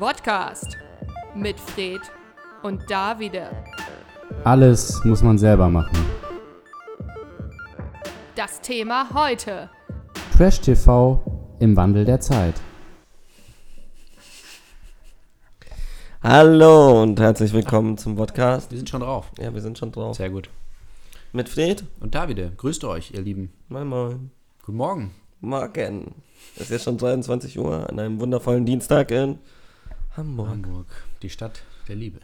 Podcast 0.00 0.78
mit 1.34 1.60
Fred 1.60 2.00
und 2.62 2.90
Davide. 2.90 3.50
Alles 4.44 5.04
muss 5.04 5.22
man 5.22 5.36
selber 5.36 5.68
machen. 5.68 5.94
Das 8.34 8.62
Thema 8.62 9.10
heute. 9.12 9.68
Trash 10.34 10.58
TV 10.62 11.22
im 11.58 11.76
Wandel 11.76 12.06
der 12.06 12.18
Zeit. 12.18 12.54
Hallo 16.22 17.02
und 17.02 17.20
herzlich 17.20 17.52
willkommen 17.52 17.98
zum 17.98 18.16
Podcast. 18.16 18.70
Wir 18.70 18.78
sind 18.78 18.88
schon 18.88 19.02
drauf. 19.02 19.30
Ja, 19.38 19.52
wir 19.52 19.60
sind 19.60 19.76
schon 19.76 19.92
drauf. 19.92 20.16
Sehr 20.16 20.30
gut. 20.30 20.48
Mit 21.34 21.50
Fred. 21.50 21.84
Und 22.00 22.14
Davide, 22.14 22.52
grüßt 22.56 22.84
euch, 22.84 23.10
ihr 23.10 23.20
Lieben. 23.20 23.52
Moin 23.68 23.86
Moin. 23.86 24.30
Guten 24.64 24.78
Morgen. 24.78 25.10
Morgen. 25.42 26.14
Es 26.56 26.62
ist 26.62 26.70
jetzt 26.70 26.84
schon 26.84 26.96
23 26.96 27.58
Uhr 27.58 27.90
an 27.90 27.98
einem 27.98 28.18
wundervollen 28.18 28.64
Dienstag 28.64 29.10
in 29.10 29.38
Hamburg. 30.16 30.48
Hamburg, 30.48 30.86
die 31.22 31.30
Stadt 31.30 31.62
der 31.88 31.96
Liebe, 31.96 32.18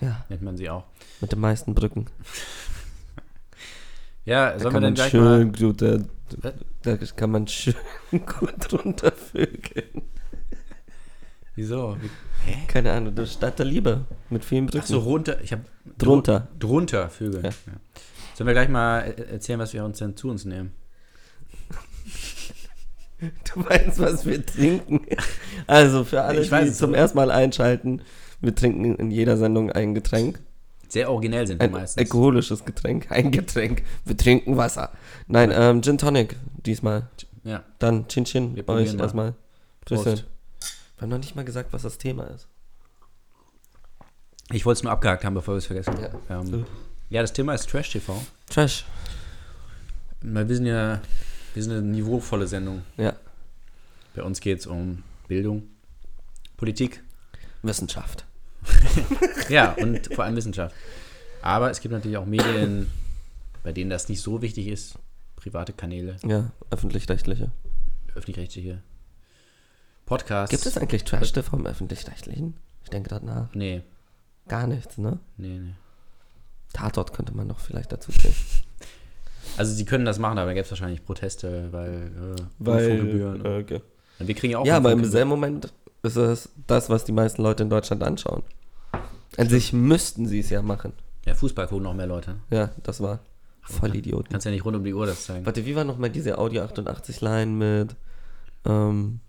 Ja, 0.00 0.24
nennt 0.28 0.42
man 0.42 0.56
sie 0.56 0.68
auch. 0.70 0.84
mit 1.20 1.32
den 1.32 1.40
meisten 1.40 1.74
Brücken. 1.74 2.06
Ja, 4.26 4.52
Da 4.52 4.58
sollen 4.58 4.64
wir 4.64 4.70
kann 4.72 4.82
dann 4.82 4.82
man 4.82 4.94
gleich 4.94 5.10
schön 5.10 5.22
mal... 5.24 5.46
gut, 5.46 5.82
äh, 5.82 5.98
Was? 6.42 6.54
da 6.82 6.96
kann 7.16 7.30
man 7.30 7.48
schön 7.48 7.74
gut 8.10 8.72
runtervögeln. 8.72 10.02
Wieso? 11.56 11.96
Wie- 12.00 12.10
Hä? 12.44 12.58
Keine 12.68 12.92
Ahnung, 12.92 13.14
die 13.14 13.26
Stadt 13.26 13.58
der 13.58 13.66
Liebe 13.66 14.04
mit 14.28 14.44
vielen 14.44 14.66
Brücken. 14.66 14.84
Ach 14.84 14.88
so, 14.88 14.98
runter. 14.98 15.40
Ich 15.42 15.52
habe 15.52 15.64
Drunter. 15.98 16.48
Drunter, 16.58 17.08
Vögel. 17.08 17.42
Ja. 17.44 17.48
Ja. 17.50 17.72
Sollen 18.34 18.46
wir 18.46 18.54
gleich 18.54 18.68
mal 18.68 19.00
äh, 19.00 19.22
erzählen, 19.32 19.58
was 19.58 19.72
wir 19.72 19.84
uns 19.84 19.98
denn 19.98 20.16
zu 20.16 20.28
uns 20.30 20.44
nehmen? 20.44 20.74
Du 23.54 23.64
weißt, 23.64 23.98
was 23.98 24.24
wir 24.26 24.44
trinken. 24.44 25.06
Also 25.66 26.04
für 26.04 26.22
alle, 26.22 26.40
Ich 26.40 26.50
die 26.50 26.72
zum 26.72 26.94
ersten 26.94 27.16
Mal 27.18 27.30
einschalten, 27.30 28.02
wir 28.40 28.54
trinken 28.54 28.94
in 28.96 29.10
jeder 29.10 29.36
Sendung 29.36 29.70
ein 29.70 29.94
Getränk. 29.94 30.40
Sehr 30.88 31.10
originell 31.10 31.46
sind 31.46 31.60
wir 31.60 31.64
Ein 31.66 31.72
meistens. 31.72 31.98
alkoholisches 31.98 32.64
Getränk. 32.64 33.10
Ein 33.10 33.30
Getränk. 33.30 33.82
Wir 34.04 34.16
trinken 34.16 34.56
Wasser. 34.56 34.90
Nein, 35.28 35.52
ähm, 35.54 35.82
Gin 35.82 35.98
Tonic 35.98 36.36
diesmal. 36.66 37.08
Ja, 37.44 37.62
Dann 37.78 38.08
Chin 38.08 38.24
Chin 38.24 38.56
Wir 38.56 38.68
euch 38.68 38.92
mal. 38.94 39.02
erstmal. 39.02 39.34
Prost. 39.84 40.04
Wir 40.04 40.14
haben 41.00 41.10
noch 41.10 41.18
nicht 41.18 41.36
mal 41.36 41.44
gesagt, 41.44 41.72
was 41.72 41.82
das 41.82 41.96
Thema 41.98 42.24
ist. 42.24 42.48
ich 44.52 44.66
wollte 44.66 44.78
es 44.78 44.82
nur 44.82 44.92
abgehakt 44.92 45.24
haben, 45.24 45.34
bevor 45.34 45.54
wir 45.54 45.58
es 45.58 45.66
vergessen. 45.66 45.94
Ja. 46.28 46.40
Ähm, 46.40 46.66
ja, 47.08 47.22
das 47.22 47.32
Thema 47.32 47.54
ist 47.54 47.68
Trash 47.70 47.90
TV. 47.90 48.20
Trash. 48.50 48.84
Wir 50.22 50.46
sind 50.54 50.66
ja, 50.66 51.00
wir 51.54 51.62
sind 51.62 51.72
eine 51.72 51.82
niveauvolle 51.82 52.46
Sendung. 52.46 52.82
Ja. 52.96 53.14
Bei 54.14 54.22
uns 54.22 54.40
geht 54.40 54.60
es 54.60 54.66
um 54.66 55.02
Bildung, 55.28 55.64
Politik, 56.56 57.02
Wissenschaft. 57.62 58.24
Ja, 59.48 59.72
und 59.72 60.14
vor 60.14 60.24
allem 60.24 60.36
Wissenschaft. 60.36 60.74
Aber 61.42 61.70
es 61.70 61.80
gibt 61.80 61.92
natürlich 61.92 62.16
auch 62.18 62.26
Medien, 62.26 62.86
bei 63.64 63.72
denen 63.72 63.90
das 63.90 64.08
nicht 64.08 64.20
so 64.20 64.42
wichtig 64.42 64.68
ist. 64.68 64.94
Private 65.34 65.72
Kanäle, 65.72 66.16
Ja, 66.24 66.52
öffentlich-rechtliche. 66.70 67.50
öffentlich-rechtliche 68.14 68.80
Podcasts. 70.06 70.50
Gibt 70.50 70.66
es 70.66 70.76
eigentlich 70.76 71.02
Trash-TV 71.04 71.56
im 71.56 71.66
öffentlich-rechtlichen? 71.66 72.54
Ich 72.84 72.90
denke 72.90 73.08
gerade 73.08 73.26
nach. 73.26 73.54
Nee, 73.54 73.82
Gar 74.46 74.66
nichts, 74.68 74.98
ne? 74.98 75.18
nee, 75.36 75.58
nee. 75.58 75.74
Tatort 76.72 77.12
könnte 77.12 77.32
man 77.34 77.46
noch 77.48 77.58
vielleicht 77.58 77.90
dazu 77.92 78.12
zählen. 78.12 78.34
Also 79.56 79.72
sie 79.74 79.84
können 79.84 80.04
das 80.04 80.18
machen, 80.18 80.38
aber 80.38 80.48
da 80.48 80.54
gäbe 80.54 80.64
es 80.64 80.70
wahrscheinlich 80.70 81.04
Proteste, 81.04 81.68
weil, 81.72 82.10
äh, 82.60 82.68
Rundfunkgebühren. 82.68 83.44
äh, 83.44 83.58
okay. 83.58 83.80
Wir 84.18 84.34
kriegen 84.34 84.52
ja 84.52 84.58
auch 84.58 84.66
Ja, 84.66 84.76
aber 84.76 84.92
im 84.92 85.04
selben 85.04 85.30
Moment 85.30 85.72
ist 86.02 86.16
es 86.16 86.50
das, 86.66 86.90
was 86.90 87.04
die 87.04 87.12
meisten 87.12 87.42
Leute 87.42 87.62
in 87.62 87.70
Deutschland 87.70 88.02
anschauen. 88.02 88.42
An 89.36 89.48
sich 89.48 89.72
müssten 89.72 90.26
sie 90.26 90.40
es 90.40 90.50
ja 90.50 90.62
machen. 90.62 90.92
Ja, 91.26 91.34
Fußball 91.34 91.66
gucken 91.68 91.84
noch 91.84 91.94
mehr 91.94 92.06
Leute. 92.06 92.36
Ja, 92.50 92.70
das 92.82 93.00
war 93.00 93.20
voll 93.62 93.94
Idioten. 93.94 94.30
Kannst 94.30 94.44
ja 94.46 94.50
nicht 94.50 94.64
rund 94.64 94.76
um 94.76 94.84
die 94.84 94.92
Uhr 94.94 95.06
das 95.06 95.24
zeigen. 95.24 95.46
Warte, 95.46 95.64
wie 95.64 95.76
war 95.76 95.84
nochmal 95.84 96.10
diese 96.10 96.38
Audio 96.38 96.62
88 96.62 97.20
Line 97.20 97.52
mit 97.52 97.96
ähm, 98.64 99.20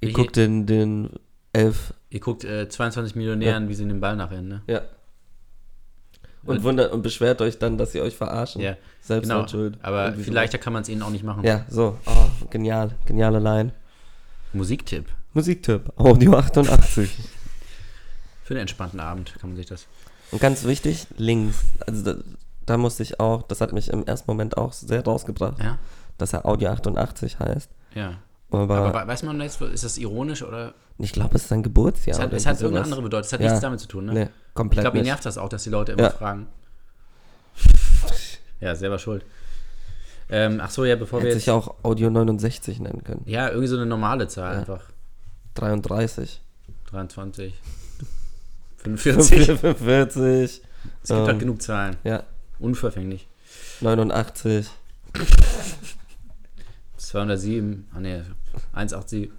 ihr 0.00 0.12
guckt 0.12 0.36
den, 0.36 0.66
den 0.66 1.10
elf, 1.52 1.94
Ihr 2.10 2.20
guckt 2.20 2.44
äh, 2.44 2.68
22 2.68 3.16
Millionären, 3.16 3.68
wie 3.68 3.74
sie 3.74 3.86
den 3.86 4.00
Ball 4.00 4.16
nachrennen, 4.16 4.48
ne? 4.48 4.62
ja. 4.66 4.82
Und 6.44 6.56
Und- 6.58 6.64
wundert 6.64 6.92
und 6.92 7.02
beschwert 7.02 7.40
euch 7.40 7.58
dann, 7.58 7.78
dass 7.78 7.92
sie 7.92 8.00
euch 8.00 8.16
verarschen. 8.16 8.60
Ja, 8.62 8.76
Selbst 9.00 9.28
genau. 9.28 9.46
schuld. 9.46 9.78
Aber 9.82 10.06
Irgendwie 10.06 10.24
viel 10.24 10.32
leichter 10.34 10.58
kann 10.58 10.72
man 10.72 10.82
es 10.82 10.88
ihnen 10.88 11.02
auch 11.02 11.10
nicht 11.10 11.22
machen. 11.24 11.42
So. 11.42 11.48
Ja, 11.48 11.64
so. 11.68 11.98
Oh, 12.06 12.46
genial. 12.50 12.90
Geniale 13.06 13.38
Line. 13.38 13.72
Musiktipp. 14.52 15.06
Musiktipp. 15.34 15.92
Audio 15.96 16.36
88. 16.36 17.16
Für 18.44 18.54
einen 18.54 18.62
entspannten 18.62 19.00
Abend 19.00 19.34
kann 19.40 19.50
man 19.50 19.56
sich 19.56 19.66
das. 19.66 19.86
Und 20.30 20.40
ganz 20.40 20.64
wichtig, 20.64 21.06
links. 21.16 21.58
Also 21.86 22.02
da, 22.14 22.20
da 22.66 22.76
musste 22.76 23.02
ich 23.02 23.20
auch, 23.20 23.42
das 23.42 23.60
hat 23.60 23.72
mich 23.72 23.88
im 23.88 24.04
ersten 24.04 24.30
Moment 24.30 24.56
auch 24.56 24.72
sehr 24.72 25.04
rausgebracht, 25.04 25.58
Ja? 25.62 25.78
dass 26.18 26.32
er 26.32 26.44
Audio 26.44 26.70
88 26.70 27.38
heißt. 27.38 27.70
Ja. 27.94 28.14
Aber, 28.50 28.62
Aber 28.76 29.04
we- 29.04 29.06
weiß 29.08 29.22
man 29.22 29.40
jetzt, 29.40 29.60
ist 29.62 29.84
das 29.84 29.96
ironisch 29.96 30.42
oder? 30.42 30.74
Ich 31.02 31.12
glaube, 31.12 31.34
es 31.36 31.42
ist 31.42 31.48
sein 31.48 31.62
Geburtsjahr. 31.62 32.16
Es 32.16 32.22
hat, 32.22 32.32
es 32.32 32.46
hat 32.46 32.60
irgendeine 32.60 32.84
andere 32.84 33.02
Bedeutung. 33.02 33.26
Es 33.26 33.32
hat 33.32 33.40
Ja. 33.40 33.46
nichts 33.48 33.60
damit 33.60 33.80
zu 33.80 33.88
tun, 33.88 34.06
ne? 34.06 34.12
Nee, 34.12 34.22
ich 34.22 34.54
komplett 34.54 34.82
glaube, 34.84 34.98
ihn 34.98 35.04
nervt 35.04 35.24
das 35.26 35.36
auch, 35.38 35.48
dass 35.48 35.62
die 35.64 35.70
Leute 35.70 35.92
immer 35.92 36.02
Ja. 36.04 36.10
fragen. 36.10 36.46
Ja, 38.60 38.74
selber 38.74 38.98
schuld. 38.98 39.24
Ähm, 40.30 40.60
ach 40.62 40.70
so, 40.70 40.84
ja, 40.84 40.96
bevor 40.96 41.18
wir 41.20 41.26
Hätte 41.26 41.34
jetzt. 41.34 41.44
sich 41.44 41.50
auch 41.52 41.74
Audio 41.82 42.08
69 42.10 42.80
nennen 42.80 43.02
können. 43.04 43.22
Ja, 43.26 43.48
irgendwie 43.48 43.66
so 43.68 43.76
eine 43.76 43.86
normale 43.86 44.28
Zahl 44.28 44.54
Ja. 44.54 44.60
einfach. 44.60 44.84
33. 45.54 46.40
23. 46.90 47.54
45. 48.78 49.46
45. 49.58 50.62
es 51.02 51.08
gibt 51.08 51.10
halt 51.20 51.28
ähm, 51.30 51.38
genug 51.38 51.62
Zahlen. 51.62 51.96
Ja, 52.04 52.22
Unverfänglich. 52.58 53.26
89. 53.80 54.68
207. 56.96 57.86
Ah, 57.94 58.00
ne. 58.00 58.24
187. 58.72 59.30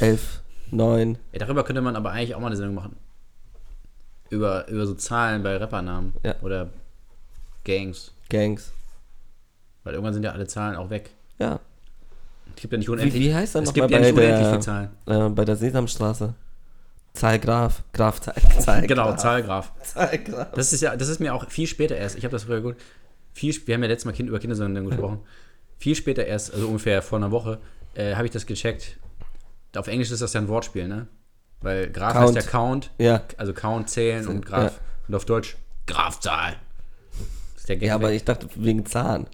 11. 0.00 0.40
9. 0.70 1.18
Ja, 1.32 1.38
darüber 1.38 1.64
könnte 1.64 1.80
man 1.82 1.96
aber 1.96 2.10
eigentlich 2.10 2.34
auch 2.34 2.40
mal 2.40 2.46
eine 2.48 2.56
Sendung 2.56 2.74
machen. 2.74 2.96
Über, 4.30 4.68
über 4.68 4.86
so 4.86 4.94
Zahlen 4.94 5.42
bei 5.42 5.56
Rappernamen. 5.56 6.12
Ja. 6.22 6.34
Oder 6.42 6.68
Gangs. 7.64 8.12
Gangs. 8.28 8.72
Weil 9.84 9.94
irgendwann 9.94 10.12
sind 10.14 10.22
ja 10.22 10.32
alle 10.32 10.46
Zahlen 10.46 10.76
auch 10.76 10.90
weg. 10.90 11.10
Ja. 11.38 11.60
Es 12.54 12.62
gibt 12.62 12.72
ja 12.72 12.78
nicht 12.78 12.88
Wie, 12.88 12.92
unendlich. 12.92 13.22
wie 13.22 13.34
heißt 13.34 13.54
er 13.54 13.62
es 13.62 13.68
nochmal 13.68 13.88
gibt 13.88 13.90
ja 13.90 13.98
bei 13.98 14.04
nicht 14.04 14.12
unendlich 14.18 14.38
viele 14.38 14.50
der, 14.50 14.60
Zahlen. 14.60 14.90
äh, 15.06 15.28
bei 15.30 15.44
der 15.44 15.56
Sesamstraße? 15.56 16.34
Zahl 17.14 17.38
Graf. 17.38 17.82
Zahl, 17.92 18.86
Genau, 18.86 19.06
Graf. 19.06 19.16
Zahlgraf. 19.16 19.72
Zahl 19.82 20.18
Graf. 20.18 20.52
Das 20.52 20.72
ist 20.72 20.82
ja, 20.82 20.94
das 20.96 21.08
ist 21.08 21.20
mir 21.20 21.34
auch 21.34 21.48
viel 21.50 21.66
später 21.66 21.96
erst. 21.96 22.16
Ich 22.18 22.24
habe 22.24 22.32
das 22.32 22.44
früher 22.44 22.60
gut. 22.60 22.76
Viel, 23.32 23.54
wir 23.66 23.74
haben 23.74 23.82
ja 23.82 23.88
letztes 23.88 24.04
Mal 24.04 24.12
kind, 24.12 24.28
über 24.28 24.38
Kindersendungen 24.38 24.90
gesprochen. 24.90 25.20
Viel 25.78 25.94
später 25.94 26.26
erst, 26.26 26.52
also 26.52 26.66
ungefähr 26.66 27.02
vor 27.02 27.18
einer 27.18 27.30
Woche, 27.30 27.58
äh, 27.94 28.14
habe 28.14 28.26
ich 28.26 28.30
das 28.32 28.46
gecheckt. 28.46 28.98
Auf 29.76 29.86
Englisch 29.88 30.10
ist 30.10 30.22
das 30.22 30.32
ja 30.32 30.40
ein 30.40 30.48
Wortspiel, 30.48 30.88
ne? 30.88 31.06
Weil 31.60 31.90
Graf 31.90 32.12
Count. 32.14 32.36
heißt 32.36 32.46
ja 32.46 32.50
Count, 32.50 32.90
Ja. 32.98 33.22
also 33.36 33.52
Count 33.52 33.90
zählen 33.90 34.26
und 34.28 34.46
Graf. 34.46 34.72
Ja. 34.74 34.80
Und 35.08 35.14
auf 35.14 35.24
Deutsch 35.24 35.56
Grafzahl. 35.86 36.56
Ist 37.56 37.68
der 37.68 37.76
Ja, 37.78 37.94
aber 37.94 38.12
ich 38.12 38.24
dachte 38.24 38.48
wegen 38.54 38.86
Zahn. 38.86 39.26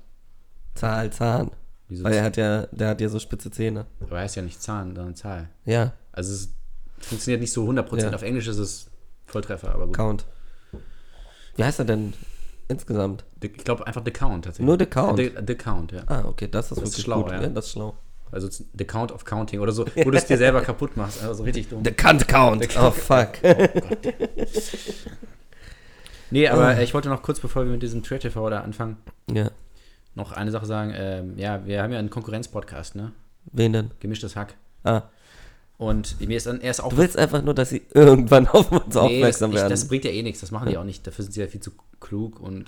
Zahl, 0.75 1.11
Zahn. 1.13 1.51
Wieso 1.89 2.05
Weil 2.05 2.15
er 2.15 2.25
hat 2.25 2.37
ja, 2.37 2.67
der 2.73 2.89
hat 2.89 3.01
ja 3.01 3.09
so 3.09 3.19
spitze 3.19 3.51
Zähne. 3.51 3.87
aber 4.01 4.17
er 4.17 4.23
heißt 4.23 4.37
ja 4.37 4.43
nicht 4.43 4.61
Zahn, 4.63 4.95
sondern 4.97 5.15
Zahl. 5.15 5.49
Ja, 5.67 5.93
Also 6.13 6.33
es 6.33 6.49
funktioniert 6.99 7.41
nicht 7.43 7.53
so 7.53 7.65
100%. 7.69 8.01
Ja. 8.03 8.13
Auf 8.15 8.23
Englisch 8.23 8.49
ist 8.49 8.59
es 8.59 8.91
Volltreffer, 9.27 9.75
aber 9.75 9.87
gut. 9.87 9.97
Count. 9.97 10.25
Wie 11.57 11.65
heißt 11.65 11.79
er 11.79 11.85
denn 11.85 12.15
insgesamt? 12.69 13.25
Ich 13.43 13.53
glaube 13.59 13.87
einfach 13.87 14.03
The 14.05 14.11
Count 14.11 14.47
tatsächlich. 14.47 14.67
Nur 14.67 14.79
The 14.79 14.87
Count? 14.87 15.19
The, 15.19 15.33
the 15.47 15.55
Count, 15.55 15.93
ja. 15.93 16.03
Ah, 16.07 16.25
okay, 16.25 16.49
das 16.51 16.73
ist 16.73 16.81
Das 16.81 16.89
ist 16.91 17.01
schlau, 17.03 17.23
gut. 17.23 17.33
ja. 17.33 17.47
das 17.47 17.67
ist 17.67 17.73
schlau. 17.73 17.97
Also 18.33 18.49
The 18.51 18.85
Count 18.85 19.13
of 19.13 19.25
Counting 19.25 19.61
oder 19.61 19.73
so, 19.73 19.87
wo 19.97 20.11
du 20.11 20.17
es 20.17 20.27
dir 20.27 20.37
selber 20.39 20.61
kaputt 20.61 20.97
machst. 20.97 21.23
Also 21.23 21.45
richtig 21.45 21.69
dumm. 21.69 21.83
The 21.85 21.93
Kant 21.93 22.27
Count. 22.29 22.69
Oh, 22.79 22.91
fuck. 22.91 23.29
Nee, 26.31 26.49
Ah. 26.49 26.53
aber 26.55 26.77
äh, 26.79 26.85
ich 26.85 26.95
wollte 26.95 27.09
noch 27.09 27.23
kurz, 27.23 27.41
bevor 27.41 27.65
wir 27.65 27.73
mit 27.73 27.83
diesem 27.83 28.03
Trash 28.03 28.23
TV 28.23 28.51
da 28.51 28.61
anfangen, 28.61 28.97
ja. 29.33 29.51
noch 30.15 30.33
eine 30.33 30.51
Sache 30.51 30.67
sagen. 30.67 30.93
Ähm, 30.97 31.39
ja, 31.39 31.65
wir 31.67 31.83
haben 31.83 31.93
ja 31.93 31.99
einen 31.99 32.11
Konkurrenz-Podcast, 32.11 32.97
ne? 32.97 33.13
Wen 33.53 33.73
denn? 33.73 33.91
Gemischtes 34.01 34.35
Hack. 34.37 34.55
Ah, 34.83 35.03
Und 35.77 36.19
mir 36.21 36.37
ist 36.37 36.47
dann 36.47 36.61
erst 36.61 36.83
auch. 36.83 36.89
du 36.91 36.97
willst 36.97 37.17
einfach 37.19 37.43
nur, 37.43 37.55
dass 37.55 37.69
sie 37.71 37.83
irgendwann 37.95 38.49
auf 38.49 38.73
uns 38.73 38.83
Nee, 38.87 38.91
das, 38.91 38.97
aufmerksam 38.97 39.51
ich, 39.51 39.57
werden. 39.59 39.71
das 39.71 39.87
bringt 39.89 40.05
ja 40.05 40.11
eh 40.11 40.23
nichts. 40.23 40.41
Das 40.41 40.51
machen 40.51 40.69
die 40.69 40.77
auch 40.79 40.85
nicht. 40.85 41.07
Dafür 41.07 41.23
sind 41.25 41.33
sie 41.33 41.41
ja 41.41 41.47
viel 41.47 41.61
zu 41.61 41.71
klug 42.01 42.41
und. 42.41 42.65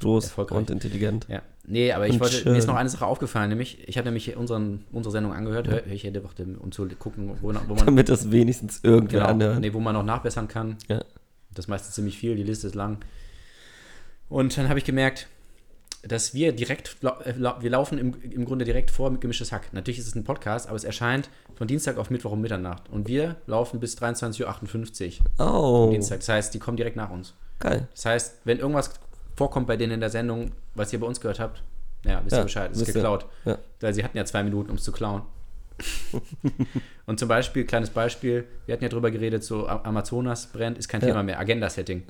Groß 0.00 0.32
und 0.50 0.70
intelligent. 0.70 1.26
Ja. 1.28 1.42
Nee, 1.66 1.92
aber 1.92 2.06
ich 2.06 2.14
Und 2.14 2.20
wollte. 2.20 2.36
schön. 2.36 2.52
Mir 2.52 2.58
ist 2.58 2.66
noch 2.66 2.74
eine 2.74 2.88
Sache 2.88 3.06
aufgefallen, 3.06 3.48
nämlich, 3.50 3.86
ich 3.88 3.96
habe 3.96 4.06
nämlich 4.06 4.36
unseren, 4.36 4.84
unsere 4.92 5.12
Sendung 5.12 5.32
angehört, 5.32 5.68
hör, 5.68 5.84
hör 5.84 5.92
ich 5.92 6.02
jede 6.02 6.24
Woche, 6.24 6.44
um 6.58 6.72
zu 6.72 6.88
gucken, 6.98 7.30
wo, 7.40 7.48
wo 7.48 7.52
man. 7.74 7.86
Damit 7.86 8.08
das 8.08 8.30
wenigstens 8.30 8.80
irgendwer 8.82 9.20
Genau, 9.20 9.30
anhört. 9.30 9.60
nee, 9.60 9.72
wo 9.72 9.78
man 9.80 9.94
noch 9.94 10.02
nachbessern 10.04 10.48
kann. 10.48 10.76
Ja. 10.88 11.04
Das 11.54 11.68
meiste 11.68 11.90
ziemlich 11.92 12.18
viel, 12.18 12.34
die 12.36 12.42
Liste 12.42 12.66
ist 12.66 12.74
lang. 12.74 12.98
Und 14.28 14.56
dann 14.56 14.68
habe 14.68 14.78
ich 14.78 14.84
gemerkt, 14.84 15.26
dass 16.02 16.32
wir 16.34 16.52
direkt, 16.52 16.96
äh, 17.24 17.34
wir 17.60 17.70
laufen 17.70 17.98
im, 17.98 18.14
im 18.22 18.44
Grunde 18.46 18.64
direkt 18.64 18.90
vor 18.90 19.10
mit 19.10 19.20
gemischtes 19.20 19.52
Hack. 19.52 19.72
Natürlich 19.72 19.98
ist 19.98 20.06
es 20.06 20.14
ein 20.14 20.24
Podcast, 20.24 20.66
aber 20.68 20.76
es 20.76 20.84
erscheint 20.84 21.28
von 21.56 21.66
Dienstag 21.68 21.98
auf 21.98 22.10
Mittwoch 22.10 22.32
um 22.32 22.40
Mitternacht. 22.40 22.88
Und 22.88 23.06
wir 23.06 23.36
laufen 23.46 23.80
bis 23.80 23.98
23.58 23.98 25.20
Uhr 25.38 25.46
Oh, 25.46 25.90
Dienstag. 25.90 26.20
Das 26.20 26.28
heißt, 26.30 26.54
die 26.54 26.58
kommen 26.58 26.76
direkt 26.76 26.96
nach 26.96 27.10
uns. 27.10 27.34
geil. 27.58 27.86
Das 27.94 28.06
heißt, 28.06 28.34
wenn 28.44 28.58
irgendwas 28.58 28.92
vorkommt 29.40 29.66
bei 29.66 29.78
denen 29.78 29.94
in 29.94 30.00
der 30.00 30.10
Sendung, 30.10 30.52
was 30.74 30.92
ihr 30.92 31.00
bei 31.00 31.06
uns 31.06 31.18
gehört 31.18 31.40
habt, 31.40 31.62
ja, 32.04 32.20
wisst 32.22 32.32
Ja, 32.32 32.40
ihr 32.40 32.44
Bescheid, 32.44 32.70
ist 32.72 32.84
geklaut. 32.84 33.24
Ja. 33.46 33.56
Weil 33.80 33.94
sie 33.94 34.04
hatten 34.04 34.18
ja 34.18 34.24
zwei 34.26 34.42
Minuten, 34.42 34.68
um 34.68 34.76
es 34.76 34.84
zu 34.84 34.92
klauen. 34.92 35.22
Und 37.06 37.18
zum 37.18 37.28
Beispiel, 37.28 37.64
kleines 37.64 37.88
Beispiel, 37.88 38.44
wir 38.66 38.74
hatten 38.74 38.84
ja 38.84 38.90
drüber 38.90 39.10
geredet, 39.10 39.42
so 39.42 39.66
Amazonas 39.66 40.46
brennt, 40.48 40.76
ist 40.76 40.88
kein 40.88 41.00
Ja. 41.00 41.06
Thema 41.08 41.22
mehr, 41.22 41.38
Agenda-Setting. 41.40 42.02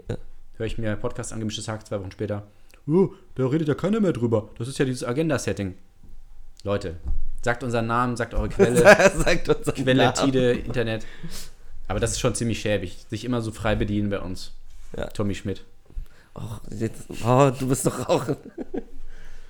Höre 0.56 0.66
ich 0.66 0.76
mir 0.76 0.96
Podcast 0.96 1.32
angemischtes 1.32 1.68
Hack 1.68 1.86
zwei 1.86 2.00
Wochen 2.00 2.10
später. 2.10 2.42
Oh, 2.88 3.10
da 3.36 3.46
redet 3.46 3.68
ja 3.68 3.74
keiner 3.74 4.00
mehr 4.00 4.12
drüber. 4.12 4.48
Das 4.58 4.66
ist 4.66 4.78
ja 4.80 4.84
dieses 4.84 5.04
Agenda-Setting. 5.04 5.74
Leute, 6.64 6.96
sagt 7.42 7.62
unseren 7.62 7.86
Namen, 7.86 8.16
sagt 8.16 8.34
eure 8.34 8.48
Quelle, 8.48 8.82
Sagt 9.14 9.48
uns 9.48 9.68
ein 9.68 9.84
Quelle, 9.84 10.02
Namen. 10.02 10.16
Tide, 10.16 10.52
Internet. 10.52 11.06
Aber 11.86 12.00
das 12.00 12.10
ist 12.12 12.20
schon 12.20 12.34
ziemlich 12.34 12.60
schäbig, 12.60 13.04
sich 13.08 13.24
immer 13.24 13.40
so 13.40 13.52
frei 13.52 13.76
bedienen 13.76 14.10
bei 14.10 14.18
uns. 14.20 14.52
Ja. 14.96 15.06
Tommy 15.06 15.34
Schmidt. 15.36 15.64
Oh, 16.34 16.40
jetzt, 16.70 17.02
oh, 17.26 17.50
du 17.58 17.66
bist 17.68 17.86
doch 17.86 18.08
auch. 18.08 18.24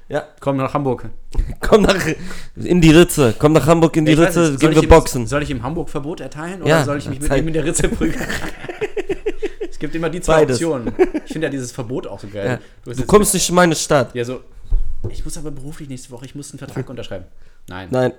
ja, 0.08 0.24
Komm 0.40 0.56
nach 0.56 0.72
Hamburg. 0.74 1.08
komm 1.60 1.82
nach 1.82 1.96
in 2.56 2.80
die 2.80 2.90
Ritze. 2.90 3.34
Komm 3.38 3.52
nach 3.52 3.66
Hamburg 3.66 3.96
in 3.96 4.06
die 4.06 4.12
Ich 4.12 4.18
Ritze. 4.18 4.50
nicht, 4.50 4.60
Gehen 4.60 4.70
ich 4.70 4.76
wir 4.76 4.82
ihm- 4.84 4.88
boxen. 4.88 5.26
Soll 5.26 5.42
ich 5.42 5.50
ihm 5.50 5.62
Hamburg-Verbot 5.62 6.20
erteilen 6.20 6.62
oder 6.62 6.70
Ja, 6.70 6.84
soll 6.84 6.98
ich 6.98 7.08
mich 7.08 7.20
mit 7.20 7.30
ihm 7.32 7.48
in 7.48 7.52
der 7.54 7.64
Ritze 7.64 7.88
prügeln? 7.88 8.26
es 9.70 9.78
gibt 9.78 9.94
immer 9.94 10.08
die 10.10 10.20
zwei 10.20 10.40
Beides. 10.40 10.56
Optionen. 10.56 10.92
Ich 11.26 11.32
finde 11.32 11.46
ja 11.46 11.50
dieses 11.50 11.70
Verbot 11.72 12.06
auch 12.06 12.18
so 12.18 12.28
geil. 12.28 12.46
Ja. 12.46 12.58
Du 12.84 12.90
jetzt- 12.90 13.06
kommst 13.06 13.34
nicht 13.34 13.48
in 13.48 13.54
meine 13.54 13.76
Stadt. 13.76 14.14
Ja, 14.14 14.24
so. 14.24 14.40
Ich 15.10 15.24
muss 15.24 15.38
aber 15.38 15.50
beruflich 15.50 15.88
nächste 15.88 16.10
Woche, 16.10 16.24
ich 16.26 16.34
muss 16.34 16.50
einen 16.50 16.58
Vertrag 16.58 16.88
unterschreiben. 16.90 17.24
Nein. 17.68 17.88
Nein, 17.90 18.12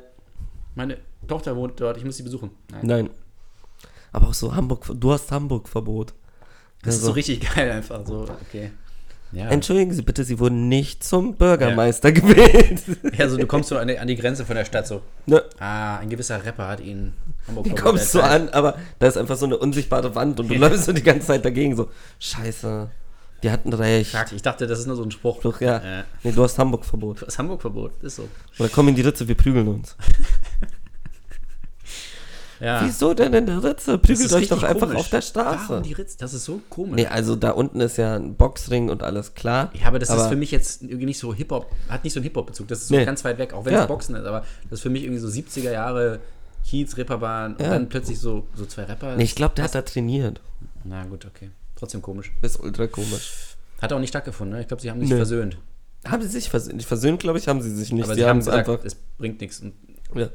Meine 0.76 0.98
Tochter 1.28 1.56
wohnt 1.56 1.80
dort, 1.80 1.98
ich 1.98 2.06
muss 2.06 2.18
sie 2.18 2.24
besuchen. 2.24 2.52
Nein. 2.72 2.82
nein. 2.84 3.10
Aber 4.14 4.28
auch 4.30 4.34
so 4.34 4.56
Hamburg. 4.56 4.86
Du 4.96 5.12
hast 5.12 5.32
Hamburg-Verbot. 5.32 6.14
Das 6.84 6.96
ist 6.96 7.02
Also- 7.02 7.08
so 7.08 7.12
richtig 7.14 7.42
geil 7.56 7.72
einfach. 7.72 8.06
So, 8.06 8.28
okay. 8.48 8.72
Ja. 9.34 9.48
Entschuldigen 9.48 9.94
Sie 9.94 10.02
bitte, 10.02 10.26
Sie 10.26 10.40
wurden 10.40 10.68
nicht 10.68 11.06
zum 11.06 11.36
Bürgermeister 11.36 12.12
gewählt. 12.12 12.82
ja, 13.18 13.30
so 13.30 13.38
du 13.38 13.48
kommst 13.48 13.70
so 13.70 13.78
an 13.78 13.88
die, 13.88 13.98
an 13.98 14.06
die 14.08 14.18
Grenze 14.18 14.46
von 14.46 14.58
der 14.58 14.66
Stadt 14.66 14.88
so. 14.88 15.02
ne? 15.26 15.42
Ah, 15.58 16.00
ein 16.00 16.10
gewisser 16.10 16.44
Rapper 16.46 16.68
hat 16.68 16.82
ihn 16.82 17.14
Hamburg 17.48 17.64
Du 17.66 17.76
kommst 17.76 18.12
so 18.12 18.20
an, 18.20 18.50
aber 18.50 18.78
da 19.00 19.08
ist 19.08 19.18
einfach 19.18 19.38
so 19.38 19.46
eine 19.46 19.58
unsichtbare 19.58 20.16
Wand 20.16 20.42
und 20.42 20.50
du 20.50 20.56
läufst 20.56 20.84
so 20.84 20.92
die 20.92 21.02
ganze 21.02 21.28
Zeit 21.28 21.46
dagegen. 21.46 21.78
So, 21.78 21.90
Scheiße, 22.20 22.90
die 23.42 23.50
hatten 23.52 23.72
recht. 23.72 24.12
Fuck, 24.12 24.34
ich 24.34 24.42
dachte, 24.42 24.68
das 24.68 24.80
ist 24.80 24.88
nur 24.88 24.98
so 24.98 25.04
ein 25.04 25.12
Spruch. 25.12 25.40
Doch, 25.42 25.62
ja. 25.62 25.78
Äh, 25.78 26.04
Nee, 26.24 26.34
du 26.34 26.44
hast 26.44 26.60
Hamburg-Verbot. 26.60 27.22
das 27.26 27.40
Hamburg-Verbot, 27.40 28.04
ist 28.04 28.18
so. 28.18 28.28
Oder 28.60 28.68
komm 28.68 28.90
in 28.90 28.96
die 28.96 29.02
Ritze, 29.02 29.30
wir 29.30 29.36
prügeln 29.36 29.70
uns. 29.70 29.96
Ja. 32.62 32.86
Wieso 32.86 33.14
denn 33.16 33.34
in 33.34 33.48
der 33.48 33.64
Ritze? 33.64 33.98
Prügelt 33.98 34.32
euch 34.34 34.48
doch 34.48 34.62
einfach 34.62 34.88
komisch. 34.88 35.00
auf 35.00 35.10
der 35.10 35.22
Straße. 35.22 35.70
Warum 35.70 35.84
die 35.84 35.94
Ritz? 35.94 36.16
Das 36.18 36.34
ist 36.34 36.46
so 36.46 36.62
komisch. 36.70 36.96
Nee, 36.96 37.08
also 37.08 37.36
da 37.36 37.52
unten 37.52 37.82
ist 37.82 37.98
ja 37.98 38.16
ein 38.16 38.36
Boxring 38.36 38.90
und 38.90 39.02
alles 39.02 39.34
klar. 39.34 39.72
Ja, 39.74 39.88
aber 39.88 39.98
das 39.98 40.10
ist 40.12 40.28
für 40.28 40.36
mich 40.36 40.52
jetzt 40.52 40.84
irgendwie 40.84 41.06
nicht 41.08 41.18
so 41.20 41.34
Hip-Hop, 41.34 41.72
hat 41.90 42.04
nicht 42.04 42.14
so 42.14 42.20
einen 42.20 42.26
Hip-Hop-Bezug. 42.26 42.68
Das 42.68 42.82
ist 42.84 42.90
so 42.90 42.96
Nee. 42.96 43.04
ganz 43.06 43.26
weit 43.26 43.40
weg, 43.40 43.54
auch 43.54 43.66
wenn 43.66 43.74
Ja. 43.74 43.82
es 43.82 43.88
Boxen 43.88 44.16
ist, 44.16 44.26
aber 44.26 44.42
das 44.70 44.80
ist 44.80 44.82
für 44.82 44.90
mich 44.92 45.04
irgendwie 45.04 45.20
so 45.20 45.28
70er 45.28 45.72
Jahre 45.72 46.20
Kiez, 46.64 46.96
Reeperbahn 46.98 47.54
und 47.56 47.62
Ja. 47.62 47.70
dann 47.72 47.90
plötzlich 47.90 48.20
so, 48.20 48.46
so 48.56 48.68
zwei 48.68 48.84
Rapper. 48.84 49.16
Nee, 49.16 49.24
ich 49.24 49.34
glaube, 49.36 49.56
der 49.56 49.64
hat 49.66 49.74
da 49.74 49.82
trainiert. 49.82 50.40
Na 50.84 51.04
gut, 51.06 51.26
okay. 51.26 51.50
Trotzdem 51.76 52.04
komisch. 52.04 52.32
Ist 52.44 52.60
ultra 52.60 52.86
komisch. 52.86 53.56
Hat 53.82 53.92
auch 53.92 54.00
nicht 54.00 54.10
stattgefunden, 54.10 54.56
ne? 54.56 54.62
Ich 54.62 54.68
glaube, 54.68 54.82
sie 54.82 54.92
haben 54.92 55.00
sich 55.02 55.10
Nö. 55.10 55.16
versöhnt. 55.16 55.58
Haben 56.06 56.22
sie 56.22 56.28
sich 56.28 56.50
versöhnt? 56.50 56.84
Versöhnt, 56.84 57.20
glaube 57.20 57.40
ich, 57.40 57.48
haben 57.48 57.64
sie 57.64 57.74
sich 57.76 57.92
nicht. 57.92 58.04
Aber 58.04 58.14
sie 58.14 58.22
sie 58.22 58.28
haben 58.28 58.38
gesagt, 58.40 58.70
einfach. 58.70 58.86
es 58.86 58.96
bringt 59.18 59.42
nichts. 59.42 59.62
Und- 59.62 59.74
Ja. 60.14 60.30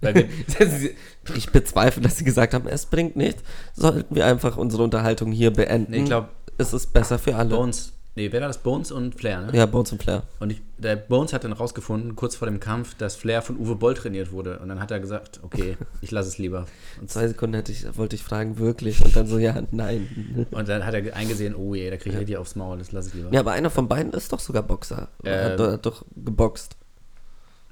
Ich 1.36 1.50
bezweifle, 1.50 2.02
dass 2.02 2.16
sie 2.16 2.24
gesagt 2.24 2.54
haben, 2.54 2.66
es 2.68 2.86
bringt 2.86 3.16
nichts. 3.16 3.42
Sollten 3.74 4.14
wir 4.14 4.26
einfach 4.26 4.56
unsere 4.56 4.82
Unterhaltung 4.82 5.32
hier 5.32 5.52
beenden. 5.52 5.90
nee, 5.92 5.98
ich 5.98 6.04
glaube, 6.06 6.28
es 6.56 6.72
ist 6.72 6.92
besser 6.92 7.18
für 7.18 7.36
alle. 7.36 7.50
Bones, 7.54 7.92
nee, 8.16 8.32
wer 8.32 8.40
war 8.40 8.48
das? 8.48 8.58
Bones 8.58 8.90
und 8.90 9.14
Flair, 9.14 9.42
ne? 9.42 9.50
Ja, 9.56 9.66
Bones 9.66 9.92
und 9.92 10.02
Flair. 10.02 10.22
Und 10.40 10.50
ich, 10.50 10.62
der 10.78 10.96
Bones 10.96 11.32
hat 11.34 11.44
dann 11.44 11.52
rausgefunden, 11.52 12.16
kurz 12.16 12.34
vor 12.34 12.46
dem 12.48 12.60
Kampf, 12.60 12.94
dass 12.94 13.14
Flair 13.14 13.42
von 13.42 13.58
Uwe 13.58 13.74
Boll 13.76 13.94
trainiert 13.94 14.32
wurde. 14.32 14.58
Und 14.60 14.68
dann 14.70 14.80
hat 14.80 14.90
er 14.90 15.00
gesagt, 15.00 15.40
okay, 15.42 15.76
ich 16.00 16.10
lasse 16.10 16.28
es 16.28 16.38
lieber. 16.38 16.64
Und, 17.00 17.10
Zwei 17.10 17.28
Sekunden 17.28 17.54
hätte 17.56 17.72
ich, 17.72 17.84
wollte 17.98 18.16
ich 18.16 18.22
fragen, 18.22 18.58
wirklich. 18.58 19.04
Und 19.04 19.14
dann 19.14 19.26
so, 19.26 19.38
ja, 19.38 19.60
nein. 19.70 20.46
und 20.50 20.68
dann 20.68 20.86
hat 20.86 20.94
er 20.94 21.14
eingesehen, 21.14 21.54
oh 21.54 21.74
je, 21.74 21.90
da 21.90 21.96
kriege 21.98 22.14
ich 22.14 22.20
richtig 22.20 22.36
aufs 22.38 22.56
Maul, 22.56 22.78
das 22.78 22.92
lasse 22.92 23.08
ich 23.08 23.14
lieber. 23.14 23.28
Ja, 23.32 23.40
aber 23.40 23.52
einer 23.52 23.70
von 23.70 23.86
beiden 23.86 24.12
ist 24.14 24.32
doch 24.32 24.40
sogar 24.40 24.62
Boxer. 24.62 25.08
Ähm. 25.24 25.32
Er 25.32 25.44
hat, 25.52 25.60
doch- 25.60 25.72
hat 25.72 25.86
doch 25.86 26.04
geboxt. 26.16 26.76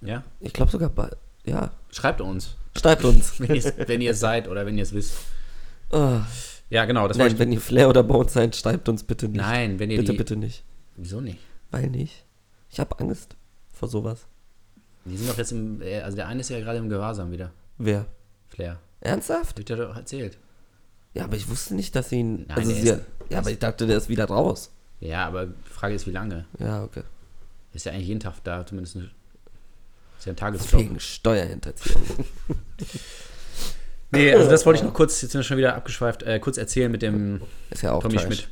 ja? 0.02 0.22
Ich 0.40 0.52
glaube 0.52 0.70
sogar, 0.70 0.90
ja. 1.46 1.70
Schreibt 1.90 2.20
uns, 2.20 2.56
Schreibt 2.78 3.04
uns. 3.04 3.34
wenn 3.40 3.54
ihr 3.56 3.72
wenn 3.88 4.00
ihr 4.00 4.10
es 4.10 4.20
seid 4.20 4.48
oder 4.48 4.66
wenn 4.66 4.76
ihr 4.76 4.82
es 4.82 4.93
wisst. 4.93 5.14
Oh, 5.90 6.19
Ja, 6.69 6.84
genau, 6.84 7.08
das 7.08 7.16
nein, 7.16 7.32
ich. 7.32 7.38
wenn 7.38 7.52
ihr 7.52 7.60
Flair 7.60 7.88
oder 7.88 8.02
Bones 8.02 8.32
seid, 8.32 8.54
schreibt 8.56 8.88
uns 8.88 9.02
bitte 9.04 9.28
nicht. 9.28 9.37
Nein, 9.40 9.78
wenn 9.78 9.90
ihr 9.90 9.98
bitte, 9.98 10.12
die. 10.12 10.19
bitte 10.19 10.37
nicht. 10.37 10.62
Wieso 10.96 11.20
nicht? 11.20 11.38
Weil 11.70 11.88
nicht. 11.88 12.25
Ich 12.70 12.81
habe 12.81 12.98
Angst 12.98 13.37
vor 13.72 13.88
sowas. 13.88 14.26
Die 15.04 15.16
sind 15.16 15.28
doch 15.31 15.38
jetzt 15.38 15.52
im. 15.52 15.81
äh, 15.82 16.00
Also 16.00 16.16
der 16.16 16.26
eine 16.28 16.40
ist 16.40 16.50
ja 16.50 16.58
gerade 16.60 16.78
im 16.78 16.88
Gewahrsam 16.88 17.31
wieder. 17.31 17.52
Wer? 17.78 18.06
Flair. 18.48 18.81
Ernsthaft? 19.00 19.50
Hab 19.50 19.58
ich 19.60 19.64
dir 19.64 19.76
doch 19.76 19.96
erzählt. 19.96 20.38
Ja, 21.14 21.25
aber 21.25 21.37
ich 21.37 21.48
wusste 21.48 21.75
nicht, 21.76 21.94
dass 21.94 22.10
ihn. 22.12 22.46
Nein, 22.48 22.58
also 22.58 22.72
ist- 22.72 22.84
ja, 23.31 23.38
aber 23.38 23.50
ich 23.50 23.58
dachte, 23.58 23.87
der 23.87 23.96
ist 23.98 24.08
wieder 24.08 24.25
raus. 24.26 24.70
Ja, 25.00 25.26
aber 25.26 25.46
die 25.46 25.70
Frage 25.70 25.94
ist, 25.94 26.06
wie 26.06 26.10
lange? 26.12 26.46
Ja, 26.58 26.82
okay. 26.82 27.02
Ist 27.72 27.87
ja 27.87 27.93
eigentlich 27.93 28.08
jeden 28.08 28.20
Tag 28.20 28.43
da, 28.44 28.66
zumindest. 28.66 28.96
Eine, 28.96 29.10
ist 30.19 30.27
ja 30.27 30.33
ein 30.33 30.37
Tagesjob. 30.37 30.81
Wegen 30.81 31.01
Steuerhinterziehung. 31.01 32.03
Nee, 34.13 34.33
also 34.33 34.49
das 34.49 34.65
wollte 34.65 34.79
ich 34.79 34.85
noch 34.85 34.95
kurz, 34.95 35.21
jetzt 35.21 35.33
sind 35.33 35.41
wir 35.41 35.45
schon 35.45 35.57
wieder 35.59 35.75
abgeschweift, 35.75 36.23
äh, 36.23 36.39
kurz 36.39 36.59
erzählen 36.59 36.91
mit 36.91 37.03
dem 37.03 37.41
Ist 37.71 37.83
ja 37.83 37.93
auch 37.93 38.03
Tommy 38.03 38.15
Trash. 38.15 38.25
Schmidt. 38.25 38.49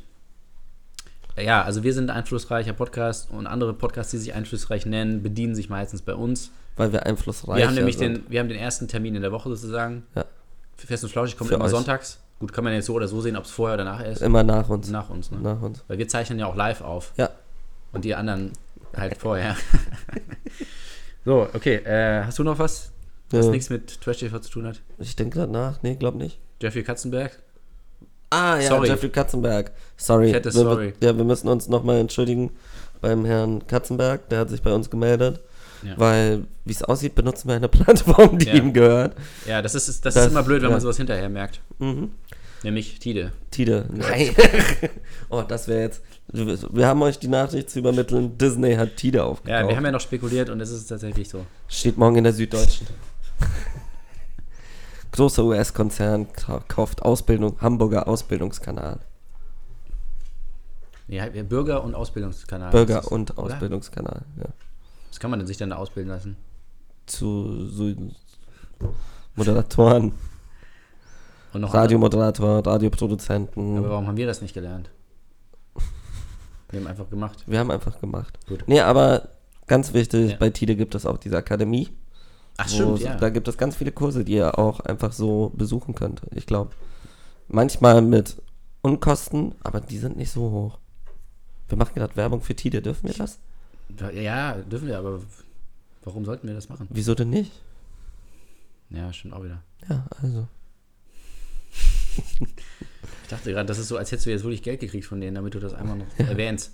Ja, 1.37 1.63
also 1.63 1.83
wir 1.83 1.93
sind 1.93 2.09
ein 2.09 2.17
einflussreicher 2.17 2.73
Podcast 2.73 3.29
und 3.31 3.47
andere 3.47 3.73
Podcasts, 3.73 4.11
die 4.11 4.17
sich 4.17 4.33
einflussreich 4.33 4.85
nennen, 4.85 5.23
bedienen 5.23 5.55
sich 5.55 5.69
meistens 5.69 6.01
bei 6.01 6.13
uns. 6.13 6.51
Weil 6.75 6.91
wir 6.91 7.05
einflussreich 7.05 7.57
Wir 7.57 7.67
haben 7.67 7.75
nämlich 7.75 7.97
sind. 7.97 8.17
den, 8.17 8.23
wir 8.29 8.39
haben 8.41 8.49
den 8.49 8.57
ersten 8.59 8.87
Termin 8.87 9.15
in 9.15 9.21
der 9.21 9.31
Woche 9.31 9.49
sozusagen. 9.49 10.03
Ja. 10.13 10.25
Fest 10.75 11.03
und 11.05 11.09
Flauschig 11.09 11.37
kommt 11.37 11.49
Für 11.49 11.55
immer 11.55 11.65
euch. 11.65 11.71
sonntags. 11.71 12.19
Gut, 12.39 12.51
kann 12.51 12.65
man 12.65 12.73
jetzt 12.73 12.85
so 12.87 12.93
oder 12.93 13.07
so 13.07 13.21
sehen, 13.21 13.37
ob 13.37 13.45
es 13.45 13.51
vorher 13.51 13.75
oder 13.75 13.85
nachher 13.85 14.11
ist. 14.11 14.21
Immer 14.21 14.43
nach 14.43 14.67
uns. 14.69 14.89
Nach 14.89 15.09
uns, 15.09 15.31
ne? 15.31 15.39
Nach 15.39 15.61
uns. 15.61 15.83
Weil 15.87 15.97
wir 15.97 16.07
zeichnen 16.09 16.37
ja 16.37 16.47
auch 16.47 16.55
live 16.55 16.81
auf. 16.81 17.13
Ja. 17.15 17.29
Und 17.93 18.03
die 18.03 18.13
anderen 18.13 18.51
halt 18.95 19.17
vorher. 19.21 19.55
so, 21.25 21.47
okay. 21.53 21.75
Äh, 21.77 22.23
hast 22.25 22.39
du 22.39 22.43
noch 22.43 22.59
was, 22.59 22.91
was 23.31 23.45
Ja. 23.45 23.51
nichts 23.51 23.69
mit 23.69 23.99
Trash 24.01 24.19
TV 24.19 24.39
zu 24.39 24.51
tun 24.51 24.67
hat? 24.67 24.81
Ich 24.99 25.15
denke 25.15 25.39
gerade 25.39 25.51
nach. 25.51 25.81
Nee, 25.83 25.95
glaub 25.95 26.15
nicht. 26.15 26.39
Jeffrey 26.61 26.83
Katzenberg? 26.83 27.39
Ah, 28.29 28.57
ja, 28.59 28.69
Sorry. 28.69 28.87
Jeffrey 28.87 29.09
Katzenberg. 29.09 29.71
Sorry. 29.97 30.31
Fettes 30.31 30.55
wir, 30.55 30.61
Sorry. 30.63 30.93
Ja, 31.01 31.15
wir 31.15 31.23
müssen 31.23 31.47
uns 31.47 31.67
nochmal 31.67 31.97
entschuldigen 31.99 32.51
beim 33.01 33.23
Herrn 33.25 33.65
Katzenberg. 33.67 34.29
Der 34.29 34.39
hat 34.39 34.49
sich 34.49 34.61
bei 34.61 34.73
uns 34.73 34.89
gemeldet. 34.89 35.41
Ja. 35.83 35.93
Weil, 35.97 36.45
wie 36.63 36.71
es 36.71 36.81
aussieht, 36.83 37.13
benutzen 37.15 37.47
wir 37.47 37.55
eine 37.55 37.67
Plattform, 37.69 38.39
die 38.39 38.47
Ja. 38.47 38.53
ihm 38.55 38.73
gehört. 38.73 39.15
Ja, 39.45 39.61
das 39.61 39.75
ist, 39.75 39.87
das, 39.87 40.13
Das- 40.15 40.25
ist 40.25 40.31
immer 40.31 40.43
blöd, 40.43 40.61
wenn 40.61 40.69
ja. 40.69 40.75
man 40.75 40.81
sowas 40.81 40.97
hinterher 40.97 41.29
merkt. 41.29 41.61
Mhm. 41.79 42.11
Nämlich 42.63 42.97
Tide. 42.99 43.31
Tide. 43.51 43.85
Nein. 43.93 44.35
oh, 45.29 45.43
das 45.47 45.67
wäre 45.67 45.81
jetzt. 45.81 46.01
Wir 46.27 46.87
haben 46.87 47.01
euch 47.03 47.19
die 47.19 47.27
Nachricht 47.27 47.69
zu 47.69 47.79
übermitteln. 47.79 48.37
Disney 48.37 48.75
hat 48.75 48.97
Tide 48.97 49.23
aufgekauft. 49.23 49.61
Ja, 49.61 49.67
wir 49.67 49.75
haben 49.77 49.85
ja 49.85 49.91
noch 49.91 50.01
spekuliert 50.01 50.49
und 50.49 50.59
es 50.59 50.71
ist 50.71 50.87
tatsächlich 50.87 51.29
so. 51.29 51.45
Steht 51.67 51.97
morgen 51.97 52.15
in 52.17 52.23
der 52.23 52.33
Süddeutschen. 52.33 52.87
Großer 55.11 55.43
US-Konzern 55.45 56.31
ka- 56.33 56.61
kauft 56.67 57.01
Ausbildung, 57.03 57.57
Hamburger 57.61 58.07
Ausbildungskanal. 58.07 58.99
Halt, 61.09 61.49
Bürger- 61.49 61.83
und 61.83 61.95
Ausbildungskanal. 61.95 62.71
Bürger- 62.71 62.95
Das 62.95 63.07
und 63.07 63.31
oder? 63.37 63.53
Ausbildungskanal. 63.53 64.21
Ja. 64.37 64.45
Was 65.09 65.19
kann 65.19 65.29
man 65.29 65.39
denn 65.39 65.47
sich 65.47 65.57
denn 65.57 65.69
da 65.69 65.77
ausbilden 65.77 66.11
lassen? 66.11 66.35
Zu 67.05 67.67
so 67.69 67.93
Moderatoren, 69.35 70.13
Und 71.53 71.61
noch 71.61 71.73
Radiomoderator, 71.73 72.57
andere- 72.57 72.73
Radioproduzenten. 72.73 73.77
Aber 73.77 73.91
warum 73.91 74.07
haben 74.07 74.17
wir 74.17 74.25
das 74.25 74.41
nicht 74.41 74.53
gelernt? 74.53 74.89
Wir 76.75 76.81
haben 76.81 76.87
einfach 76.87 77.09
gemacht. 77.09 77.43
Wir 77.47 77.59
haben 77.59 77.71
einfach 77.71 78.01
gemacht. 78.01 78.37
Gut. 78.47 78.65
Nee, 78.67 78.81
aber 78.81 79.29
ganz 79.65 79.93
wichtig, 79.93 80.31
Ja. 80.31 80.37
bei 80.37 80.49
Tide 80.49 80.75
gibt 80.75 80.93
es 80.93 81.05
auch 81.05 81.17
diese 81.17 81.37
Akademie. 81.37 81.89
Ach, 82.57 82.67
stimmt, 82.67 82.99
ja. 82.99 83.15
Da 83.15 83.29
gibt 83.29 83.47
es 83.47 83.57
ganz 83.57 83.77
viele 83.77 83.93
Kurse, 83.93 84.25
die 84.25 84.33
ihr 84.33 84.59
auch 84.59 84.81
einfach 84.81 85.13
so 85.13 85.51
besuchen 85.55 85.95
könnt. 85.95 86.21
Ich 86.31 86.45
glaube, 86.45 86.71
manchmal 87.47 88.01
mit 88.01 88.41
Unkosten, 88.81 89.55
aber 89.63 89.79
die 89.79 89.97
sind 89.97 90.17
nicht 90.17 90.31
so 90.31 90.51
hoch. 90.51 90.79
Wir 91.69 91.77
machen 91.77 91.95
gerade 91.95 92.15
Werbung 92.17 92.41
für 92.41 92.55
Tide, 92.55 92.81
dürfen 92.81 93.07
wir 93.07 93.15
das? 93.15 93.39
Ja, 94.13 94.53
dürfen 94.55 94.87
wir, 94.89 94.97
aber 94.99 95.21
warum 96.03 96.25
sollten 96.25 96.47
wir 96.47 96.55
das 96.55 96.67
machen? 96.67 96.87
Wieso 96.89 97.15
denn 97.15 97.29
nicht? 97.29 97.51
Ja, 98.89 99.11
stimmt 99.13 99.33
auch 99.33 99.43
wieder. 99.45 99.61
Ja, 99.89 100.05
also. 100.21 100.47
Ich 103.25 103.29
dachte 103.29 103.51
gerade, 103.51 103.65
das 103.65 103.79
ist 103.79 103.87
so, 103.87 103.97
als 103.97 104.11
hättest 104.11 104.27
du 104.27 104.29
jetzt 104.29 104.43
wirklich 104.43 104.61
Geld 104.61 104.79
gekriegt 104.79 105.05
von 105.07 105.19
denen, 105.19 105.33
damit 105.35 105.55
du 105.55 105.59
das 105.59 105.73
einmal 105.73 105.97
noch 105.97 106.05
erwähnst. 106.17 106.71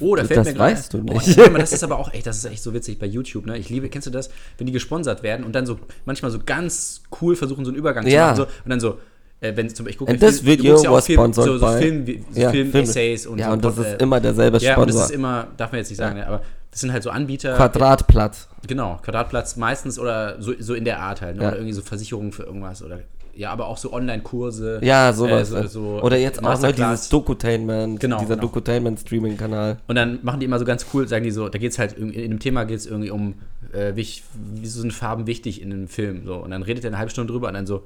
Oh, 0.00 0.14
da 0.16 0.24
fällt 0.24 0.38
Das 0.40 0.46
mir 0.46 0.54
gerade. 0.54 0.72
weißt 0.74 0.94
du 0.94 0.98
Oh, 0.98 1.12
nicht. 1.14 1.38
aber 1.38 1.58
das 1.58 1.72
ist 1.72 1.82
aber 1.84 1.98
auch 1.98 2.12
echt, 2.14 2.26
das 2.26 2.38
ist 2.38 2.44
echt 2.44 2.62
so 2.62 2.72
witzig 2.72 2.98
bei 2.98 3.06
YouTube, 3.06 3.46
ne? 3.46 3.58
Ich 3.58 3.68
liebe, 3.68 3.88
kennst 3.88 4.06
du 4.06 4.10
das, 4.10 4.30
wenn 4.56 4.66
die 4.66 4.72
gesponsert 4.72 5.22
werden 5.22 5.44
und 5.44 5.52
dann 5.54 5.66
so 5.66 5.78
manchmal 6.04 6.30
so 6.30 6.38
ganz 6.44 7.02
cool 7.20 7.36
versuchen, 7.36 7.64
so 7.64 7.70
einen 7.70 7.78
Übergang 7.78 8.06
Ja. 8.06 8.34
zu 8.34 8.42
machen. 8.42 8.50
So, 8.52 8.64
und 8.64 8.70
dann 8.70 8.80
so, 8.80 8.98
äh, 9.42 9.56
wenn 9.56 9.68
zum 9.68 9.84
Beispiel, 9.84 9.90
ich 9.90 9.98
gucke 9.98 10.18
this 10.18 10.44
video 10.44 10.76
was 10.90 11.06
sponsored 11.06 11.46
so, 11.46 11.58
so 11.58 11.78
Film, 11.78 12.06
so 12.30 12.40
Ja, 12.40 12.50
Film-Essays 12.50 13.26
und 13.26 13.38
ja, 13.38 13.46
so. 13.48 13.52
und 13.52 13.64
das 13.64 13.76
ist 13.76 14.00
immer 14.00 14.20
derselbe 14.20 14.58
Ja, 14.58 14.76
und 14.76 14.86
das 14.86 14.94
Sponsor. 14.94 15.04
ist 15.04 15.10
immer, 15.10 15.48
darf 15.56 15.72
man 15.72 15.78
jetzt 15.80 15.90
nicht 15.90 15.98
sagen, 15.98 16.16
ne? 16.16 16.26
aber 16.26 16.42
das 16.70 16.80
sind 16.80 16.92
halt 16.92 17.02
so 17.02 17.10
Anbieter. 17.10 17.54
Quadratplatz. 17.56 18.48
Genau, 18.66 18.98
Quadratplatz 19.02 19.56
meistens 19.56 19.98
oder 19.98 20.40
so, 20.40 20.52
so 20.58 20.74
in 20.74 20.84
der 20.84 21.00
Art 21.00 21.20
halt. 21.20 21.36
Ne? 21.36 21.42
Ja. 21.42 21.48
Oder 21.48 21.56
irgendwie 21.58 21.74
so 21.74 21.82
Versicherungen 21.82 22.32
für 22.32 22.44
irgendwas 22.44 22.82
oder 22.82 23.00
ja, 23.34 23.50
aber 23.50 23.66
auch 23.66 23.78
so 23.78 23.92
Online-Kurse. 23.92 24.80
Ja, 24.82 25.12
sowas. 25.12 25.50
Äh, 25.52 25.62
so, 25.62 25.68
so 25.68 26.02
Oder 26.02 26.18
jetzt 26.18 26.44
auch 26.44 26.60
ne, 26.60 26.72
dieses 26.72 27.08
Dokutainment, 27.08 27.98
Genau, 27.98 28.18
dieser 28.18 28.36
genau. 28.36 28.42
Dokutainment-Streaming-Kanal. 28.42 29.78
Und 29.86 29.96
dann 29.96 30.18
machen 30.22 30.40
die 30.40 30.46
immer 30.46 30.58
so 30.58 30.66
ganz 30.66 30.84
cool, 30.92 31.08
sagen 31.08 31.24
die 31.24 31.30
so, 31.30 31.48
da 31.48 31.58
geht 31.58 31.72
es 31.72 31.78
halt 31.78 31.94
in 31.94 32.12
dem 32.12 32.38
Thema 32.40 32.64
geht 32.64 32.78
es 32.78 32.86
irgendwie 32.86 33.10
um, 33.10 33.34
äh, 33.72 33.94
wieso 33.94 34.82
sind 34.82 34.92
Farben 34.92 35.26
wichtig 35.26 35.62
in 35.62 35.72
einem 35.72 35.88
Film. 35.88 36.26
So. 36.26 36.36
Und 36.36 36.50
dann 36.50 36.62
redet 36.62 36.84
er 36.84 36.88
eine 36.88 36.98
halbe 36.98 37.10
Stunde 37.10 37.32
drüber 37.32 37.48
und 37.48 37.54
dann 37.54 37.66
so, 37.66 37.84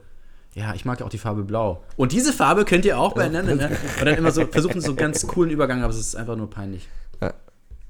ja, 0.56 0.72
ich 0.74 0.84
mag 0.86 1.00
ja 1.00 1.04
auch 1.06 1.10
die 1.10 1.18
Farbe 1.18 1.42
blau. 1.44 1.84
Und 1.98 2.12
diese 2.12 2.32
Farbe 2.32 2.64
könnt 2.64 2.86
ihr 2.86 2.98
auch 2.98 3.12
beieinander. 3.12 3.54
Ne? 3.54 3.76
Und 4.00 4.06
dann 4.06 4.14
immer 4.16 4.30
so 4.32 4.46
versuchen 4.46 4.80
so 4.80 4.94
ganz 4.94 5.26
coolen 5.26 5.50
Übergang, 5.50 5.82
aber 5.82 5.92
es 5.92 5.98
ist 5.98 6.16
einfach 6.16 6.34
nur 6.34 6.48
peinlich. 6.48 6.88
Ja. 7.20 7.34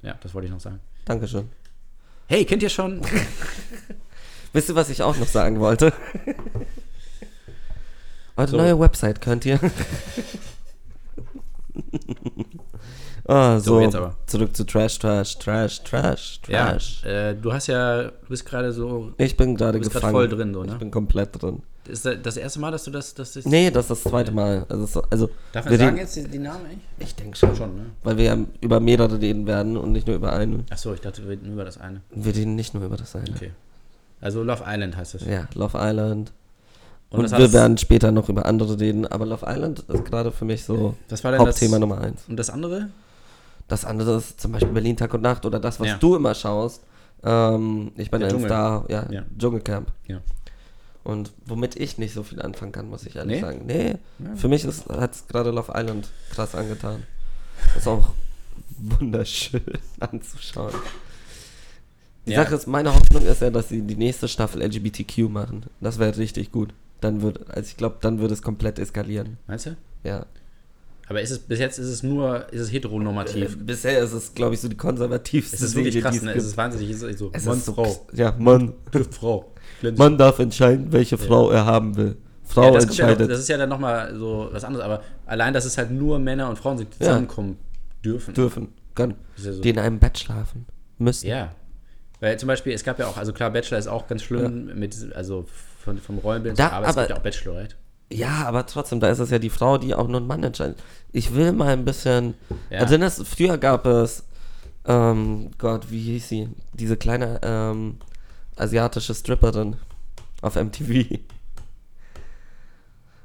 Ja, 0.03 0.17
das 0.21 0.35
wollte 0.35 0.47
ich 0.47 0.53
noch 0.53 0.59
sagen. 0.59 0.81
Dankeschön. 1.05 1.49
Hey, 2.27 2.45
kennt 2.45 2.65
ihr 2.65 2.69
schon? 2.69 3.03
Wisst 4.53 4.69
ihr, 4.69 4.75
was 4.75 4.91
ich 4.91 5.01
auch 5.01 5.17
noch 5.17 5.29
sagen 5.29 5.61
wollte? 5.61 5.93
Eure 8.37 8.49
So. 8.49 8.57
neue 8.57 8.81
Website 8.81 9.21
könnt 9.21 9.47
ihr. 9.47 9.61
ah, 13.29 13.59
so, 13.59 13.75
So, 13.77 13.81
jetzt 13.81 13.97
aber. 13.97 14.15
zurück 14.27 14.57
zu 14.57 14.65
Trash, 14.65 14.99
Trash, 14.99 15.39
Trash, 15.39 15.83
Trash, 15.83 16.41
Ja, 16.49 16.71
Trash. 16.73 17.05
äh, 17.05 17.35
du 17.35 17.53
hast 17.53 17.67
ja, 17.69 18.05
du 18.05 18.13
bist 18.29 18.45
gerade 18.47 18.73
so, 18.73 19.13
Ich 19.19 19.37
bin 19.37 19.57
gerade 19.57 19.81
gefangen. 19.81 20.13
voll 20.13 20.29
drin, 20.29 20.53
so, 20.55 20.63
ne? 20.65 20.73
Ich 20.73 20.79
bin 20.79 20.91
komplett 20.91 21.41
drin. 21.43 21.63
ist 21.89 22.05
das 22.05 22.17
das 22.23 22.37
erste 22.37 22.59
Mal, 22.61 22.73
dass 22.73 22.83
du 22.85 22.91
das, 22.91 23.15
das 23.15 23.37
ist, 23.37 23.47
Nee, 23.47 23.71
das 23.71 23.85
ist 23.85 23.91
das 24.05 24.11
zweite 24.11 24.33
Mal. 24.33 24.67
Also, 24.69 24.87
so- 24.87 25.03
also 25.09 25.31
Darf 25.53 25.65
man 25.67 25.79
sagen 25.79 25.97
jetzt 25.99 26.17
die, 26.17 26.25
die 26.27 26.39
Namen? 26.39 26.81
Ich 26.99 27.15
denke 27.15 27.37
schon. 27.37 27.55
Schon, 27.55 27.77
ne? 27.77 27.87
Weil 28.03 28.17
wir 28.17 28.25
ja 28.25 28.37
über 28.61 28.81
mehrere 28.81 29.21
reden 29.21 29.47
werden 29.47 29.77
und 29.77 29.93
nicht 29.93 30.07
nur 30.09 30.17
über 30.17 30.33
einen. 30.33 30.65
Achso, 30.71 30.93
ich 30.95 31.01
dachte, 31.01 31.23
wir 31.23 31.31
reden 31.31 31.45
nur 31.47 31.55
über 31.55 31.65
das 31.65 31.79
eine. 31.79 32.01
Wir 32.11 32.35
reden 32.35 32.57
nicht 32.57 32.75
nur 32.75 32.83
über 32.85 32.97
das 32.97 33.15
eine. 33.15 33.31
Okay. 33.31 33.53
Also 34.21 34.43
Love 34.43 34.65
Island 34.67 34.97
heißt 34.97 35.15
es. 35.17 35.27
Ja, 35.27 35.47
Love 35.55 35.79
Island. 35.81 36.33
Und, 37.11 37.21
Und, 37.21 37.31
das 37.31 37.39
wir 37.39 37.53
werden 37.53 37.79
später 37.79 38.11
noch 38.11 38.29
über 38.29 38.47
andere 38.47 38.81
reden, 38.81 39.07
aber 39.07 39.25
Love 39.27 39.47
Island 39.49 39.79
ist 39.87 40.05
gerade 40.07 40.33
für 40.33 40.45
mich 40.45 40.65
so 40.65 40.97
denn 41.09 41.39
Hauptthema 41.39 41.73
das? 41.77 41.81
Nummer 41.81 42.01
eins. 42.01 42.23
Und 42.29 42.37
das 42.37 42.51
andere? 42.51 42.89
Das 43.69 43.85
andere 43.85 44.17
ist 44.19 44.41
zum 44.41 44.53
Beispiel 44.53 44.73
Berlin 44.73 44.97
Tag 44.97 45.13
und 45.15 45.23
Nacht 45.23 45.45
oder 45.45 45.59
das, 45.59 45.81
was 45.81 45.89
Ja. 45.89 45.97
du 45.99 46.17
immer 46.17 46.35
schaust. 46.35 46.83
Ähm, 47.25 47.93
ich 47.97 48.11
bin 48.11 48.23
ein. 48.23 48.41
Star, 48.41 48.85
ja, 48.89 49.11
Ja. 49.11 49.23
Dschungelcamp. 49.37 49.93
Ja. 50.07 50.21
Und 51.03 51.33
womit 51.47 51.77
ich 51.77 51.99
nicht 51.99 52.15
so 52.15 52.23
viel 52.23 52.43
anfangen 52.43 52.73
kann, 52.73 52.89
muss 52.89 53.05
ich 53.07 53.17
ehrlich 53.17 53.37
Nee? 53.37 53.41
sagen. 53.41 53.63
Nee, 53.67 53.95
Ja. 54.19 54.37
für 54.37 54.49
mich 54.49 54.65
hat 54.65 55.13
es 55.15 55.27
gerade 55.29 55.51
Love 55.51 55.73
Island 55.75 56.09
krass 56.31 56.55
angetan. 56.55 57.05
Ist 57.77 57.87
auch 57.89 58.11
wunderschön 58.79 59.63
anzuschauen. 60.01 60.73
Die 62.27 62.33
Ja. 62.33 62.43
Sache 62.43 62.57
ist, 62.57 62.67
meine 62.67 62.93
Hoffnung 62.95 63.23
ist 63.25 63.41
ja, 63.41 63.51
dass 63.51 63.69
sie 63.69 63.83
die 63.83 63.95
nächste 63.97 64.27
Staffel 64.29 64.61
LGBTQ 64.63 65.29
machen. 65.29 65.65
Das 65.81 65.99
wäre 65.99 66.17
richtig 66.17 66.51
gut. 66.53 66.75
Dann 67.01 67.23
wird, 67.23 67.49
also 67.51 67.69
ich 67.69 67.77
glaube, 67.77 67.97
dann 68.01 68.19
würde 68.19 68.35
es 68.35 68.43
komplett 68.43 68.79
eskalieren. 68.79 69.39
Meinst 69.47 69.67
du? 69.67 69.77
Ja. 70.03 70.27
Aber 71.09 71.21
ist 71.21 71.31
es, 71.31 71.39
bis 71.39 71.59
jetzt 71.61 71.79
ist 71.79 71.87
es 71.87 72.03
nur, 72.03 72.53
ist 72.53 72.61
es 72.63 72.73
heteronormativ. 72.73 73.57
Bisher 73.65 74.01
ist 74.01 74.13
es, 74.13 74.35
glaube 74.35 74.55
ich, 74.55 74.61
so 74.61 74.69
die 74.69 74.77
konservativste 74.77 75.55
es 75.55 75.63
ist 75.63 75.77
wirklich 75.77 76.03
krass, 76.03 76.17
es 76.17 76.23
ne? 76.23 76.33
Es 76.35 76.45
ist 76.45 76.57
wahnsinnig. 76.57 76.91
Es 76.91 77.01
ist 77.03 77.19
so, 77.19 77.31
Es 77.33 77.45
Mann, 77.45 77.59
ist 77.59 77.65
so, 77.67 77.75
Frau. 77.75 78.07
Ja, 78.13 78.35
Mann. 78.39 78.73
Frau. 79.13 79.53
Glänzt. 79.81 79.99
Man 79.99 80.19
darf 80.19 80.39
entscheiden, 80.41 80.91
welche 80.91 81.17
Frau 81.17 81.51
er 81.51 81.65
haben 81.65 81.97
will. 81.97 82.17
Frau 82.45 82.65
ja, 82.65 82.71
das, 82.73 82.87
kommt 82.87 82.99
ja 82.99 83.05
entscheidet. 83.09 83.31
das 83.31 83.41
ist 83.41 83.49
ja 83.49 83.57
dann 83.59 83.69
nochmal 83.69 84.15
so 84.17 84.49
was 84.51 84.65
anderes. 84.65 84.85
Aber 84.85 85.03
allein, 85.27 85.53
dass 85.55 85.65
es 85.65 85.79
halt 85.79 85.91
nur 85.91 86.19
Männer 86.19 86.49
und 86.49 86.59
Frauen 86.59 86.79
sind, 86.79 86.93
die 86.95 87.05
Ja. 87.05 87.11
zusammenkommen 87.11 87.57
dürfen. 88.05 88.35
dürfen, 88.35 88.69
ja 88.99 89.09
so. 89.37 89.61
Die 89.61 89.71
in 89.71 89.79
einem 89.79 89.99
Bett 89.99 90.19
schlafen 90.19 90.67
müssen. 90.99 91.27
Ja. 91.29 91.53
Weil 92.21 92.39
zum 92.39 92.47
Beispiel, 92.47 92.73
es 92.73 92.83
gab 92.83 92.99
ja 92.99 93.07
auch, 93.07 93.17
also 93.17 93.33
klar, 93.33 93.51
Bachelor 93.51 93.79
ist 93.79 93.89
auch 93.89 94.07
ganz 94.09 94.23
schlimm 94.23 94.71
mit, 94.79 94.97
also 95.15 95.45
von, 95.85 95.99
vom 95.99 96.19
Rollenbild, 96.19 96.59
Da- 96.59 96.71
aber, 96.71 96.87
es 96.87 96.93
aber- 96.93 97.03
gibt 97.03 97.11
ja 97.11 97.17
auch 97.17 97.23
Bachelorette. 97.23 97.77
Ja, 98.13 98.45
aber 98.47 98.65
trotzdem, 98.67 99.01
da 99.01 99.09
ist 99.09 99.19
es 99.19 99.31
ja 99.31 99.39
die 99.39 99.51
Frau, 99.51 99.79
die 99.79 99.95
auch 99.95 100.07
nur 100.07 100.19
einen 100.19 100.27
Mann 100.29 100.43
entscheidet. 100.45 100.79
Ich 101.13 101.35
will 101.35 101.53
mal 101.53 101.73
ein 101.73 101.85
bisschen. 101.85 102.35
Ja. 102.71 102.81
Also 102.81 102.97
das, 102.99 103.23
früher 103.27 103.59
gab 103.59 103.85
es, 103.87 104.23
ähm, 104.87 105.51
Gott, 105.59 105.91
wie 105.91 106.01
hieß 106.01 106.29
sie? 106.29 106.49
Diese 106.73 106.97
kleine 106.97 107.41
ähm, 107.43 107.97
asiatische 108.57 109.15
Stripperin 109.15 109.77
auf 110.43 110.55
MTV. 110.55 111.19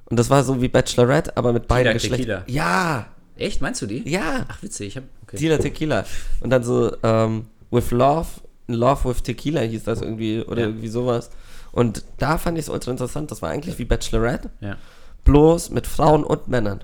Und 0.05 0.17
das 0.17 0.29
war 0.29 0.43
so 0.43 0.61
wie 0.61 0.67
Bachelorette, 0.67 1.37
aber 1.37 1.53
mit 1.53 1.67
beiden 1.67 1.93
Tequila. 1.93 2.15
Geschlechtern. 2.17 2.43
Ja, 2.47 3.07
Echt, 3.37 3.61
meinst 3.61 3.81
du 3.81 3.87
die? 3.87 4.07
ja. 4.09 4.45
Ach, 4.49 4.61
witzig, 4.61 4.87
ich 4.89 4.97
hab, 4.97 5.03
okay. 5.23 5.37
Tila 5.37 5.57
Tequila. 5.57 6.05
Und 6.41 6.49
dann 6.49 6.63
so, 6.63 6.95
ähm, 7.01 7.45
with 7.71 7.91
love, 7.91 8.27
love 8.67 9.07
with 9.09 9.23
Tequila 9.23 9.61
hieß 9.61 9.83
das 9.85 10.01
irgendwie, 10.01 10.41
oder 10.41 10.61
Ja. 10.61 10.67
irgendwie 10.67 10.89
sowas. 10.89 11.31
Und 11.71 12.03
da 12.17 12.37
fand 12.37 12.57
ich 12.57 12.65
es 12.65 12.69
ultra 12.69 12.91
interessant. 12.91 13.31
Das 13.31 13.41
war 13.41 13.49
eigentlich 13.49 13.77
wie 13.79 13.85
Bachelorette, 13.85 14.49
Ja. 14.59 14.77
bloß 15.23 15.69
mit 15.69 15.87
Frauen 15.87 16.23
und 16.23 16.47
Männern. 16.47 16.83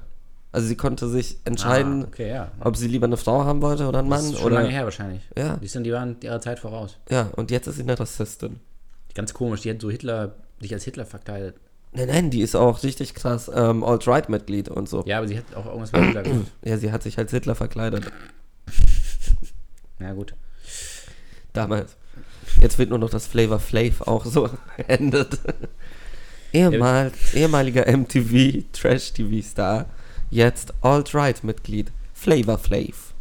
Also 0.54 0.68
sie 0.68 0.78
konnte 0.78 1.08
sich 1.10 1.38
entscheiden, 1.44 2.04
Ah, 2.04 2.08
okay, 2.08 2.30
ja. 2.30 2.52
ob 2.62 2.78
sie 2.78 2.88
lieber 2.88 3.06
eine 3.06 3.18
Frau 3.18 3.44
haben 3.44 3.62
wollte 3.62 3.86
oder 3.88 4.00
einen 4.00 4.10
Das 4.10 4.22
Mann. 4.24 4.32
ist 4.32 4.38
schon 4.40 4.48
oder, 4.48 4.56
lange 4.62 4.70
her 4.70 4.86
wahrscheinlich. 4.86 5.22
Ja. 5.38 5.58
Die, 5.58 5.68
sind, 5.68 5.84
die 5.84 5.92
waren 5.92 6.16
ihrer 6.22 6.40
Zeit 6.42 6.60
voraus. 6.60 6.98
Ja, 7.10 7.30
und 7.36 7.52
jetzt 7.52 7.68
ist 7.68 7.76
sie 7.76 7.82
eine 7.84 8.00
Rassistin. 8.00 8.60
Ganz 9.14 9.34
komisch, 9.34 9.62
die 9.62 9.70
hat 9.72 9.82
so 9.82 9.92
Hitler, 9.92 10.36
sich 10.62 10.74
als 10.74 10.84
Hitler 10.86 11.06
verkleidet. 11.06 11.56
Nein, 11.92 12.08
nein, 12.08 12.30
die 12.32 12.42
ist 12.42 12.56
auch 12.56 12.84
richtig 12.84 13.14
krass 13.14 13.52
ähm, 13.54 13.84
Alt-Right-Mitglied 13.84 14.70
und 14.70 14.88
so. 14.90 15.04
Ja, 15.06 15.18
aber 15.20 15.28
sie 15.28 15.38
hat 15.38 15.46
auch 15.56 15.66
irgendwas 15.66 15.92
mit 15.92 16.04
Hitler 16.06 16.24
gemacht. 16.24 16.52
Ja, 16.64 16.78
sie 16.78 16.92
hat 16.92 17.04
sich 17.04 17.18
als 17.18 17.32
Hitler 17.32 17.56
verkleidet. 17.56 18.06
Ja, 20.00 20.14
gut. 20.14 20.34
Damals. 21.54 21.98
Jetzt 22.62 22.78
wird 22.80 22.90
nur 22.90 23.00
noch 23.00 23.10
das 23.10 23.28
Flavor 23.28 23.60
Flav 23.60 24.02
auch 24.02 24.26
so 24.26 24.50
endet. 24.88 25.40
Ehemal, 26.54 27.12
ehemaliger 27.34 27.86
MTV 27.96 28.64
Trash 28.74 29.14
TV 29.14 29.46
Star, 29.48 29.86
jetzt 30.32 30.74
Alt-Right 30.82 31.44
Mitglied 31.44 31.92
Flavor 32.14 32.58
Flav. 32.58 33.14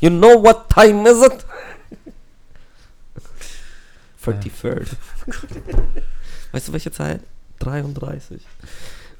You 0.00 0.08
know 0.10 0.42
what 0.42 0.68
time 0.70 1.08
is 1.08 1.22
it? 1.22 1.44
33rd. 4.24 4.88
weißt 6.52 6.68
du 6.68 6.72
welche 6.72 6.90
Zeit? 6.90 7.20
33. 7.60 8.42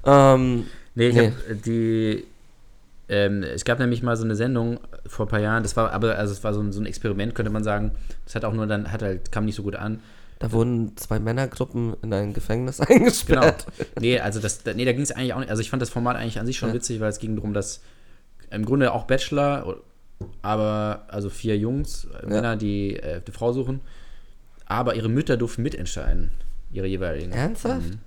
Ähm, 0.05 0.67
Nee, 0.95 1.09
ich 1.09 1.15
Nee. 1.15 1.27
hab 1.29 1.63
die. 1.63 2.25
Ähm, 3.13 3.43
es 3.43 3.65
gab 3.65 3.81
nämlich 3.81 4.03
mal 4.05 4.17
so 4.17 4.25
eine 4.25 4.37
Sendung 4.37 4.79
vor 5.07 5.27
ein 5.27 5.29
paar 5.29 5.41
Jahren, 5.41 5.65
das 5.65 5.77
war 5.77 5.91
aber, 5.93 6.17
also 6.17 6.33
es 6.33 6.45
war 6.45 6.55
so 6.55 6.61
ein, 6.61 6.71
so 6.73 6.81
ein 6.81 6.87
Experiment, 6.87 7.35
könnte 7.35 7.51
man 7.51 7.65
sagen. 7.65 7.91
Das 8.25 8.37
hat 8.37 8.45
auch 8.45 8.53
nur 8.55 8.67
dann, 8.69 8.93
hat 8.93 9.03
halt, 9.03 9.33
kam 9.33 9.45
nicht 9.47 9.57
so 9.57 9.65
gut 9.65 9.75
an. 9.75 10.01
da 10.39 10.53
wurden 10.53 10.97
zwei 10.97 11.19
Männergruppen 11.19 11.97
in 12.03 12.13
ein 12.15 12.33
Gefängnis 12.33 12.79
Genau. 12.87 12.93
eingesperrt. 12.95 13.67
Nee, 14.01 14.21
also 14.21 14.39
das, 14.39 14.65
nee, 14.65 14.85
da 14.85 14.93
ging 14.93 15.03
es 15.03 15.11
eigentlich 15.11 15.35
auch 15.35 15.41
nicht. 15.41 15.51
Also 15.51 15.61
ich 15.61 15.71
fand 15.71 15.83
das 15.83 15.91
Format 15.91 16.17
eigentlich 16.17 16.39
an 16.39 16.47
sich 16.47 16.57
schon 16.57 16.69
Ja. 16.69 16.75
witzig, 16.77 17.01
weil 17.01 17.11
es 17.11 17.19
ging 17.19 17.35
darum, 17.35 17.53
dass 17.53 17.81
im 18.51 18.65
Grunde 18.65 18.93
auch 18.93 19.05
Bachelor, 19.05 19.79
aber 20.43 21.05
also 21.09 21.31
vier 21.31 21.57
Jungs, 21.59 22.07
äh, 22.23 22.27
Männer, 22.27 22.57
die 22.57 22.97
äh, 22.97 23.21
die 23.27 23.33
Frau 23.33 23.53
suchen, 23.53 23.81
aber 24.67 24.95
ihre 24.95 25.09
Mütter 25.09 25.37
durften 25.37 25.63
mitentscheiden, 25.63 26.31
ihre 26.73 26.87
jeweiligen. 26.87 27.33
Ernsthaft? 27.33 27.89
Mhm. 27.91 27.99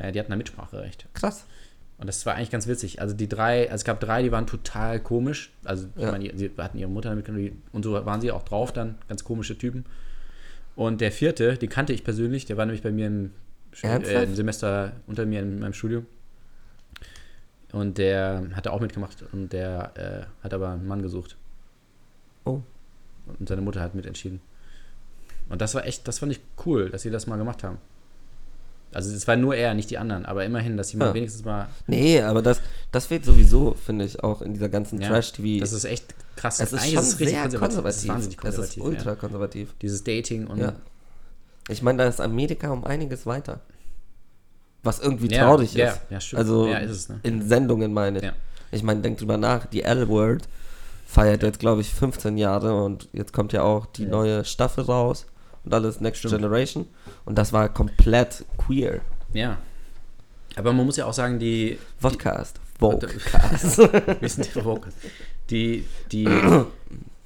Ja, 0.00 0.10
die 0.12 0.20
hatten 0.20 0.30
da 0.30 0.36
Mitspracherecht. 0.36 1.06
Krass. 1.12 1.44
Und 2.02 2.08
das 2.08 2.26
war 2.26 2.34
eigentlich 2.34 2.50
ganz 2.50 2.66
witzig. 2.66 3.00
Also 3.00 3.14
die 3.14 3.28
drei, 3.28 3.66
also 3.66 3.76
es 3.76 3.84
gab 3.84 4.00
drei, 4.00 4.24
die 4.24 4.32
waren 4.32 4.48
total 4.48 4.98
komisch. 4.98 5.52
Also 5.62 5.86
ich 5.94 6.02
Ja. 6.02 6.10
meine, 6.10 6.36
sie 6.36 6.50
hatten 6.58 6.76
ihre 6.76 6.90
Mutter 6.90 7.14
mitgenommen 7.14 7.44
die- 7.44 7.56
und 7.70 7.84
so 7.84 7.92
waren 7.92 8.20
sie 8.20 8.32
auch 8.32 8.42
drauf 8.42 8.72
dann, 8.72 8.96
ganz 9.06 9.22
komische 9.22 9.56
Typen. 9.56 9.84
Und 10.74 11.00
der 11.00 11.12
vierte, 11.12 11.54
den 11.56 11.68
kannte 11.68 11.92
ich 11.92 12.02
persönlich, 12.02 12.44
der 12.44 12.56
war 12.56 12.66
nämlich 12.66 12.82
bei 12.82 12.90
mir 12.90 13.06
im, 13.06 13.30
äh, 13.84 14.24
im 14.24 14.34
Semester 14.34 14.94
unter 15.06 15.26
mir 15.26 15.42
in 15.42 15.60
meinem 15.60 15.74
Studium. 15.74 16.06
Und 17.70 17.98
der 17.98 18.48
hatte 18.54 18.72
auch 18.72 18.80
mitgemacht 18.80 19.22
und 19.32 19.52
der 19.52 19.92
äh, 19.96 20.42
hat 20.42 20.52
aber 20.54 20.70
einen 20.70 20.88
Mann 20.88 21.02
gesucht. 21.02 21.36
Oh. 22.44 22.62
Und 23.38 23.48
seine 23.48 23.62
Mutter 23.62 23.80
hat 23.80 23.94
mitentschieden. 23.94 24.40
Und 25.48 25.60
das 25.60 25.76
war 25.76 25.86
echt, 25.86 26.08
das 26.08 26.18
fand 26.18 26.32
ich 26.32 26.40
cool, 26.66 26.90
dass 26.90 27.02
sie 27.02 27.10
das 27.10 27.28
mal 27.28 27.36
gemacht 27.36 27.62
haben. 27.62 27.78
Also 28.94 29.14
es 29.14 29.26
war 29.26 29.36
nur 29.36 29.54
er, 29.54 29.74
nicht 29.74 29.90
die 29.90 29.98
anderen, 29.98 30.26
aber 30.26 30.44
immerhin, 30.44 30.76
dass 30.76 30.88
sie 30.88 30.96
mal 30.96 31.08
Ja. 31.08 31.14
wenigstens 31.14 31.44
mal 31.44 31.68
Nee, 31.86 32.20
aber 32.20 32.42
das, 32.42 32.60
das 32.90 33.06
fehlt 33.06 33.24
sowieso, 33.24 33.74
finde 33.74 34.04
ich, 34.04 34.22
auch 34.22 34.42
in 34.42 34.52
dieser 34.54 34.68
ganzen 34.68 35.00
Ja, 35.00 35.08
Trash-TV. 35.08 35.60
Das 35.60 35.72
ist 35.72 35.84
echt 35.84 36.14
krass. 36.36 36.60
es 36.60 36.72
ist 36.72 36.86
schon 36.90 36.98
es 36.98 37.18
richtig 37.20 37.28
sehr 37.38 37.58
konservativ. 37.58 37.82
Das 37.84 37.96
ist 37.96 38.08
wahnsinnig 38.08 38.38
Es 38.38 38.44
ist 38.44 38.56
konservativ. 38.56 38.82
ultra 38.84 39.10
ja. 39.10 39.16
konservativ. 39.16 39.74
Dieses 39.80 40.04
Dating 40.04 40.46
und 40.46 40.58
Ja. 40.58 40.72
Ich 41.68 41.82
meine, 41.82 41.98
da 41.98 42.08
ist 42.08 42.20
Amerika 42.20 42.70
um 42.70 42.84
einiges 42.84 43.24
weiter. 43.26 43.60
Was 44.82 44.98
irgendwie 44.98 45.28
Ja, 45.32 45.44
traurig 45.46 45.74
ja, 45.74 45.90
ist. 45.90 46.00
ja, 46.10 46.20
stimmt. 46.20 46.38
Also 46.40 46.66
Ja, 46.66 46.78
ist 46.78 46.90
es, 46.90 47.08
ne? 47.08 47.20
in 47.22 47.46
Sendungen 47.48 47.92
meine 47.94 48.18
ich. 48.18 48.24
Ja. 48.24 48.32
Ich 48.72 48.82
meine, 48.82 49.00
denk 49.00 49.18
drüber 49.18 49.36
nach, 49.36 49.66
die 49.66 49.82
L-Word 49.82 50.48
feiert 51.06 51.42
jetzt, 51.42 51.60
glaube 51.60 51.82
ich, 51.82 51.92
15 51.92 52.36
Jahre 52.38 52.82
und 52.84 53.08
jetzt 53.12 53.32
kommt 53.32 53.52
ja 53.52 53.62
auch 53.62 53.86
die 53.86 54.06
neue 54.06 54.44
Staffel 54.44 54.84
raus 54.84 55.26
und 55.64 55.74
alles 55.74 56.00
Next 56.00 56.18
Stimmt. 56.18 56.34
Generation. 56.36 56.86
Und 57.24 57.36
das 57.38 57.52
war 57.52 57.68
komplett 57.68 58.44
queer. 58.58 59.00
Ja. 59.32 59.58
Aber 60.56 60.72
man 60.72 60.84
muss 60.84 60.96
ja 60.96 61.06
auch 61.06 61.12
sagen, 61.12 61.38
die. 61.38 61.78
Vodcast. 61.98 62.60
die 62.76 62.80
Vocast. 62.80 63.78
wir 64.20 64.28
sind 64.28 64.46
die, 64.54 64.60
Focus. 64.60 64.92
die, 65.48 65.84
die 66.10 66.28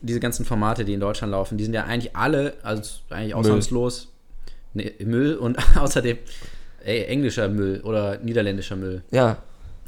diese 0.01 0.21
ganzen 0.21 0.45
Formate, 0.45 0.85
die 0.85 0.95
in 0.95 1.01
Deutschland 1.01 1.33
laufen, 1.33 1.59
die 1.59 1.65
sind 1.65 1.75
ja 1.75 1.85
eigentlich 1.85 2.15
alle, 2.15 2.55
also 2.63 2.83
eigentlich 3.11 3.35
ausnahmslos 3.35 4.09
nee, 4.75 4.93
Müll 5.05 5.37
und 5.37 5.59
außerdem 5.77 6.19
ey, 6.85 7.05
englischer 7.05 7.49
Müll 7.49 7.81
oder 7.83 8.19
niederländischer 8.19 8.77
Müll. 8.77 9.03
ja. 9.11 9.39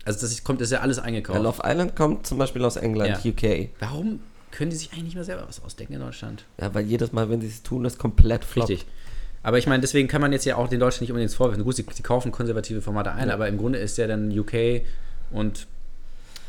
Also 0.04 0.20
das 0.22 0.30
ist, 0.30 0.42
kommt, 0.42 0.62
das 0.62 0.68
ist 0.68 0.72
ja 0.72 0.80
alles 0.80 0.96
ja, 0.96 1.02
eingekauft. 1.02 1.42
Love 1.42 1.60
Island 1.62 1.94
kommt 1.94 2.26
zum 2.26 2.38
Beispiel 2.38 2.64
aus 2.64 2.76
England, 2.76 3.22
Ja. 3.22 3.30
UK. 3.30 3.68
Warum 3.78 4.20
können 4.58 4.70
die 4.72 4.76
sich 4.76 4.90
eigentlich 4.92 5.04
nicht 5.04 5.14
mehr 5.14 5.24
selber 5.24 5.46
was 5.48 5.62
ausdenken 5.64 5.94
in 5.94 6.00
Deutschland? 6.00 6.44
Ja, 6.60 6.74
weil 6.74 6.84
jedes 6.84 7.12
Mal, 7.12 7.30
wenn 7.30 7.40
sie 7.40 7.46
es 7.46 7.62
tun, 7.62 7.84
ist 7.84 7.96
komplett 7.98 8.44
floppt. 8.44 8.70
Richtig. 8.70 8.86
Aber 9.44 9.56
ich 9.56 9.68
meine, 9.68 9.80
deswegen 9.80 10.08
kann 10.08 10.20
man 10.20 10.32
jetzt 10.32 10.44
ja 10.46 10.56
auch 10.56 10.66
den 10.66 10.80
Deutschen 10.80 11.04
nicht 11.04 11.12
unbedingt 11.12 11.32
vorwerfen. 11.32 11.62
Gut, 11.62 11.76
sie, 11.76 11.86
sie 11.92 12.02
kaufen 12.02 12.32
konservative 12.32 12.82
Formate 12.82 13.12
ein, 13.12 13.28
Ja. 13.28 13.34
aber 13.34 13.46
im 13.46 13.56
Grunde 13.56 13.78
ist 13.78 13.96
ja 13.96 14.08
dann 14.08 14.36
UK 14.36 14.82
und 15.30 15.68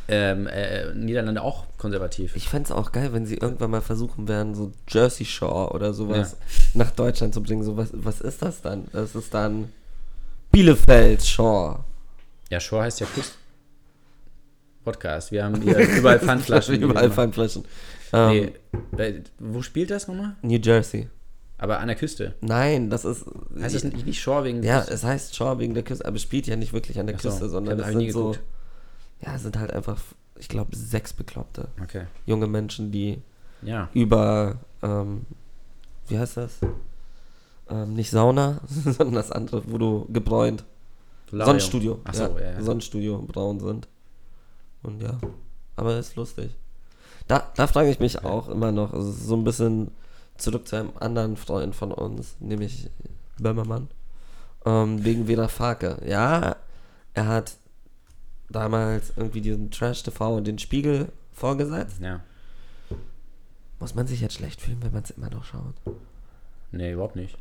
ähm, 0.07 0.47
äh, 0.47 0.91
Niederlande 0.95 1.43
auch 1.43 1.65
konservativ. 1.77 2.35
Ich 2.35 2.49
fände 2.49 2.65
es 2.65 2.71
auch 2.71 2.91
geil, 2.91 3.13
wenn 3.13 3.27
sie 3.27 3.35
irgendwann 3.35 3.69
mal 3.69 3.81
versuchen 3.81 4.27
werden, 4.27 4.55
so 4.55 4.71
Jersey 4.87 5.23
Shore 5.25 5.71
oder 5.71 5.93
sowas 5.93 6.35
nach 6.73 6.89
Deutschland 6.89 7.35
zu 7.35 7.43
bringen. 7.43 7.61
So, 7.63 7.77
was, 7.77 7.89
was 7.93 8.21
ist 8.21 8.41
das 8.41 8.63
dann? 8.63 8.87
Das 8.91 9.13
ist 9.13 9.31
dann 9.35 9.71
Bielefeld 10.51 11.23
Shore. 11.23 11.83
Ja, 12.49 12.59
Shore 12.59 12.83
heißt 12.85 12.99
ja 13.01 13.05
Küst. 13.13 13.37
Podcast. 14.83 15.31
Wir 15.31 15.43
haben 15.43 15.61
hier 15.61 15.77
überall 15.77 16.19
Pfandflaschen. 16.21 16.81
Überall. 16.81 17.11
Pfandflaschen. 17.11 17.63
Ähm, 18.13 18.29
Nee, 18.31 18.51
bei, 18.91 19.21
wo 19.39 19.61
spielt 19.61 19.91
das 19.91 20.07
nochmal? 20.07 20.35
New 20.41 20.57
Jersey. 20.57 21.09
Aber 21.57 21.79
an 21.79 21.87
der 21.87 21.97
Küste. 21.97 22.35
Nein, 22.41 22.89
das 22.89 23.03
ist. 23.05 23.25
Heißt 23.61 23.75
das 23.75 23.83
nicht, 23.83 24.05
nicht 24.05 24.21
Shore 24.21 24.45
wegen 24.45 24.63
Ja, 24.63 24.81
es 24.89 25.03
heißt 25.03 25.35
Shore 25.35 25.59
wegen 25.59 25.73
der 25.73 25.83
Küste, 25.83 26.05
aber 26.05 26.15
es 26.15 26.21
spielt 26.21 26.47
ja 26.47 26.55
nicht 26.55 26.71
wirklich 26.73 26.99
an 26.99 27.07
der 27.07 27.17
so, 27.19 27.29
Küste, 27.29 27.49
sondern 27.49 27.79
es 27.79 27.87
ich 27.89 27.93
sind 27.97 28.11
so. 28.11 28.35
Ja, 29.25 29.35
es 29.35 29.43
sind 29.43 29.59
halt 29.59 29.71
einfach, 29.73 29.99
ich 30.37 30.47
glaube, 30.47 30.73
sechs 30.75 31.11
Bekloppte. 31.11 31.67
Okay. 31.83 32.03
Junge 32.25 32.47
Menschen, 32.47 32.91
die 32.93 33.21
Ja. 33.61 33.89
über, 33.93 34.55
ähm, 34.81 35.25
wie 36.07 36.17
heißt 36.17 36.37
das? 36.37 36.59
Ähm, 37.69 37.93
nicht 37.93 38.09
Sauna, 38.09 38.61
sondern 38.85 39.15
das 39.15 39.31
andere, 39.31 39.61
wo 39.67 39.77
du 39.77 40.07
gebräunt. 40.11 40.63
Solarium. 41.29 41.45
Sonnenstudio. 41.59 41.99
Ach 42.05 42.13
so, 42.13 42.23
ja, 42.39 42.51
ja. 42.53 42.61
Sonnenstudio 42.61 43.21
braun 43.21 43.59
sind. 43.59 43.87
Und 44.83 45.01
ja, 45.01 45.19
aber 45.75 45.97
ist 45.97 46.15
lustig. 46.15 46.55
Da, 47.27 47.51
da 47.55 47.67
frage 47.67 47.89
ich 47.89 47.99
mich 47.99 48.23
auch 48.23 48.47
immer 48.49 48.71
noch, 48.71 48.93
also 48.93 49.11
so 49.11 49.35
ein 49.35 49.43
bisschen 49.43 49.91
zurück 50.37 50.67
zu 50.67 50.77
einem 50.77 50.91
anderen 50.99 51.37
Freund 51.37 51.75
von 51.75 51.91
uns, 51.91 52.35
nämlich 52.39 52.89
Böhmermann, 53.37 53.87
ähm, 54.65 55.03
wegen 55.03 55.27
Vera 55.27 55.47
Farke. 55.47 55.97
Ja, 56.05 56.55
er 57.13 57.27
hat 57.27 57.53
damals 58.49 59.13
irgendwie 59.15 59.41
diesen 59.41 59.69
Trash-TV 59.71 60.35
und 60.37 60.47
den 60.47 60.59
Spiegel 60.59 61.09
vorgesetzt. 61.33 61.99
Ja. 62.01 62.21
Muss 63.79 63.95
man 63.95 64.07
sich 64.07 64.21
jetzt 64.21 64.35
schlecht 64.35 64.61
fühlen, 64.61 64.81
wenn 64.81 64.91
man 64.91 65.03
es 65.03 65.11
immer 65.11 65.29
noch 65.29 65.45
schaut? 65.45 65.75
Nee, 66.71 66.93
überhaupt 66.93 67.15
nicht. 67.15 67.37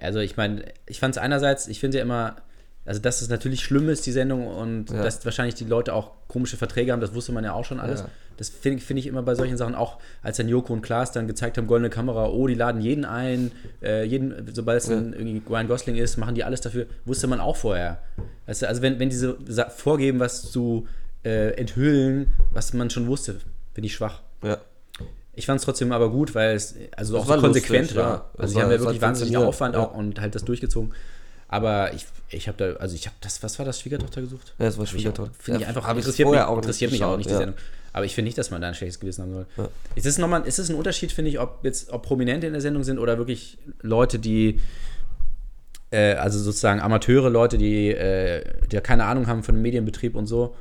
Also 0.00 0.20
ich 0.20 0.36
meine, 0.36 0.64
ich 0.86 1.00
fand 1.00 1.16
es 1.16 1.22
einerseits, 1.22 1.68
ich 1.68 1.80
finde 1.80 1.98
ja 1.98 2.02
immer, 2.02 2.36
also 2.88 3.00
dass 3.02 3.20
es 3.20 3.28
natürlich 3.28 3.62
schlimm 3.62 3.88
ist, 3.90 4.06
die 4.06 4.12
Sendung, 4.12 4.46
und 4.46 4.90
Ja. 4.90 5.02
dass 5.02 5.22
wahrscheinlich 5.24 5.54
die 5.54 5.64
Leute 5.64 5.92
auch 5.92 6.12
komische 6.26 6.56
Verträge 6.56 6.90
haben, 6.92 7.00
das 7.00 7.14
wusste 7.14 7.32
man 7.32 7.44
ja 7.44 7.52
auch 7.52 7.64
schon 7.64 7.80
alles. 7.80 8.00
Ja. 8.00 8.08
Das 8.38 8.48
finde 8.48 8.80
find 8.82 8.98
ich 8.98 9.06
immer 9.06 9.22
bei 9.22 9.34
solchen 9.34 9.56
Sachen 9.56 9.74
auch, 9.74 9.98
als 10.22 10.36
dann 10.38 10.48
Joko 10.48 10.72
und 10.72 10.80
Klaas 10.80 11.12
dann 11.12 11.26
gezeigt 11.26 11.58
haben, 11.58 11.66
goldene 11.66 11.90
Kamera, 11.90 12.28
oh, 12.28 12.46
die 12.46 12.54
laden 12.54 12.80
jeden 12.80 13.04
ein, 13.04 13.50
äh, 13.82 14.04
jeden, 14.04 14.32
sobald 14.54 14.80
es 14.80 14.88
dann 14.88 15.12
irgendwie 15.12 15.42
Ryan 15.50 15.68
Gosling 15.68 15.96
ist, 15.96 16.16
machen 16.16 16.34
die 16.34 16.44
alles 16.44 16.60
dafür, 16.60 16.86
wusste 17.04 17.26
man 17.26 17.40
auch 17.40 17.56
vorher. 17.56 17.98
Weißt 18.46 18.62
du, 18.62 18.68
also 18.68 18.80
wenn, 18.80 18.98
wenn 18.98 19.10
diese 19.10 19.36
vorgeben, 19.76 20.18
was 20.20 20.50
zu 20.50 20.86
äh, 21.24 21.50
enthüllen, 21.54 22.32
was 22.52 22.72
man 22.72 22.90
schon 22.90 23.06
wusste, 23.06 23.36
finde 23.74 23.86
ich 23.86 23.94
schwach. 23.94 24.22
Ja. 24.42 24.58
Ich 25.34 25.46
fand 25.46 25.60
es 25.60 25.64
trotzdem 25.64 25.92
aber 25.92 26.10
gut, 26.10 26.34
weil 26.34 26.56
es 26.56 26.74
also 26.96 27.16
Es 27.16 27.22
auch 27.22 27.34
so 27.34 27.40
konsequent 27.40 27.82
lustig, 27.82 27.96
war. 27.98 28.10
ja. 28.10 28.30
Also 28.38 28.54
sie 28.54 28.62
haben 28.62 28.70
ja 28.72 28.80
wirklich 28.80 29.02
wahnsinnigen 29.02 29.42
Aufwand 29.42 29.74
ja. 29.74 29.80
auch 29.82 29.94
und 29.94 30.20
halt 30.20 30.34
das 30.34 30.44
durchgezogen. 30.44 30.92
Aber 31.48 31.92
ich, 31.94 32.04
ich 32.28 32.46
habe 32.46 32.58
da, 32.58 32.78
also 32.78 32.94
ich 32.94 33.06
habe 33.06 33.16
das, 33.20 33.42
was 33.42 33.58
war 33.58 33.64
das, 33.66 33.80
Schwiegertochter 33.80 34.20
gesucht? 34.20 34.54
Ja, 34.58 34.66
das 34.66 34.78
war 34.78 34.86
Schwiegertochter. 34.86 35.32
Finde 35.38 35.60
ich 35.60 35.62
Ja, 35.62 35.68
einfach, 35.68 35.90
ich 35.90 35.96
interessiert, 35.96 36.28
mich, 36.28 36.40
auch 36.40 36.48
nicht 36.56 36.64
interessiert 36.64 36.92
mich 36.92 37.04
auch 37.04 37.16
nicht, 37.16 37.28
die 37.28 37.32
ja. 37.32 37.38
Sendung. 37.38 37.56
Aber 37.94 38.04
ich 38.04 38.14
finde 38.14 38.26
nicht, 38.28 38.36
dass 38.36 38.50
man 38.50 38.60
da 38.60 38.68
ein 38.68 38.74
schlechtes 38.74 39.00
Gewissen 39.00 39.22
haben 39.22 39.32
soll. 39.32 39.68
Es 39.96 40.04
ist 40.04 40.18
nochmal, 40.18 40.42
es 40.46 40.58
ist 40.58 40.68
ein 40.68 40.76
Unterschied, 40.76 41.10
finde 41.10 41.30
ich, 41.30 41.40
ob 41.40 41.64
jetzt, 41.64 41.90
ob 41.90 42.02
Prominente 42.02 42.46
in 42.46 42.52
der 42.52 42.60
Sendung 42.60 42.84
sind 42.84 42.98
oder 42.98 43.16
wirklich 43.16 43.56
Leute, 43.80 44.18
die, 44.18 44.60
äh, 45.90 46.14
also 46.14 46.38
sozusagen 46.38 46.80
Amateure, 46.80 47.30
Leute, 47.30 47.56
die, 47.56 47.88
äh, 47.90 48.44
die 48.70 48.76
ja 48.76 48.82
keine 48.82 49.04
Ahnung 49.04 49.26
haben 49.26 49.42
von 49.42 49.54
dem 49.54 49.62
Medienbetrieb 49.62 50.14
und 50.14 50.26
so. 50.26 50.54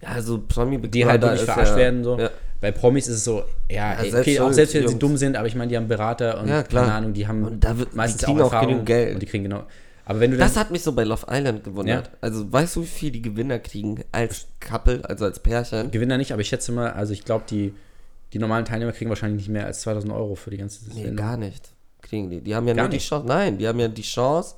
Ja, 0.00 0.10
also 0.10 0.42
Promi 0.46 0.78
die 0.78 1.04
halt 1.04 1.20
wirklich 1.22 1.42
verarscht 1.42 1.72
ja, 1.72 1.76
werden. 1.76 2.04
So. 2.04 2.18
Ja. 2.18 2.30
Bei 2.60 2.70
Promis 2.70 3.08
ist 3.08 3.16
es 3.16 3.24
so, 3.24 3.42
ja, 3.70 3.94
ey, 3.94 4.10
selbst 4.10 4.28
okay, 4.28 4.40
auch 4.40 4.52
selbst 4.52 4.74
wenn 4.74 4.86
sie 4.86 4.98
dumm 4.98 5.16
sind, 5.16 5.36
aber 5.36 5.48
ich 5.48 5.54
meine, 5.54 5.68
die 5.70 5.76
haben 5.76 5.88
Berater 5.88 6.40
und 6.40 6.48
Ja, 6.48 6.62
keine 6.62 6.92
Ahnung, 6.92 7.12
die 7.14 7.26
haben 7.26 7.44
Und 7.44 7.64
da 7.64 7.76
wird- 7.76 7.92
die 7.92 7.96
meistens 7.96 8.22
kriegen 8.22 8.40
auch 8.40 8.52
auch 8.52 8.60
genug 8.60 8.86
Geld. 8.86 9.14
Und 9.14 9.20
die 9.20 9.26
kriegen 9.26 9.44
genau. 9.44 9.64
Aber 10.10 10.18
wenn 10.20 10.32
du 10.32 10.36
Das 10.38 10.56
hat 10.56 10.72
mich 10.72 10.82
so 10.82 10.92
bei 10.92 11.04
Love 11.04 11.26
Island 11.30 11.62
gewundert. 11.62 12.06
Ja. 12.08 12.12
Also, 12.20 12.50
weißt 12.52 12.74
du, 12.76 12.82
wie 12.82 12.86
viel 12.86 13.10
die 13.12 13.22
Gewinner 13.22 13.60
kriegen 13.60 14.02
als 14.10 14.48
Couple, 14.58 15.08
also 15.08 15.24
als 15.24 15.38
Pärchen? 15.38 15.90
Gewinner 15.92 16.18
nicht, 16.18 16.32
aber 16.32 16.42
ich 16.42 16.48
schätze 16.48 16.72
mal, 16.72 16.90
also 16.92 17.12
ich 17.12 17.24
glaube, 17.24 17.44
die, 17.48 17.74
die 18.32 18.40
normalen 18.40 18.64
Teilnehmer 18.64 18.90
kriegen 18.90 19.08
wahrscheinlich 19.08 19.38
nicht 19.42 19.52
mehr 19.52 19.66
als 19.66 19.82
2000 19.82 20.12
Euro 20.12 20.34
für 20.34 20.50
die 20.50 20.56
ganze 20.56 20.84
Nee, 20.88 20.94
Sendung. 21.04 21.16
gar 21.16 21.36
nicht. 21.36 21.70
Kriegen 22.02 22.28
die. 22.28 22.40
Die 22.40 22.56
haben 22.56 22.66
ja 22.66 22.74
Gar 22.74 22.84
nur 22.84 22.88
die 22.90 22.96
nicht? 22.96 23.08
Chance. 23.08 23.26
Nein, 23.28 23.58
die 23.58 23.68
haben 23.68 23.78
ja 23.78 23.86
die 23.86 24.02
Chance, 24.02 24.56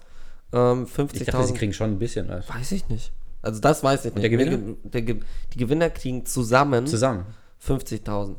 ähm, 0.54 0.84
Ich 0.86 0.94
dachte, 0.94 1.18
sie 1.18 1.24
50.000. 1.52 1.54
kriegen 1.54 1.72
schon 1.74 1.90
ein 1.90 1.98
bisschen 1.98 2.28
was. 2.30 2.48
Weiß 2.48 2.72
ich 2.72 2.88
nicht. 2.88 3.12
Also, 3.42 3.60
das 3.60 3.84
weiß 3.84 4.06
ich 4.06 4.14
nicht. 4.14 4.22
der 4.22 4.30
Gewinner? 4.30 4.56
Nee, 4.56 4.76
Der, 4.84 5.02
Ge- 5.02 5.20
die 5.52 5.58
Gewinner 5.58 5.90
kriegen 5.90 6.24
zusammen 6.24 6.86
Zusammen. 6.86 7.26
50.000. 7.62 8.36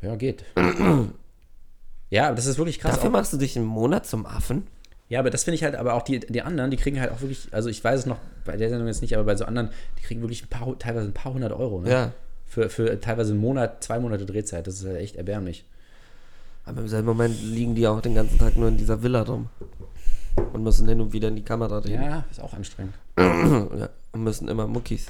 Ja, 0.00 0.16
geht. 0.16 0.44
ja, 2.10 2.26
aber 2.26 2.36
das 2.36 2.46
ist 2.46 2.58
wirklich 2.58 2.78
krass. 2.80 2.94
Dafür 2.96 3.08
Auch, 3.10 3.12
machst 3.12 3.32
du 3.32 3.36
dich 3.36 3.56
im 3.56 3.64
Monat 3.64 4.06
zum 4.06 4.26
Affen? 4.26 4.66
Ja, 5.12 5.18
aber 5.18 5.28
das 5.28 5.44
finde 5.44 5.56
ich 5.56 5.62
halt, 5.62 5.74
aber 5.74 5.92
auch 5.92 6.00
die, 6.00 6.20
die 6.20 6.40
anderen, 6.40 6.70
die 6.70 6.78
kriegen 6.78 6.98
halt 6.98 7.12
auch 7.12 7.20
wirklich, 7.20 7.46
also 7.50 7.68
ich 7.68 7.84
weiß 7.84 8.00
es 8.00 8.06
noch 8.06 8.16
bei 8.46 8.56
der 8.56 8.70
Sendung 8.70 8.86
jetzt 8.86 9.02
nicht, 9.02 9.14
aber 9.14 9.24
bei 9.24 9.36
so 9.36 9.44
anderen, 9.44 9.68
die 9.98 10.02
kriegen 10.04 10.22
wirklich 10.22 10.42
ein 10.42 10.48
paar, 10.48 10.78
teilweise 10.78 11.06
ein 11.06 11.12
paar 11.12 11.34
hundert 11.34 11.52
Euro. 11.52 11.82
Ne? 11.82 11.90
Ja. 11.90 12.12
Für, 12.46 12.70
für 12.70 12.98
teilweise 12.98 13.32
einen 13.32 13.40
Monat, 13.42 13.84
zwei 13.84 13.98
Monate 13.98 14.24
Drehzeit. 14.24 14.66
Das 14.66 14.76
ist 14.76 14.86
halt 14.86 14.96
echt 14.96 15.16
erbärmlich. 15.16 15.66
Aber 16.64 16.80
im 16.80 16.88
selben 16.88 17.08
Moment 17.08 17.36
liegen 17.42 17.74
die 17.74 17.86
auch 17.86 18.00
den 18.00 18.14
ganzen 18.14 18.38
Tag 18.38 18.56
nur 18.56 18.68
in 18.68 18.78
dieser 18.78 19.02
Villa 19.02 19.20
rum. 19.20 19.50
Und 20.54 20.62
müssen 20.62 20.88
hin 20.88 21.02
und 21.02 21.12
wieder 21.12 21.28
in 21.28 21.36
die 21.36 21.44
Kamera 21.44 21.76
reden. 21.80 22.02
Ja, 22.02 22.24
ist 22.30 22.40
auch 22.40 22.54
anstrengend. 22.54 22.94
Ja. 23.18 23.90
Und 24.12 24.24
müssen 24.24 24.48
immer 24.48 24.66
Muckis. 24.66 25.08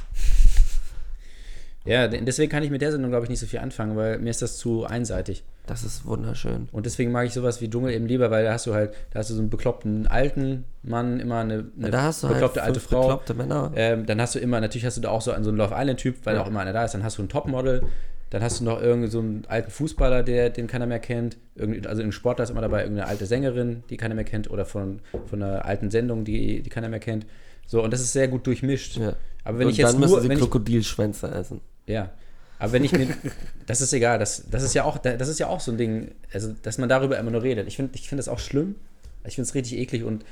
Ja, 1.85 2.07
de- 2.09 2.21
deswegen 2.25 2.51
kann 2.51 2.63
ich 2.63 2.71
mit 2.71 2.81
der 2.81 2.93
Sendung, 2.93 3.11
glaube 3.11 3.25
ich, 3.27 3.31
nicht 3.31 3.41
so 3.41 3.47
viel 3.47 3.59
anfangen, 3.59 3.97
weil 3.97 4.19
mir 4.19 4.31
ist 4.31 4.41
das 4.43 4.57
zu 4.57 4.85
einseitig. 4.85 5.43
Das 5.67 5.83
ist 5.83 6.05
wunderschön. 6.07 6.69
Und 6.73 6.87
deswegen 6.87 7.11
mag 7.13 7.27
ich 7.27 7.33
sowas 7.35 7.61
wie 7.61 7.69
Dschungel 7.69 7.93
eben 7.93 8.07
lieber, 8.07 8.31
weil 8.31 8.45
da 8.45 8.53
hast 8.53 8.67
du 8.67 8.75
halt, 8.75 8.95
da 9.11 9.19
hast 9.21 9.31
du 9.31 9.35
so 9.35 9.41
einen 9.41 9.51
bekloppten 9.51 10.07
alten 10.07 10.65
Mann, 10.83 11.19
immer 11.21 11.39
eine, 11.41 11.67
eine 11.79 11.91
da 11.91 12.03
hast 12.03 12.23
du 12.23 12.29
halt 12.29 12.37
bekloppte 12.37 12.63
alte 12.63 12.81
fünf 12.81 12.91
Frau. 12.91 13.01
bekloppte 13.03 13.35
Männer. 13.35 13.73
Ähm, 13.75 14.07
dann 14.07 14.21
hast 14.21 14.35
du 14.35 14.39
immer, 14.39 14.61
natürlich 14.61 14.85
hast 14.87 14.97
du 14.97 15.01
da 15.01 15.09
auch 15.11 15.23
so 15.23 15.33
einen, 15.33 15.43
so 15.45 15.51
einen 15.51 15.59
Love 15.59 15.75
Island-Typ, 15.77 16.17
weil 16.25 16.37
Ja. 16.37 16.43
auch 16.43 16.47
immer 16.49 16.61
einer 16.61 16.73
da 16.73 16.85
ist. 16.85 16.95
Dann 16.95 17.03
hast 17.05 17.19
du 17.19 17.23
einen 17.23 17.29
Topmodel, 17.29 17.83
dann 18.31 18.43
hast 18.43 18.61
du 18.61 18.65
noch 18.65 18.81
irgendwie 18.81 19.11
so 19.11 19.19
einen 19.19 19.45
alten 19.49 19.71
Fußballer, 19.71 20.23
der, 20.23 20.51
den 20.51 20.67
keiner 20.69 20.87
mehr 20.87 21.01
kennt. 21.01 21.37
Irgend, 21.57 21.87
also 21.87 22.03
ein 22.03 22.13
Sportler 22.13 22.45
ist 22.45 22.51
immer 22.51 22.61
dabei, 22.63 22.83
irgendeine 22.83 23.09
alte 23.09 23.27
Sängerin, 23.27 23.83
die 23.91 23.97
keiner 23.97 24.15
mehr 24.15 24.25
kennt, 24.25 24.51
oder 24.51 24.65
von, 24.65 25.01
von 25.27 25.43
einer 25.43 25.65
alten 25.65 25.91
Sendung, 25.91 26.25
die, 26.25 26.63
die 26.63 26.71
keiner 26.71 26.89
mehr 26.89 27.01
kennt. 27.01 27.27
So, 27.67 27.83
und 27.83 27.93
das 27.93 28.01
ist 28.01 28.13
sehr 28.13 28.29
gut 28.29 28.47
durchmischt. 28.47 28.97
Ja. 28.99 29.15
Aber 29.45 29.59
wenn 29.59 29.67
und 29.67 29.73
ich 29.73 29.79
jetzt 29.79 29.93
dann 29.95 30.01
müssen 30.01 30.13
nur, 30.13 30.21
sie 30.23 30.29
Krokodilschwänze 30.29 31.29
essen. 31.29 31.61
Ja. 31.87 32.11
Aber 32.59 32.73
wenn 32.73 32.85
ich 32.85 32.93
mir, 32.93 33.09
das 33.67 33.81
ist 33.81 33.93
egal, 33.93 34.19
das, 34.21 34.45
das 34.51 34.63
ist 34.63 34.75
ja 34.75 34.85
auch, 34.85 34.99
das 34.99 35.29
ist 35.29 35.41
ja 35.41 35.49
auch 35.49 35.61
so 35.61 35.73
ein 35.73 35.79
Ding, 35.79 36.13
also, 36.33 36.55
dass 36.63 36.79
man 36.79 36.89
darüber 36.89 37.19
immer 37.19 37.31
nur 37.33 37.43
redet. 37.43 37.67
Ich 37.67 37.77
finde, 37.77 37.93
ich 37.97 38.09
finde 38.09 38.21
das 38.21 38.29
auch 38.29 38.39
schlimm. 38.39 38.77
Ich 39.25 39.35
finde 39.35 39.49
es 39.49 39.55
richtig 39.55 39.79
eklig 39.79 40.05
und 40.05 40.25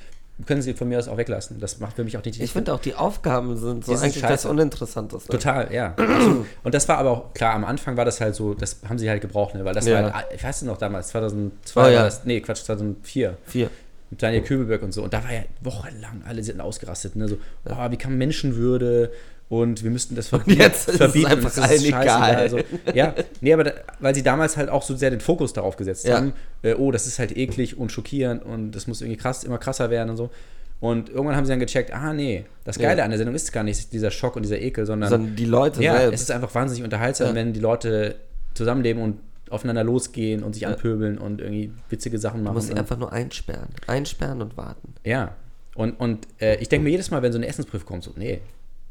können 0.46 0.62
sie 0.62 0.74
von 0.74 0.88
mir 0.88 0.98
aus 0.98 1.08
auch 1.08 1.16
weglassen. 1.16 1.60
Das 1.60 1.80
macht 1.80 1.96
für 1.96 2.04
mich 2.04 2.16
auch 2.16 2.24
nicht. 2.24 2.40
Ich 2.40 2.52
finde 2.52 2.72
auch, 2.72 2.80
die 2.80 2.94
Aufgaben 2.94 3.56
sind 3.56 3.84
so 3.84 3.92
eigentlich 3.92 4.14
das 4.14 4.30
scheiße. 4.30 4.48
Uninteressanteste. 4.48 5.30
Total, 5.30 5.72
ja. 5.72 5.88
absolut. 5.96 6.46
Und 6.62 6.74
das 6.74 6.88
war 6.88 6.98
aber 6.98 7.10
auch, 7.10 7.34
klar, 7.34 7.54
am 7.54 7.64
Anfang 7.64 7.96
war 7.96 8.04
das 8.04 8.20
halt 8.20 8.34
so, 8.34 8.54
das 8.54 8.78
haben 8.88 8.98
sie 8.98 9.10
halt 9.10 9.20
gebraucht, 9.20 9.54
ne? 9.54 9.64
weil 9.64 9.74
das 9.74 9.86
Ja. 9.86 10.02
war 10.04 10.14
halt, 10.14 10.26
ich 10.34 10.42
weiß 10.42 10.62
noch 10.62 10.78
damals, 10.78 11.08
2002 11.08 11.80
Oh, 11.80 11.84
war 11.84 11.90
ja. 11.90 12.04
das, 12.04 12.24
nee, 12.24 12.40
Quatsch, 12.40 12.62
2004, 12.64 13.36
Vier. 13.44 13.70
mit 14.10 14.22
Daniel 14.22 14.42
Kübelberg 14.42 14.82
und 14.82 14.92
so. 14.92 15.02
Und 15.02 15.12
da 15.12 15.22
war 15.24 15.32
ja 15.32 15.42
wochenlang, 15.60 16.22
alle 16.26 16.42
sind 16.42 16.60
ausgerastet, 16.60 17.16
ne? 17.16 17.28
so, 17.28 17.36
oh, 17.66 17.90
wie 17.90 17.96
kann 17.96 18.16
Menschenwürde 18.16 19.12
und 19.50 19.82
wir 19.84 19.90
müssten 19.90 20.14
das 20.14 20.28
verbieten. 20.28 20.60
jetzt 20.60 20.88
ist 20.88 20.94
es 20.94 20.96
verbieten, 20.96 21.26
einfach 21.26 21.58
allen 21.58 21.84
egal. 21.84 22.48
So, 22.48 22.60
ja, 22.94 23.14
nee, 23.42 23.52
aber 23.52 23.64
da, 23.64 23.72
weil 23.98 24.14
sie 24.14 24.22
damals 24.22 24.56
halt 24.56 24.70
auch 24.70 24.82
so 24.82 24.96
sehr 24.96 25.10
den 25.10 25.20
Fokus 25.20 25.52
darauf 25.52 25.76
gesetzt 25.76 26.06
Ja. 26.06 26.16
haben, 26.16 26.32
äh, 26.62 26.72
oh, 26.74 26.90
das 26.92 27.06
ist 27.06 27.18
halt 27.18 27.36
eklig 27.36 27.76
und 27.76 27.92
schockierend 27.92 28.42
und 28.42 28.70
das 28.70 28.86
muss 28.86 29.02
irgendwie 29.02 29.18
krass, 29.18 29.44
immer 29.44 29.58
krasser 29.58 29.90
werden 29.90 30.08
und 30.08 30.16
so. 30.16 30.30
Und 30.78 31.10
irgendwann 31.10 31.36
haben 31.36 31.44
sie 31.44 31.50
dann 31.50 31.60
gecheckt, 31.60 31.92
ah 31.92 32.14
nee, 32.14 32.46
das 32.64 32.76
Ja. 32.76 32.88
Geile 32.88 33.02
an 33.02 33.10
der 33.10 33.18
Sendung 33.18 33.34
ist 33.34 33.52
gar 33.52 33.64
nicht 33.64 33.92
dieser 33.92 34.10
Schock 34.10 34.36
und 34.36 34.44
dieser 34.44 34.60
Ekel, 34.62 34.86
sondern, 34.86 35.10
Sondern 35.10 35.36
die 35.36 35.44
Leute 35.44 35.82
ja, 35.82 35.94
es 35.96 36.00
selbst. 36.02 36.20
ist 36.22 36.30
einfach 36.30 36.54
wahnsinnig 36.54 36.82
unterhaltsam, 36.84 37.28
Ja. 37.28 37.34
wenn 37.34 37.52
die 37.52 37.60
Leute 37.60 38.14
zusammenleben 38.54 39.02
und 39.02 39.18
aufeinander 39.50 39.82
losgehen 39.84 40.42
und 40.44 40.52
sich 40.54 40.62
Ja. 40.62 40.68
anpöbeln 40.70 41.18
und 41.18 41.40
irgendwie 41.40 41.72
witzige 41.90 42.18
Sachen 42.18 42.38
Man 42.38 42.44
machen. 42.44 42.54
muss 42.54 42.66
sie 42.68 42.72
und, 42.72 42.78
einfach 42.78 42.96
nur 42.96 43.12
einsperren. 43.12 43.68
Einsperren 43.88 44.40
und 44.42 44.56
warten. 44.56 44.94
ja. 45.04 45.34
Und, 45.74 45.98
und 46.00 46.26
äh, 46.40 46.56
ich 46.56 46.68
denke 46.68 46.84
mir 46.84 46.90
jedes 46.90 47.10
Mal, 47.10 47.22
wenn 47.22 47.32
so 47.32 47.38
eine 47.38 47.46
Essensprüfung 47.46 47.86
kommt, 47.86 48.04
so, 48.04 48.12
nee, 48.16 48.40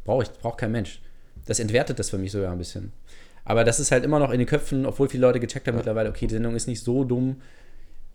brauche 0.06 0.24
ich, 0.24 0.32
braucht 0.32 0.58
kein 0.60 0.72
Mensch. 0.72 1.02
Das 1.46 1.60
entwertet 1.60 2.00
das 2.00 2.10
für 2.10 2.18
mich 2.18 2.32
sogar 2.32 2.52
ein 2.52 2.58
bisschen. 2.58 2.92
Aber 3.46 3.64
das 3.64 3.80
ist 3.80 3.92
halt 3.92 4.04
immer 4.04 4.20
noch 4.20 4.32
in 4.32 4.38
den 4.40 4.48
Köpfen, 4.48 4.86
obwohl 4.86 5.10
viele 5.10 5.26
Leute 5.26 5.40
gecheckt 5.40 5.68
haben 5.68 5.76
mittlerweile, 5.78 6.10
okay, 6.10 6.28
die 6.28 6.34
Sendung 6.34 6.56
ist 6.56 6.68
nicht 6.68 6.84
so 6.84 7.04
dumm, 7.04 7.42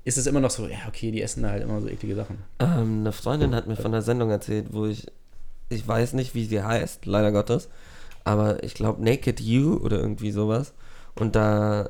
ist 0.04 0.18
es 0.18 0.26
immer 0.26 0.40
noch 0.40 0.50
so, 0.50 0.66
ja, 0.68 0.78
okay, 0.86 1.10
die 1.10 1.22
essen 1.22 1.48
halt 1.48 1.62
immer 1.62 1.80
so 1.80 1.88
eklige 1.88 2.14
Sachen. 2.14 2.38
Ähm, 2.60 3.00
eine 3.00 3.12
Freundin 3.12 3.54
hat 3.54 3.66
mir 3.66 3.74
von 3.76 3.86
einer 3.86 4.02
Sendung 4.02 4.30
erzählt, 4.30 4.66
wo 4.70 4.86
ich, 4.86 5.06
ich 5.70 5.86
weiß 5.88 6.12
nicht, 6.12 6.34
wie 6.34 6.44
sie 6.44 6.62
heißt, 6.62 7.06
leider 7.06 7.32
Gottes, 7.32 7.68
aber 8.22 8.62
ich 8.62 8.74
glaube 8.74 9.02
Naked 9.02 9.40
You 9.40 9.76
oder 9.78 9.98
irgendwie 9.98 10.30
sowas. 10.30 10.74
Und 11.16 11.34
da 11.36 11.88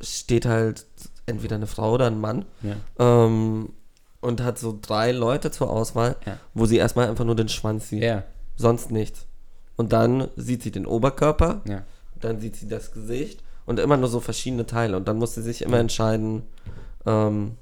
steht 0.00 0.46
halt 0.46 0.86
entweder 1.26 1.56
eine 1.56 1.66
Frau 1.66 1.92
oder 1.94 2.06
ein 2.06 2.20
Mann 2.20 2.44
Ja. 2.62 2.76
ähm, 3.26 3.70
und 4.20 4.42
hat 4.42 4.58
so 4.58 4.78
drei 4.80 5.12
Leute 5.12 5.50
zur 5.50 5.68
Auswahl, 5.70 6.16
Ja. 6.24 6.38
wo 6.54 6.66
sie 6.66 6.76
erstmal 6.76 7.08
einfach 7.08 7.24
nur 7.24 7.36
den 7.36 7.48
Schwanz 7.48 7.88
sieht. 7.90 8.02
Ja, 8.02 8.22
Sonst 8.56 8.90
nichts. 8.90 9.26
Und 9.76 9.92
dann 9.92 10.28
sieht 10.36 10.62
sie 10.62 10.70
den 10.70 10.86
Oberkörper, 10.86 11.60
ja. 11.68 11.82
dann 12.20 12.40
sieht 12.40 12.56
sie 12.56 12.66
das 12.68 12.92
Gesicht 12.92 13.42
und 13.66 13.78
immer 13.78 13.96
nur 13.96 14.08
so 14.08 14.20
verschiedene 14.20 14.64
Teile. 14.66 14.96
Und 14.96 15.06
dann 15.08 15.18
muss 15.18 15.34
sie 15.34 15.42
sich 15.42 15.62
immer 15.62 15.78
entscheiden, 15.78 16.42
ähm, 17.04 17.52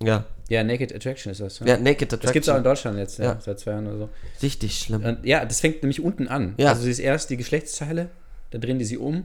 ja, 0.00 0.24
Ja, 0.48 0.62
Naked 0.62 0.94
Attraction 0.94 1.32
ist 1.32 1.40
das. 1.40 1.60
Ne? 1.60 1.68
ja, 1.68 1.76
Naked 1.78 2.02
Attraction. 2.12 2.20
das 2.22 2.32
gibt 2.32 2.44
es 2.46 2.48
auch 2.50 2.56
in 2.58 2.64
Deutschland 2.64 2.98
jetzt, 2.98 3.18
ja, 3.18 3.24
Ja. 3.24 3.40
seit 3.40 3.58
zwei 3.58 3.72
Jahren 3.72 3.86
oder 3.86 3.96
so. 3.98 4.08
Richtig 4.42 4.78
schlimm. 4.78 5.04
Und 5.04 5.24
ja, 5.24 5.44
das 5.44 5.60
fängt 5.60 5.82
nämlich 5.82 6.02
unten 6.02 6.28
an. 6.28 6.54
Ja. 6.58 6.68
Also 6.70 6.82
du 6.82 6.86
siehst 6.86 7.00
erst 7.00 7.30
die 7.30 7.36
Geschlechtsteile, 7.36 8.10
dann 8.50 8.60
drehen 8.60 8.78
die 8.78 8.84
sie 8.84 8.98
um 8.98 9.24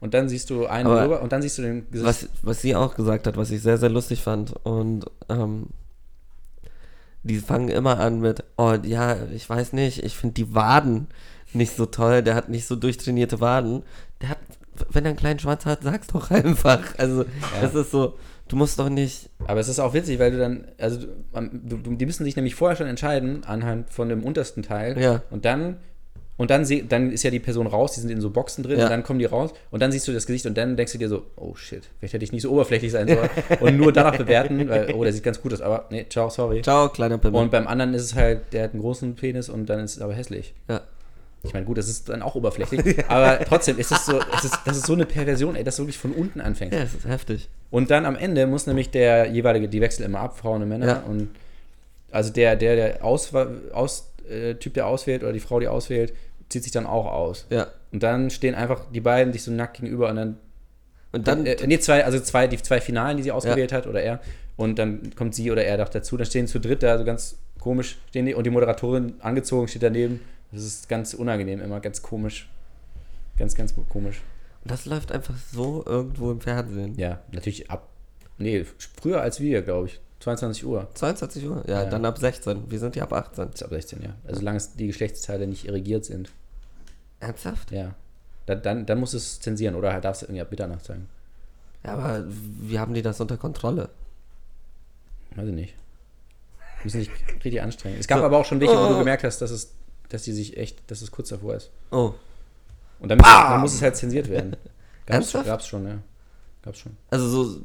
und 0.00 0.14
dann 0.14 0.28
siehst 0.28 0.48
du 0.48 0.66
einen 0.66 0.86
Aber 0.86 1.00
drüber 1.02 1.22
und 1.22 1.32
dann 1.32 1.42
siehst 1.42 1.58
du 1.58 1.62
den 1.62 1.90
Gesicht. 1.90 2.06
was, 2.08 2.28
was 2.42 2.62
sie 2.62 2.74
auch 2.76 2.94
gesagt 2.94 3.26
hat, 3.26 3.36
was 3.36 3.50
ich 3.50 3.60
sehr, 3.62 3.76
sehr 3.78 3.90
lustig 3.90 4.22
fand. 4.22 4.54
Und 4.64 5.04
ähm, 5.28 5.66
die 7.24 7.36
fangen 7.38 7.68
immer 7.68 7.98
an 8.00 8.20
mit, 8.20 8.44
oh 8.56 8.74
ja, 8.82 9.16
ich 9.34 9.48
weiß 9.50 9.72
nicht, 9.74 10.02
ich 10.04 10.16
finde 10.16 10.34
die 10.34 10.54
Waden 10.54 11.08
nicht 11.52 11.76
so 11.76 11.86
toll, 11.86 12.22
der 12.22 12.34
hat 12.34 12.48
nicht 12.48 12.66
so 12.66 12.76
durchtrainierte 12.76 13.40
Waden. 13.40 13.82
Der 14.22 14.30
hat, 14.30 14.38
wenn 14.90 15.04
er 15.04 15.10
einen 15.10 15.18
kleinen 15.18 15.38
Schwanz 15.38 15.66
hat, 15.66 15.82
sag's 15.82 16.06
doch 16.08 16.30
einfach. 16.30 16.80
Also, 16.98 17.24
das 17.60 17.74
ist 17.74 17.90
so, 17.90 18.14
du 18.48 18.56
musst 18.56 18.78
doch 18.78 18.88
nicht. 18.88 19.30
Aber 19.46 19.60
es 19.60 19.68
ist 19.68 19.78
auch 19.80 19.94
witzig, 19.94 20.18
weil 20.18 20.30
du 20.30 20.38
dann, 20.38 20.64
also 20.78 20.98
du, 21.32 21.76
du, 21.76 21.94
die 21.96 22.06
müssen 22.06 22.24
sich 22.24 22.36
nämlich 22.36 22.54
vorher 22.54 22.76
schon 22.76 22.86
entscheiden, 22.86 23.42
anhand 23.44 23.90
von 23.90 24.08
dem 24.08 24.22
untersten 24.24 24.62
Teil. 24.62 24.98
Ja. 25.00 25.22
Und 25.30 25.44
dann, 25.44 25.76
und 26.36 26.50
dann, 26.50 26.64
seh, 26.64 26.82
dann 26.88 27.12
ist 27.12 27.22
ja 27.22 27.30
die 27.30 27.38
Person 27.38 27.66
raus, 27.66 27.92
die 27.92 28.00
sind 28.00 28.08
in 28.10 28.22
so 28.22 28.30
Boxen 28.30 28.64
drin 28.64 28.78
Ja. 28.78 28.84
und 28.86 28.90
dann 28.90 29.02
kommen 29.02 29.18
die 29.18 29.26
raus 29.26 29.50
und 29.70 29.80
dann 29.82 29.92
siehst 29.92 30.08
du 30.08 30.12
das 30.12 30.24
Gesicht 30.24 30.46
und 30.46 30.56
dann 30.56 30.74
denkst 30.74 30.92
du 30.92 30.98
dir 30.98 31.10
so, 31.10 31.24
oh 31.36 31.54
shit, 31.54 31.82
vielleicht 31.98 32.14
hätte 32.14 32.24
ich 32.24 32.32
nicht 32.32 32.40
so 32.40 32.50
oberflächlich 32.50 32.92
sein 32.92 33.08
sollen 33.08 33.28
und 33.60 33.76
nur 33.76 33.92
danach 33.92 34.16
bewerten, 34.16 34.66
weil, 34.70 34.90
oh, 34.94 35.04
der 35.04 35.12
sieht 35.12 35.22
ganz 35.22 35.42
gut 35.42 35.52
aus, 35.52 35.60
aber 35.60 35.84
nee, 35.90 36.06
ciao, 36.08 36.30
sorry. 36.30 36.62
Ciao, 36.62 36.88
kleiner 36.88 37.18
Pimmel. 37.18 37.38
Und 37.42 37.50
beim 37.50 37.66
anderen 37.66 37.92
ist 37.92 38.04
es 38.04 38.14
halt, 38.14 38.40
der 38.54 38.64
hat 38.64 38.72
einen 38.72 38.80
großen 38.80 39.16
Penis 39.16 39.50
und 39.50 39.66
dann 39.66 39.80
ist 39.80 39.96
es 39.96 40.00
aber 40.00 40.14
hässlich. 40.14 40.54
ja. 40.70 40.80
Ich 41.42 41.54
meine, 41.54 41.64
gut, 41.64 41.78
das 41.78 41.88
ist 41.88 42.08
dann 42.08 42.22
auch 42.22 42.34
oberflächlich, 42.34 43.04
aber 43.08 43.42
trotzdem 43.46 43.78
ist 43.78 43.90
es 43.90 44.04
so, 44.04 44.20
es 44.36 44.44
ist, 44.44 44.58
das 44.66 44.76
ist 44.76 44.86
so 44.86 44.92
eine 44.92 45.06
Perversion, 45.06 45.56
ey, 45.56 45.64
dass 45.64 45.76
du 45.76 45.82
wirklich 45.82 45.98
von 45.98 46.12
unten 46.12 46.40
anfängst. 46.40 46.76
ja, 46.76 46.84
es 46.84 46.94
ist 46.94 47.06
heftig. 47.06 47.48
Und 47.70 47.90
dann 47.90 48.04
am 48.04 48.16
Ende 48.16 48.46
muss 48.46 48.66
nämlich 48.66 48.90
der 48.90 49.26
jeweilige, 49.30 49.68
die 49.68 49.80
wechseln 49.80 50.04
immer 50.04 50.20
ab, 50.20 50.38
Frauen 50.38 50.62
und 50.62 50.68
Männer. 50.68 50.86
Ja. 50.86 51.02
Und 51.08 51.30
also 52.10 52.32
der, 52.32 52.56
der, 52.56 52.76
der 52.76 53.04
Auswa 53.04 53.46
aus, 53.72 54.12
äh, 54.28 54.54
Typ, 54.56 54.74
der 54.74 54.86
auswählt 54.86 55.22
oder 55.22 55.32
die 55.32 55.40
Frau, 55.40 55.60
die 55.60 55.68
auswählt, 55.68 56.12
zieht 56.48 56.64
sich 56.64 56.72
dann 56.72 56.86
auch 56.86 57.06
aus. 57.06 57.46
Ja. 57.48 57.68
Und 57.92 58.02
dann 58.02 58.30
stehen 58.30 58.54
einfach 58.54 58.82
die 58.92 59.00
beiden 59.00 59.32
sich 59.32 59.42
so 59.42 59.50
nackt 59.50 59.78
gegenüber 59.78 60.10
und 60.10 60.16
dann, 60.16 60.36
Und 61.12 61.26
dann, 61.26 61.46
äh, 61.46 61.56
nee, 61.66 61.78
zwei, 61.78 62.04
also 62.04 62.20
zwei, 62.20 62.48
die 62.48 62.58
zwei 62.58 62.80
Finalen, 62.80 63.16
die 63.16 63.22
sie 63.22 63.32
ausgewählt 63.32 63.72
hat 63.72 63.86
oder 63.86 64.02
er. 64.02 64.20
Und 64.56 64.78
dann 64.78 65.14
kommt 65.16 65.34
sie 65.34 65.50
oder 65.50 65.64
er 65.64 65.78
doch 65.78 65.88
dazu. 65.88 66.16
Dann 66.16 66.26
stehen 66.26 66.46
zu 66.46 66.60
dritt 66.60 66.82
da 66.82 66.98
so 66.98 67.04
ganz 67.04 67.36
komisch 67.58 67.98
stehen 68.08 68.26
die 68.26 68.34
und 68.34 68.44
die 68.44 68.50
Moderatorin 68.50 69.14
angezogen 69.20 69.68
steht 69.68 69.82
daneben. 69.82 70.20
Das 70.52 70.62
ist 70.64 70.88
ganz 70.88 71.14
unangenehm 71.14 71.60
immer, 71.60 71.80
ganz 71.80 72.02
komisch. 72.02 72.48
Ganz, 73.38 73.54
ganz 73.54 73.74
komisch. 73.88 74.20
das 74.64 74.84
läuft 74.84 75.12
einfach 75.12 75.34
so 75.52 75.82
irgendwo 75.86 76.30
im 76.30 76.40
Fernsehen. 76.40 76.94
Ja, 76.96 77.20
natürlich 77.32 77.70
ab. 77.70 77.88
Nee, 78.38 78.64
früher 79.00 79.20
als 79.20 79.40
wir, 79.40 79.62
glaube 79.62 79.86
ich. 79.86 80.00
22 80.20 80.66
Uhr. 80.66 80.88
22 80.94 81.46
Uhr? 81.48 81.64
Ja, 81.66 81.84
Ja. 81.84 81.88
dann 81.88 82.04
ab 82.04 82.18
16. 82.18 82.70
Wir 82.70 82.78
sind 82.78 82.94
ja 82.96 83.04
ab 83.04 83.12
18. 83.14 83.46
Das 83.46 83.54
ist 83.54 83.62
ab 83.62 83.70
16, 83.70 84.02
ja. 84.02 84.14
Also 84.26 84.40
solange 84.40 84.60
die 84.78 84.86
Geschlechtsteile 84.88 85.46
nicht 85.46 85.66
irrigiert 85.66 86.04
sind. 86.04 86.30
Ernsthaft? 87.20 87.70
Ja. 87.70 87.94
Dann, 88.46 88.60
dann, 88.62 88.86
dann 88.86 88.98
muss 89.00 89.14
es 89.14 89.40
zensieren 89.40 89.74
oder 89.74 89.92
halt 89.94 90.04
darfst 90.04 90.22
du 90.22 90.26
irgendwie 90.26 90.42
ab 90.42 90.50
Mitternacht 90.50 90.84
zeigen. 90.84 91.08
Ja, 91.84 91.92
aber 91.94 92.24
wie 92.28 92.78
haben 92.78 92.92
die 92.92 93.00
das 93.02 93.20
unter 93.20 93.38
Kontrolle? 93.38 93.88
Weiß 95.36 95.48
ich 95.48 95.54
nicht. 95.54 95.74
Müssen 96.84 97.00
sich 97.00 97.10
richtig 97.44 97.62
anstrengen. 97.62 97.98
Es 97.98 98.06
gab 98.08 98.18
So. 98.18 98.24
aber 98.24 98.38
auch 98.38 98.44
schon 98.44 98.60
welche, 98.60 98.74
wo 98.74 98.78
Oh. 98.86 98.88
du 98.90 98.98
gemerkt 98.98 99.24
hast, 99.24 99.38
dass 99.38 99.50
es, 99.50 99.72
dass 100.10 100.22
die 100.22 100.32
sich 100.32 100.56
echt, 100.56 100.88
dass 100.90 101.02
es 101.02 101.10
kurz 101.10 101.30
davor 101.30 101.54
ist. 101.56 101.70
Oh, 101.90 102.12
Und 103.00 103.08
dann, 103.08 103.18
muss- 103.18 103.26
dann 103.26 103.60
muss 103.60 103.74
es 103.74 103.82
halt 103.82 103.96
zensiert 103.96 104.28
werden. 104.28 104.52
Gab's, 105.06 105.34
Ernsthaft? 105.34 105.46
gab's 105.46 105.66
schon, 105.66 105.86
ja. 105.86 105.98
Gab's 106.62 106.78
schon. 106.78 106.96
also 107.10 107.28
so, 107.28 107.60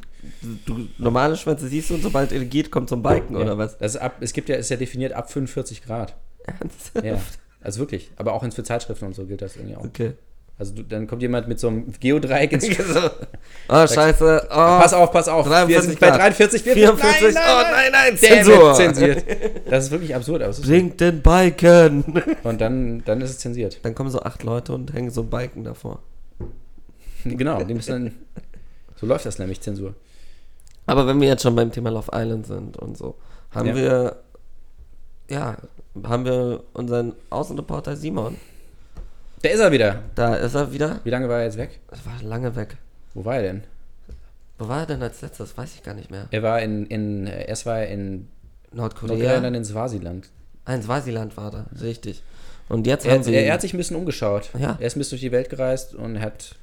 du 0.65 0.88
normale 0.97 1.36
Schwänze 1.36 1.67
siehst 1.67 1.89
du 1.89 1.95
und 1.95 2.01
sobald 2.01 2.31
er 2.31 2.43
geht, 2.45 2.71
kommt 2.71 2.89
ein 2.91 3.03
Balken 3.03 3.36
ja. 3.36 3.41
oder 3.41 3.58
was? 3.58 3.77
Das 3.77 3.95
ist 3.95 4.01
ab, 4.01 4.17
es 4.21 4.31
gibt 4.31 4.47
ja, 4.47 4.55
ist 4.55 4.69
ja 4.69 4.77
definiert 4.77 5.12
ab 5.13 5.29
45 5.31 5.84
Grad. 5.84 6.15
Ernsthaft? 6.45 7.05
Ja. 7.05 7.21
Also 7.62 7.79
wirklich. 7.79 8.12
Aber 8.15 8.34
auch 8.34 8.43
für 8.53 8.63
Zeitschriften 8.63 9.05
und 9.05 9.13
so 9.15 9.25
gilt 9.25 9.41
das 9.41 9.58
irgendwie 9.58 9.75
auch. 9.75 9.84
Okay. 9.84 10.13
Also 10.58 10.74
du, 10.74 10.84
dann 10.84 11.06
kommt 11.06 11.22
jemand 11.22 11.50
mit 11.50 11.60
so 11.60 11.68
einem 11.68 11.91
Geodreieck 12.00 12.52
ins 12.54 12.65
so. 12.65 13.00
Oh, 13.68 13.88
scheiße. 13.88 14.48
Oh, 14.50 14.56
Pass 14.56 14.94
auf, 14.94 15.12
pass 15.12 15.28
auf. 15.28 15.46
43 15.48 15.76
wir 15.76 15.82
sind 15.82 16.00
bei 16.00 16.08
Grad. 16.10 16.20
43, 16.22 16.62
44. 16.63 17.22
Nein, 17.22 17.34
nein, 17.34 17.44
oh, 17.46 17.72
nein. 17.72 17.91
nein, 17.91 18.18
Zensur. 18.18 18.74
zensiert. 18.74 19.26
Das 19.70 19.86
ist 19.86 19.91
wirklich 19.91 20.15
absurd, 20.15 20.41
aber. 20.44 20.54
Bringt 20.54 21.02
den 21.02 21.22
Balken. 21.22 22.04
Und 22.44 22.62
dann, 22.62 23.04
dann 23.04 23.20
ist 23.22 23.32
es 23.32 23.39
zensiert. 23.39 23.80
Dann 23.84 23.96
kommen 23.96 24.10
so 24.10 24.22
acht 24.22 24.44
Leute 24.44 24.72
und 24.74 24.94
hängen 24.94 25.10
so 25.10 25.24
Balken 25.24 25.63
davor. 25.63 26.00
Genau, 27.26 27.62
die 27.63 27.74
müssen 27.74 27.91
dann. 27.91 28.15
So 28.96 29.08
läuft 29.08 29.26
das 29.26 29.39
nämlich, 29.39 29.60
Zensur. 29.62 29.96
Aber 30.86 31.08
wenn 31.08 31.20
wir 31.20 31.28
jetzt 31.28 31.41
schon 31.44 31.56
beim 31.56 31.72
Thema 31.72 31.89
Love 31.89 32.12
Island 32.13 32.46
sind 32.46 32.78
und 32.78 32.96
so, 32.98 33.15
haben 33.52 33.70
Ja. 33.70 33.76
wir, 33.76 34.15
ja, 35.30 35.58
haben 36.04 36.26
wir 36.26 36.63
unseren 36.74 37.13
Außenreporter 37.32 37.96
Simon. 37.98 38.38
Da 39.45 39.51
ist 39.51 39.60
er 39.60 39.71
wieder. 39.71 40.01
Da 40.15 40.36
ist 40.38 40.55
er 40.55 40.73
wieder. 40.73 41.01
Wie 41.03 41.12
lange 41.12 41.29
war 41.29 41.38
er 41.38 41.45
jetzt 41.45 41.58
weg? 41.58 41.79
Das 41.91 42.03
war 42.03 42.13
lange 42.23 42.55
weg. 42.55 42.77
Wo 43.13 43.23
war 43.25 43.36
er 43.36 43.43
denn? 43.43 43.63
Wo 44.58 44.67
war 44.67 44.79
er 44.79 44.86
denn 44.88 45.03
als 45.03 45.21
letztes? 45.21 45.55
Weiß 45.55 45.75
ich 45.75 45.84
gar 45.84 45.93
nicht 45.93 46.10
mehr. 46.10 46.25
Er 46.31 46.41
war 46.41 46.60
in, 46.63 46.88
in 46.88 47.27
äh, 47.27 47.45
erst 47.47 47.67
war 47.67 47.77
er 47.77 47.88
in 47.89 48.27
Nordkorea. 48.71 49.13
Nordkorea 49.13 49.38
und 49.38 49.43
dann 49.43 49.53
in 49.53 49.63
Swasiland. 49.63 50.29
Ein 50.65 50.81
Swasiland 50.81 51.38
war 51.38 51.51
da, 51.51 51.67
richtig. 51.79 52.23
Und 52.69 52.88
jetzt 52.88 53.05
Er, 53.05 53.13
haben 53.13 53.25
wir 53.27 53.34
er, 53.34 53.41
ihn, 53.43 53.47
er 53.49 53.53
hat 53.53 53.62
sich 53.62 53.75
ein 53.75 53.77
bisschen 53.77 53.97
umgeschaut. 53.97 54.49
Ja. 54.58 54.77
Er 54.79 54.88
ist 54.88 54.95
ein 54.95 54.99
bisschen 54.99 55.12
durch 55.12 55.21
die 55.21 55.31
Welt 55.31 55.51
gereist 55.51 55.93
und 55.93 56.19
hat. 56.19 56.55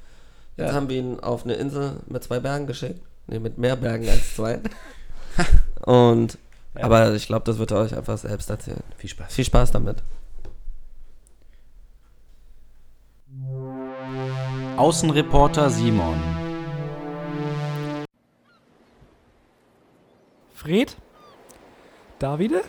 jetzt 0.57 0.67
Ja, 0.67 0.73
haben 0.73 0.89
wir 0.89 0.97
ihn 0.97 1.21
auf 1.21 1.45
eine 1.45 1.53
Insel 1.53 1.93
mit 2.07 2.21
zwei 2.21 2.41
Bergen 2.41 2.67
geschickt. 2.67 2.99
Ne, 3.27 3.39
mit 3.39 3.57
mehr 3.57 3.77
Bergen 3.77 4.09
als 4.09 4.35
zwei. 4.35 4.59
und, 5.85 6.37
Ja. 6.77 6.83
aber 6.83 7.13
ich 7.13 7.27
glaube, 7.27 7.45
das 7.45 7.57
wird 7.59 7.71
er 7.71 7.77
euch 7.77 7.95
einfach 7.95 8.17
selbst 8.17 8.49
erzählen. 8.49 8.83
viel 8.97 9.09
Spaß. 9.09 9.33
Viel 9.33 9.45
Spaß 9.45 9.71
damit. 9.71 10.03
Außenreporter 14.77 15.69
Simon. 15.69 16.15
Fred? 20.53 20.95
Davide? 22.19 22.63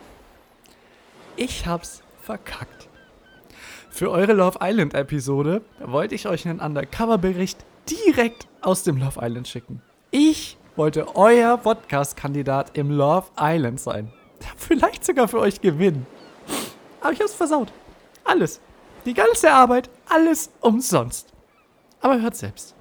Ich 1.36 1.66
hab's 1.66 2.02
verkackt. 2.20 2.88
Für 3.90 4.10
eure 4.10 4.32
Love 4.32 4.58
Island 4.60 4.94
Episode 4.94 5.62
wollte 5.80 6.14
ich 6.14 6.28
euch 6.28 6.46
einen 6.46 6.60
Undercover-Bericht 6.60 7.64
direkt 7.88 8.48
aus 8.60 8.82
dem 8.82 8.96
Love 8.96 9.20
Island 9.22 9.48
schicken. 9.48 9.82
Ich 10.10 10.56
wollte 10.76 11.16
euer 11.16 11.56
Podcast-Kandidat 11.56 12.76
im 12.76 12.90
Love 12.90 13.28
Island 13.38 13.80
sein. 13.80 14.12
Vielleicht 14.56 15.04
sogar 15.04 15.28
für 15.28 15.40
euch 15.40 15.60
gewinnen. 15.60 16.06
Aber 17.00 17.12
ich 17.12 17.20
hab's 17.20 17.34
versaut. 17.34 17.72
Alles. 18.24 18.60
Die 19.04 19.14
ganze 19.14 19.52
Arbeit, 19.52 19.90
alles 20.08 20.50
umsonst. 20.60 21.28
Aber 22.00 22.20
hört 22.20 22.36
selbst. 22.36 22.74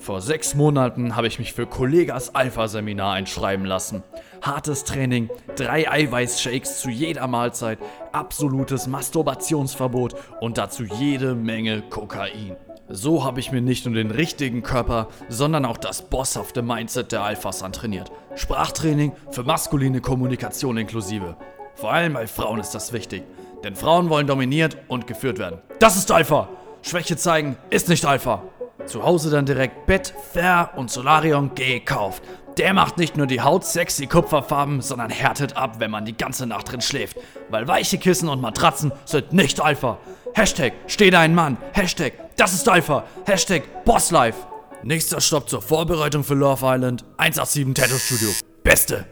Vor 0.00 0.20
sechs 0.20 0.54
Monaten 0.54 1.16
habe 1.16 1.28
ich 1.28 1.38
mich 1.38 1.52
für 1.52 1.66
Kollegas 1.66 2.34
Alpha-Seminar 2.34 3.14
einschreiben 3.14 3.64
lassen. 3.64 4.02
Hartes 4.42 4.84
Training, 4.84 5.30
drei 5.56 5.90
Eiweißshakes 5.90 6.80
zu 6.80 6.90
jeder 6.90 7.26
Mahlzeit, 7.26 7.78
absolutes 8.12 8.86
Masturbationsverbot 8.86 10.14
und 10.40 10.58
dazu 10.58 10.84
jede 10.84 11.34
Menge 11.34 11.82
Kokain. 11.88 12.56
So 12.88 13.24
habe 13.24 13.40
ich 13.40 13.50
mir 13.50 13.62
nicht 13.62 13.86
nur 13.86 13.94
den 13.94 14.10
richtigen 14.10 14.62
Körper, 14.62 15.08
sondern 15.30 15.64
auch 15.64 15.78
das 15.78 16.02
bosshafte 16.02 16.60
Mindset 16.60 17.12
der 17.12 17.22
Alphas 17.22 17.62
antrainiert. 17.62 18.12
Sprachtraining 18.34 19.12
für 19.30 19.42
maskuline 19.42 20.02
Kommunikation 20.02 20.76
inklusive. 20.76 21.36
Vor 21.84 21.92
allem 21.92 22.14
bei 22.14 22.26
Frauen 22.26 22.60
ist 22.60 22.70
das 22.70 22.94
wichtig, 22.94 23.24
denn 23.62 23.76
Frauen 23.76 24.08
wollen 24.08 24.26
dominiert 24.26 24.78
und 24.88 25.06
geführt 25.06 25.38
werden. 25.38 25.58
Das 25.80 25.98
ist 25.98 26.10
Alpha! 26.10 26.48
Schwäche 26.80 27.18
zeigen 27.18 27.58
ist 27.68 27.90
nicht 27.90 28.06
Alpha. 28.06 28.42
Zu 28.86 29.04
Hause 29.04 29.28
dann 29.28 29.44
direkt 29.44 29.84
Bett, 29.84 30.14
Fair 30.32 30.70
und 30.76 30.90
Solarion 30.90 31.54
gekauft. 31.54 32.22
Der 32.56 32.72
macht 32.72 32.96
nicht 32.96 33.18
nur 33.18 33.26
die 33.26 33.42
Haut 33.42 33.66
sexy 33.66 34.06
Kupferfarben, 34.06 34.80
sondern 34.80 35.10
härtet 35.10 35.58
ab, 35.58 35.74
wenn 35.78 35.90
man 35.90 36.06
die 36.06 36.16
ganze 36.16 36.46
Nacht 36.46 36.72
drin 36.72 36.80
schläft. 36.80 37.18
Weil 37.50 37.68
weiche 37.68 37.98
Kissen 37.98 38.30
und 38.30 38.40
Matratzen 38.40 38.90
sind 39.04 39.34
nicht 39.34 39.60
Alpha. 39.60 39.98
Hashtag 40.32 40.72
steh 40.86 41.10
dein 41.10 41.34
Mann. 41.34 41.58
Hashtag 41.74 42.14
das 42.38 42.54
ist 42.54 42.66
Alpha. 42.66 43.04
Hashtag 43.26 43.84
Bosslife. 43.84 44.38
Nächster 44.84 45.20
Stopp 45.20 45.50
zur 45.50 45.60
Vorbereitung 45.60 46.24
für 46.24 46.32
Love 46.32 46.64
Island. 46.64 47.04
187 47.18 47.74
Tattoo 47.74 47.98
Studio. 47.98 48.30
Beste. 48.62 49.04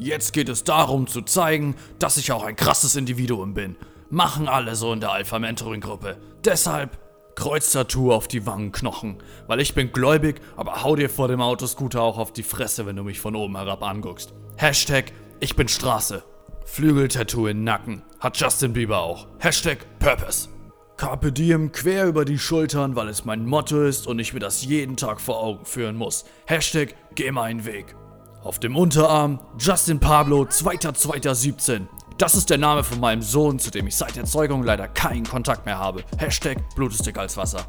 Jetzt 0.00 0.32
geht 0.32 0.48
es 0.48 0.64
darum 0.64 1.06
zu 1.06 1.20
zeigen, 1.20 1.76
dass 1.98 2.16
ich 2.16 2.32
auch 2.32 2.42
ein 2.42 2.56
krasses 2.56 2.96
Individuum 2.96 3.52
bin. 3.52 3.76
Machen 4.08 4.48
alle 4.48 4.74
so 4.74 4.94
in 4.94 5.00
der 5.00 5.12
Alpha 5.12 5.38
Mentoring 5.38 5.82
Gruppe. 5.82 6.16
Deshalb 6.42 6.98
Kreuztattoo 7.34 8.10
auf 8.10 8.26
die 8.26 8.46
Wangenknochen. 8.46 9.18
Weil 9.46 9.60
ich 9.60 9.74
bin 9.74 9.92
gläubig, 9.92 10.40
aber 10.56 10.82
hau 10.82 10.96
dir 10.96 11.10
vor 11.10 11.28
dem 11.28 11.42
Autoscooter 11.42 12.00
auch 12.00 12.16
auf 12.16 12.32
die 12.32 12.42
Fresse, 12.42 12.86
wenn 12.86 12.96
du 12.96 13.04
mich 13.04 13.20
von 13.20 13.36
oben 13.36 13.56
herab 13.56 13.82
anguckst. 13.82 14.32
Hashtag 14.56 15.12
ich 15.38 15.54
bin 15.54 15.68
Straße. 15.68 16.22
Flügeltattoo 16.64 17.46
in 17.46 17.62
Nacken. 17.62 18.02
Hat 18.20 18.38
Justin 18.38 18.72
Bieber 18.72 19.00
auch. 19.00 19.26
Hashtag 19.38 19.86
Purpose. 19.98 20.48
Carpe 20.96 21.30
diem 21.30 21.72
quer 21.72 22.06
über 22.06 22.24
die 22.24 22.38
Schultern, 22.38 22.96
weil 22.96 23.08
es 23.08 23.26
mein 23.26 23.44
Motto 23.44 23.82
ist 23.82 24.06
und 24.06 24.18
ich 24.18 24.32
mir 24.32 24.40
das 24.40 24.64
jeden 24.64 24.96
Tag 24.96 25.20
vor 25.20 25.42
Augen 25.42 25.66
führen 25.66 25.96
muss. 25.96 26.24
Hashtag 26.46 26.94
geh 27.14 27.30
meinen 27.32 27.66
Weg. 27.66 27.94
Auf 28.42 28.58
dem 28.58 28.74
Unterarm 28.74 29.38
Justin 29.58 30.00
Pablo 30.00 30.44
2.2.17. 30.44 31.82
Das 32.16 32.34
ist 32.34 32.48
der 32.48 32.56
Name 32.56 32.82
von 32.82 32.98
meinem 32.98 33.20
Sohn, 33.20 33.58
zu 33.58 33.70
dem 33.70 33.86
ich 33.86 33.96
seit 33.96 34.16
der 34.16 34.24
Zeugung 34.24 34.62
leider 34.62 34.88
keinen 34.88 35.26
Kontakt 35.26 35.66
mehr 35.66 35.78
habe. 35.78 36.04
Hashtag 36.16 36.56
Blut 36.74 36.92
ist 36.92 37.04
dicker 37.04 37.20
als 37.20 37.36
Wasser. 37.36 37.66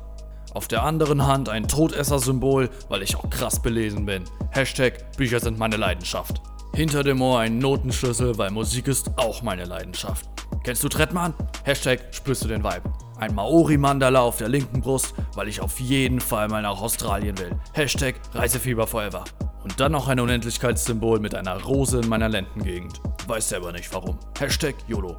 Auf 0.54 0.70
der 0.70 0.84
anderen 0.84 1.28
Hand 1.28 1.50
ein 1.50 1.68
Todesser-Symbol, 1.68 2.70
weil 2.88 3.04
ich 3.04 3.18
auch 3.18 3.30
krass 3.30 3.62
belesen 3.62 4.06
bin. 4.06 4.24
Hashtag 4.52 5.12
Bücher 5.18 5.42
sind 5.42 5.60
meine 5.60 5.76
Leidenschaft. 5.76 6.42
Hinter 6.74 7.04
dem 7.04 7.22
Ohr 7.22 7.40
ein 7.40 7.58
Notenschlüssel, 7.58 8.38
weil 8.38 8.52
Musik 8.52 8.88
ist 8.88 9.12
auch 9.18 9.42
meine 9.42 9.66
Leidenschaft. 9.66 10.30
Kennst 10.64 10.84
du 10.84 10.90
Trettmann? 10.90 11.34
Hashtag 11.66 12.00
spürst 12.12 12.46
du 12.46 12.48
den 12.48 12.64
Vibe. 12.64 12.84
Ein 13.18 13.36
Maori-Mandala 13.36 14.22
auf 14.22 14.38
der 14.38 14.48
linken 14.48 14.80
Brust, 14.80 15.16
weil 15.36 15.50
ich 15.50 15.60
auf 15.60 15.82
jeden 15.82 16.22
Fall 16.22 16.48
mal 16.48 16.62
nach 16.62 16.82
Australien 16.82 17.38
will. 17.38 17.60
Hashtag 17.74 18.16
Reisefieber 18.34 18.88
forever. 18.88 19.26
Und 19.64 19.80
dann 19.80 19.92
noch 19.92 20.08
ein 20.08 20.20
Unendlichkeitssymbol 20.20 21.20
mit 21.20 21.36
einer 21.36 21.62
Rose 21.62 22.00
in 22.00 22.10
meiner 22.10 22.30
Lendengegend. 22.30 23.00
Weiß 23.28 23.50
selber 23.50 23.72
nicht 23.72 23.94
warum. 23.94 24.18
Hashtag 24.40 24.76
YOLO. 24.88 25.18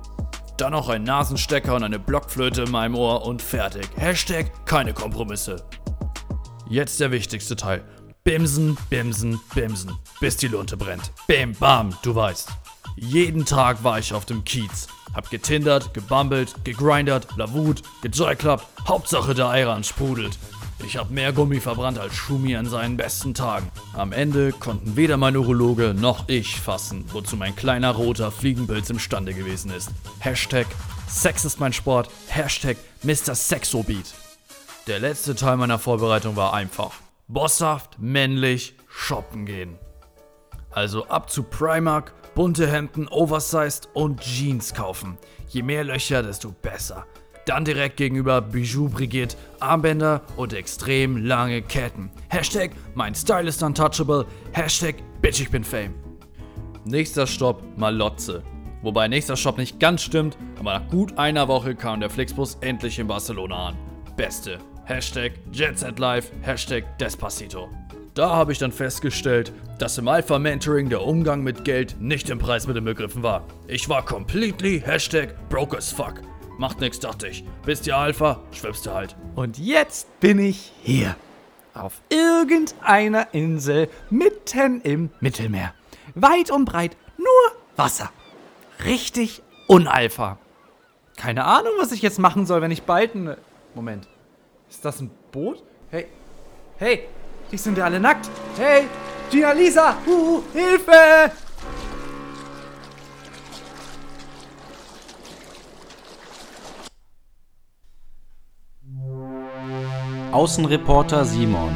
Dann 0.57 0.73
noch 0.73 0.89
ein 0.89 1.05
Nasenstecker 1.05 1.75
und 1.75 1.83
eine 1.83 1.99
Blockflöte 1.99 2.63
in 2.63 2.71
meinem 2.71 2.95
Ohr 2.95 3.25
und 3.25 3.41
fertig. 3.41 3.89
Hashtag 3.97 4.67
keine 4.67 4.93
Kompromisse. 4.93 5.65
Jetzt 6.69 7.01
der 7.01 7.11
wichtigste 7.11 7.57
Teil. 7.57 7.85
Bimsen, 8.25 8.77
bimsen, 8.89 9.41
bimsen, 9.55 9.93
bis 10.21 10.37
die 10.37 10.49
Lunte 10.49 10.77
brennt. 10.77 11.13
Bim, 11.27 11.53
bam, 11.55 11.97
du 12.03 12.15
weißt. 12.15 12.49
Jeden 12.97 13.45
Tag 13.45 13.83
war 13.83 13.99
ich 13.99 14.13
auf 14.15 14.27
dem 14.27 14.45
Kiez. 14.45 14.87
Hab 15.15 15.29
getindert, 15.31 15.93
gebummelt, 15.93 16.65
gegrindert, 16.65 17.27
lavut, 17.37 17.83
gejoyclubbt. 18.03 18.65
Hauptsache 18.87 19.35
der 19.35 19.49
Eiran 19.49 19.85
sprudelt. 19.85 20.39
Ich 20.85 20.97
hab 20.97 21.11
mehr 21.11 21.33
Gummi 21.33 21.61
verbrannt 21.61 21.99
als 21.99 22.15
Schumi 22.15 22.57
an 22.57 22.67
seinen 22.67 22.97
besten 22.97 23.35
Tagen. 23.35 23.71
Am 23.95 24.13
Ende 24.13 24.53
konnten 24.53 24.97
weder 24.97 25.17
mein 25.17 25.37
Urologe 25.37 25.95
noch 25.95 26.29
ich 26.29 26.61
fassen, 26.61 27.05
wozu 27.13 27.37
mein 27.37 27.55
kleiner 27.55 27.93
roter 27.93 28.33
Fliegenpilz 28.33 28.91
imstande 28.91 29.33
gewesen 29.33 29.71
ist. 29.71 29.91
Hashtag 30.19 30.67
Sex 31.09 31.45
ist 31.45 31.61
mein 31.61 31.73
Sport. 31.73 32.09
Hashtag 32.27 32.77
Mr. 33.03 33.35
Sexobeat. 33.35 34.13
Der 34.87 34.99
letzte 34.99 35.35
Teil 35.37 35.57
meiner 35.57 35.79
Vorbereitung 35.79 36.35
war 36.37 36.53
einfach. 36.53 36.95
Bosshaft, 37.29 37.99
männlich, 37.99 38.75
shoppen 38.89 39.47
gehen. 39.47 39.79
Also 40.73 41.07
ab 41.07 41.31
zu 41.31 41.45
Primark, 41.45 42.13
bunte 42.35 42.67
Hemden, 42.67 43.07
Oversized 43.09 43.89
und 43.95 44.21
Jeans 44.21 44.75
kaufen. 44.75 45.17
Je 45.49 45.63
mehr 45.63 45.85
Löcher, 45.85 46.23
desto 46.23 46.51
besser. 46.51 47.07
Dann 47.47 47.65
direkt 47.65 47.97
gegenüber 47.97 48.41
Bijou 48.41 48.89
Brigitte, 48.89 49.37
Armbänder 49.59 50.23
und 50.37 50.53
extrem 50.53 51.17
lange 51.17 51.63
Ketten. 51.63 52.11
Hashtag 52.29 52.71
mein 52.95 53.15
Style 53.15 53.49
ist 53.49 53.63
untouchable. 53.63 54.27
Hashtag 54.53 54.97
bitch 55.21 55.41
ich 55.41 55.51
bin 55.51 55.65
fame. 55.65 55.95
Nächster 56.85 57.27
Stopp 57.27 57.63
Malotze. 57.77 58.43
Wobei 58.83 59.09
nächster 59.09 59.37
Stopp 59.37 59.59
nicht 59.59 59.79
ganz 59.79 60.03
stimmt, 60.03 60.37
aber 60.59 60.79
nach 60.79 60.89
gut 60.89 61.19
einer 61.19 61.49
Woche 61.49 61.75
kam 61.75 62.01
der 62.01 62.11
Flixbus 62.11 62.59
endlich 62.61 62.99
in 62.99 63.07
Barcelona 63.07 63.69
an. 63.69 63.77
Beste. 64.17 64.59
Hashtag 64.85 65.33
Jet 65.53 65.79
Set 65.79 65.99
Life, 65.99 66.33
Hashtag 66.43 66.99
Despacito. 66.99 67.69
Da 68.15 68.31
habe 68.31 68.53
ich 68.53 68.59
dann 68.59 68.73
festgestellt, 68.73 69.53
dass 69.79 69.97
im 69.99 70.07
Alpha 70.07 70.39
Mentoring 70.39 70.91
der 70.91 71.03
Umgang 71.03 71.43
mit 71.43 71.65
Geld 71.65 71.97
nicht 72.01 72.29
im 72.31 72.39
Preis 72.39 72.67
mit 72.67 72.77
inbegriffen 72.77 73.23
war. 73.23 73.45
Ich 73.69 73.89
war 73.89 74.05
completely 74.05 74.81
Hashtag 74.81 75.49
broke 75.49 75.77
as 75.77 75.91
fuck. 75.91 76.21
Macht 76.59 76.81
nix, 76.81 77.01
dachte 77.01 77.29
ich. 77.29 77.45
Bist 77.65 77.87
ihr 77.87 77.97
Alpha, 77.97 78.41
schwimmst 78.53 78.87
du 78.87 78.93
halt. 78.93 79.17
Und 79.35 79.59
jetzt 79.59 80.21
bin 80.21 80.39
ich 80.39 80.73
hier. 80.83 81.17
Auf 81.75 82.03
irgendeiner 82.11 83.33
Insel 83.33 83.89
mitten 84.11 84.83
im 84.83 85.11
Mittelmeer. 85.21 85.75
Weit 86.15 86.51
und 86.51 86.67
breit 86.67 86.97
nur 87.17 87.27
Wasser. 87.77 88.11
Richtig 88.85 89.43
unalpha. 89.67 90.39
Keine 91.17 91.45
Ahnung, 91.45 91.73
was 91.79 91.93
ich 91.93 92.03
jetzt 92.03 92.19
machen 92.19 92.47
soll, 92.47 92.61
wenn 92.61 92.71
ich 92.71 92.83
bald 92.83 93.15
ein. 93.15 93.37
Moment. 93.75 94.07
Ist 94.69 94.85
das 94.85 95.01
ein 95.01 95.11
Boot? 95.31 95.63
Hey. 95.91 96.07
Hey, 96.77 97.09
die 97.51 97.57
sind 97.57 97.79
ja 97.79 97.85
alle 97.85 98.01
nackt. 98.01 98.29
Hey, 98.57 98.85
Gina 99.31 99.53
Lisa, 99.53 99.97
uh, 100.07 100.43
Hilfe! 100.53 101.33
Außenreporter 110.33 111.25
Simon. 111.25 111.71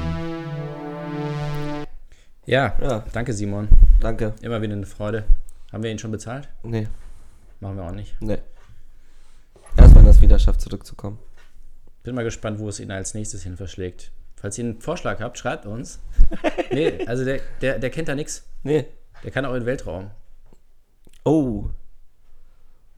Ja, 2.46 2.74
Ja. 2.80 3.04
danke 3.12 3.32
Simon. 3.32 3.68
Danke. 4.00 4.34
Immer 4.40 4.62
wieder 4.62 4.72
eine 4.74 4.86
Freude. 4.86 5.24
Haben 5.72 5.82
wir 5.82 5.90
ihn 5.90 5.98
schon 5.98 6.10
bezahlt? 6.10 6.48
Nee, 6.62 6.88
Machen 7.60 7.76
wir 7.76 7.84
auch 7.84 7.92
nicht. 7.92 8.14
nee. 8.20 8.38
Erst 9.76 9.94
wenn 9.94 10.04
das 10.04 10.20
wieder 10.20 10.38
schafft, 10.38 10.60
zurückzukommen. 10.60 11.18
Bin 12.02 12.14
mal 12.14 12.24
gespannt, 12.24 12.58
wo 12.58 12.68
es 12.68 12.80
ihn 12.80 12.90
als 12.90 13.14
nächstes 13.14 13.42
hin 13.42 13.56
verschlägt. 13.56 14.10
Falls 14.36 14.56
ihr 14.58 14.64
einen 14.64 14.80
Vorschlag 14.80 15.20
habt, 15.20 15.38
schreibt 15.38 15.66
uns. 15.66 15.98
nee, 16.70 17.06
also 17.06 17.24
der, 17.24 17.40
der, 17.60 17.78
der 17.78 17.90
kennt 17.90 18.08
da 18.08 18.14
nichts. 18.14 18.44
Nee. 18.62 18.86
Der 19.24 19.30
kann 19.30 19.44
auch 19.44 19.52
in 19.54 19.60
den 19.60 19.66
Weltraum. 19.66 20.10
Oh, 21.24 21.64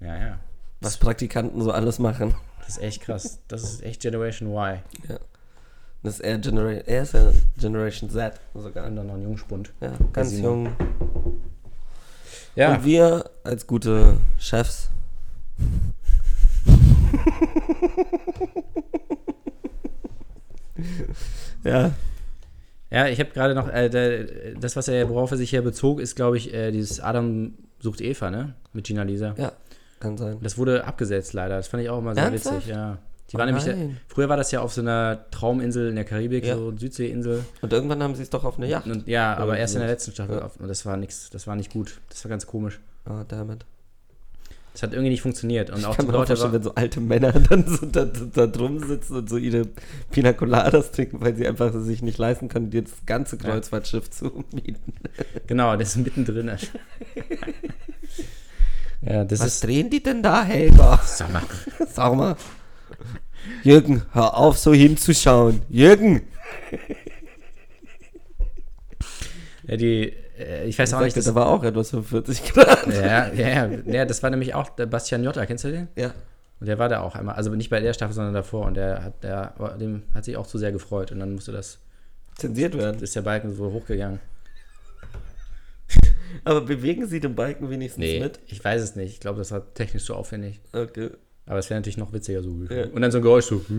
Ja, 0.00 0.16
ja. 0.16 0.38
was 0.80 0.98
Praktikanten 0.98 1.62
so 1.62 1.70
alles 1.72 1.98
machen. 1.98 2.34
Das 2.60 2.70
ist 2.76 2.82
echt 2.82 3.02
krass. 3.02 3.40
Das 3.48 3.62
ist 3.62 3.82
echt 3.82 4.02
Generation 4.02 4.50
Y. 4.52 4.80
Das 6.02 6.14
ist 6.14 6.20
eher 6.20 6.38
Generation, 6.38 6.86
er 6.86 7.02
ist 7.02 7.12
ja 7.14 7.32
Generation 7.58 8.08
Z 8.08 8.34
sogar. 8.54 8.86
Und 8.86 8.94
dann 8.96 9.08
noch 9.08 9.14
ein 9.14 9.22
Jungspund. 9.22 9.72
Ja, 9.80 9.92
ganz 10.12 10.30
Simon. 10.30 10.66
jung. 10.66 10.76
Ja, 12.54 12.74
Und 12.74 12.84
wir 12.84 13.30
als 13.42 13.66
gute 13.66 14.16
Chefs. 14.38 14.90
ja, 21.64 21.90
ja 22.90 23.08
ich 23.08 23.18
habe 23.18 23.30
gerade 23.30 23.54
noch, 23.54 23.68
äh, 23.68 24.54
das, 24.58 24.76
was 24.76 24.86
er, 24.88 25.08
worauf 25.08 25.32
er 25.32 25.36
sich 25.36 25.50
hier 25.50 25.62
bezog, 25.62 26.00
ist, 26.00 26.14
glaube 26.14 26.36
ich, 26.36 26.54
äh, 26.54 26.70
dieses 26.70 27.00
Adam 27.00 27.54
sucht 27.80 28.00
Eva, 28.00 28.30
ne? 28.30 28.54
Mit 28.72 28.86
Gina 28.86 29.02
Lisa. 29.02 29.34
ja, 29.36 29.52
kann 29.98 30.16
sein. 30.16 30.38
Das 30.42 30.58
wurde 30.58 30.84
abgesetzt 30.84 31.32
leider. 31.32 31.56
Das 31.56 31.66
fand 31.66 31.82
ich 31.82 31.90
auch 31.90 31.98
immer 31.98 32.14
sehr 32.14 32.24
Ernsthaft? 32.24 32.56
witzig, 32.58 32.70
ja. 32.70 32.98
Die 33.30 33.36
Oh 33.36 33.38
war 33.40 33.46
nämlich, 33.46 33.66
nein. 33.66 33.98
früher 34.08 34.28
war 34.30 34.36
das 34.38 34.50
ja 34.52 34.60
auf 34.60 34.72
so 34.72 34.80
einer 34.80 35.26
Trauminsel 35.30 35.90
in 35.90 35.96
der 35.96 36.04
Karibik, 36.04 36.44
Ja. 36.46 36.56
so 36.56 36.74
Südseeinsel. 36.76 37.44
Und 37.60 37.72
irgendwann 37.72 38.02
haben 38.02 38.14
sie 38.14 38.22
es 38.22 38.30
doch 38.30 38.44
auf 38.44 38.56
eine 38.56 38.66
Yacht. 38.68 38.86
Und, 38.86 39.06
ja, 39.06 39.36
aber 39.36 39.58
erst 39.58 39.74
in 39.74 39.80
der 39.80 39.88
letzten 39.90 40.12
Staffel. 40.12 40.36
Ja. 40.36 40.44
Auf, 40.46 40.56
und 40.58 40.68
das 40.68 40.86
war 40.86 40.96
nix, 40.96 41.28
das 41.30 41.46
war 41.46 41.54
nicht 41.56 41.70
gut. 41.72 42.00
Das 42.08 42.24
war 42.24 42.30
ganz 42.30 42.46
komisch. 42.46 42.80
Oh, 43.08 43.22
damit. 43.28 43.64
Das 44.72 44.82
hat 44.84 44.92
irgendwie 44.92 45.10
nicht 45.10 45.22
funktioniert. 45.22 45.70
Und 45.70 45.84
auch 45.84 45.90
Ich 45.90 45.96
kann 45.96 46.06
die 46.06 46.12
auch 46.12 46.18
Leute 46.18 46.38
war, 46.40 46.52
wenn 46.52 46.62
so 46.62 46.74
alte 46.74 47.00
Männer 47.00 47.32
dann 47.50 47.66
so 47.66 47.84
da, 47.84 48.04
da 48.04 48.46
drum 48.46 48.78
sitzen 48.86 49.16
und 49.16 49.28
so 49.28 49.36
ihre 49.36 49.66
Pina 50.10 50.32
Coladas 50.32 50.92
trinken, 50.92 51.20
weil 51.20 51.34
sie 51.34 51.46
einfach 51.48 51.72
sich 51.74 52.00
nicht 52.00 52.16
leisten 52.16 52.48
können, 52.48 52.70
dir 52.70 52.82
das 52.82 52.92
ganze 53.04 53.36
Kreuzfahrtschiff 53.38 54.08
zu 54.10 54.44
mieten. 54.54 54.94
Genau, 55.48 55.76
das 55.76 55.96
ist 55.96 55.96
mittendrin. 55.96 56.48
ja, 59.02 59.24
das 59.24 59.40
Was 59.40 59.46
ist. 59.48 59.64
drehen 59.64 59.90
die 59.90 60.02
denn 60.02 60.22
da, 60.22 60.44
Helga? 60.44 60.98
Sag 61.04 61.32
mal. 61.32 61.42
Sag 61.92 62.14
mal. 62.14 62.36
Jürgen, 63.62 64.02
hör 64.12 64.36
auf, 64.36 64.58
so 64.58 64.72
hinzuschauen. 64.74 65.62
Jürgen! 65.68 66.22
Ja, 69.66 69.76
die, 69.76 70.14
äh, 70.38 70.64
ich 70.66 70.78
weiß 70.78 70.94
auch 70.94 71.00
nicht, 71.00 71.16
das 71.16 71.26
das, 71.26 71.34
war 71.34 71.48
auch 71.48 71.62
etwas 71.62 71.90
45 71.90 72.52
Grad. 72.52 72.86
ja, 72.86 73.28
ja, 73.32 73.66
ja, 73.66 73.78
ja, 73.86 74.04
das 74.04 74.22
war 74.22 74.30
nämlich 74.30 74.54
auch 74.54 74.70
der 74.70 74.86
Bastian 74.86 75.22
Jotta, 75.24 75.44
kennst 75.46 75.64
du 75.64 75.70
den? 75.70 75.88
Ja. 75.96 76.14
Und 76.60 76.66
der 76.66 76.78
war 76.78 76.88
da 76.88 77.00
auch 77.00 77.14
einmal, 77.14 77.36
also 77.36 77.50
nicht 77.54 77.70
bei 77.70 77.80
der 77.80 77.92
Staffel, 77.92 78.14
sondern 78.14 78.34
davor. 78.34 78.66
Und 78.66 78.74
der 78.74 79.04
hat, 79.04 79.22
der, 79.22 79.54
dem 79.78 80.02
hat 80.14 80.24
sich 80.24 80.36
auch 80.36 80.46
zu 80.46 80.58
sehr 80.58 80.72
gefreut. 80.72 81.12
Und 81.12 81.20
dann 81.20 81.32
musste 81.34 81.52
das, 81.52 81.78
Zensiert 82.36 82.76
werden. 82.76 83.00
ist 83.02 83.14
der 83.14 83.22
Balken 83.22 83.54
so 83.54 83.72
hochgegangen. 83.72 84.20
Aber 86.44 86.60
bewegen 86.60 87.06
Sie 87.06 87.20
den 87.20 87.34
Balken 87.34 87.70
wenigstens 87.70 88.00
Nee, 88.00 88.20
mit? 88.20 88.40
ich 88.46 88.62
weiß 88.62 88.82
es 88.82 88.96
nicht. 88.96 89.14
Ich 89.14 89.20
glaube, 89.20 89.38
das 89.38 89.50
war 89.52 89.72
technisch 89.74 90.04
so 90.04 90.14
aufwendig. 90.14 90.60
Okay. 90.72 91.10
Aber 91.48 91.58
es 91.58 91.70
wäre 91.70 91.80
natürlich 91.80 91.96
noch 91.96 92.12
witziger 92.12 92.42
so. 92.42 92.50
Ja. 92.68 92.86
Und 92.92 93.00
dann 93.00 93.10
so 93.10 93.18
ein 93.18 93.22
Geräusch 93.22 93.46
so. 93.46 93.62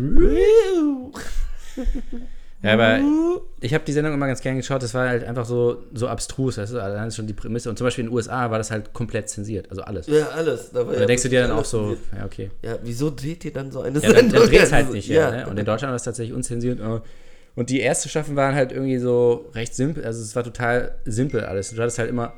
Ja, 2.62 2.74
aber 2.74 3.00
ich 3.62 3.74
habe 3.74 3.86
die 3.86 3.94
Sendung 3.94 4.14
immer 4.14 4.28
ganz 4.28 4.42
gern 4.42 4.58
geschaut. 4.58 4.84
Das 4.84 4.94
war 4.94 5.08
halt 5.08 5.24
einfach 5.24 5.46
so, 5.46 5.82
so 5.94 6.10
abstrus. 6.10 6.56
Das 6.56 6.72
ist 6.72 6.76
allein 6.76 7.10
schon 7.10 7.26
die 7.26 7.34
Prämisse. 7.34 7.70
Und 7.70 7.78
zum 7.78 7.86
Beispiel 7.86 8.04
in 8.04 8.10
den 8.10 8.16
USA 8.16 8.52
war 8.52 8.58
das 8.58 8.70
halt 8.70 8.92
komplett 8.92 9.30
zensiert. 9.30 9.70
Also 9.70 9.82
alles. 9.84 10.08
Ja, 10.08 10.28
alles. 10.28 10.72
Da, 10.72 10.82
ja 10.92 11.06
denkst 11.06 11.24
du 11.24 11.30
dir 11.30 11.44
dann 11.44 11.52
auch 11.52 11.64
so, 11.64 11.86
alles 11.86 12.00
ja, 12.18 12.26
okay. 12.26 12.50
zensiert. 12.50 12.52
Ja, 12.64 12.80
wieso 12.84 13.12
dreht 13.12 13.46
ihr 13.46 13.54
dann 13.54 13.72
so 13.72 13.80
eine 13.82 14.00
Ja, 14.00 14.12
dann, 14.12 14.30
dann 14.30 14.44
dreht 14.44 14.62
es 14.62 14.74
halt 14.74 14.88
Also, 14.88 14.94
nicht, 14.94 15.08
ja. 15.08 15.32
Ne? 15.32 15.48
Und 15.48 15.58
in 15.58 15.66
Deutschland 15.66 15.92
war 15.92 15.96
es 15.96 16.04
tatsächlich 16.04 16.36
unzensiert. 16.36 16.82
Und 17.56 17.70
die 17.70 17.80
erste 17.80 18.10
Staffel 18.10 18.36
waren 18.36 18.56
halt 18.56 18.74
irgendwie 18.74 18.98
so 18.98 19.50
recht 19.56 19.74
simpel. 19.74 20.04
Also 20.04 20.22
es 20.22 20.36
war 20.36 20.44
total 20.44 20.98
simpel 21.06 21.46
alles. 21.46 21.70
Du 21.70 21.82
hattest 21.82 21.98
halt 21.98 22.10
immer, 22.10 22.34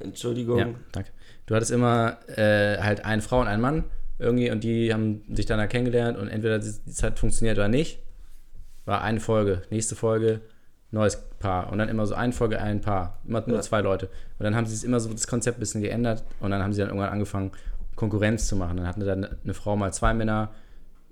Entschuldigung. 0.00 0.58
ja, 0.58 0.68
danke. 0.90 1.10
Du 1.46 1.54
hattest 1.54 1.70
immer 1.70 2.18
äh, 2.26 2.78
halt 2.78 3.04
eine 3.04 3.22
Frau 3.22 3.40
und 3.40 3.46
einen 3.46 3.62
Mann 3.62 3.84
irgendwie 4.18 4.50
und 4.50 4.64
die 4.64 4.92
haben 4.92 5.22
sich 5.34 5.46
dann 5.46 5.58
da 5.58 5.66
kennengelernt 5.66 6.18
und 6.18 6.28
entweder 6.28 6.58
die 6.58 6.70
Zeit 6.92 7.18
funktioniert 7.18 7.58
oder 7.58 7.68
nicht. 7.68 7.98
War 8.84 9.02
eine 9.02 9.20
Folge, 9.20 9.62
nächste 9.70 9.94
Folge, 9.96 10.40
neues 10.90 11.16
Paar. 11.38 11.70
Und 11.72 11.78
dann 11.78 11.88
immer 11.88 12.06
so 12.06 12.14
eine 12.14 12.32
Folge, 12.32 12.60
ein 12.60 12.80
Paar. 12.80 13.18
Immer 13.26 13.42
nur 13.46 13.56
Ja. 13.56 13.62
zwei 13.62 13.80
Leute. 13.80 14.06
Und 14.38 14.44
dann 14.44 14.54
haben 14.56 14.66
sie 14.66 14.74
es 14.74 14.84
immer 14.84 15.00
so 15.00 15.10
das 15.10 15.26
Konzept 15.26 15.58
ein 15.58 15.60
bisschen 15.60 15.82
geändert 15.82 16.24
und 16.40 16.50
dann 16.50 16.62
haben 16.62 16.72
sie 16.72 16.80
dann 16.80 16.88
irgendwann 16.88 17.10
angefangen, 17.10 17.50
Konkurrenz 17.96 18.46
zu 18.46 18.56
machen. 18.56 18.76
Dann 18.76 18.86
hatten 18.86 19.00
dann 19.04 19.26
eine 19.44 19.54
Frau 19.54 19.76
mal 19.76 19.92
zwei 19.92 20.14
Männer, 20.14 20.50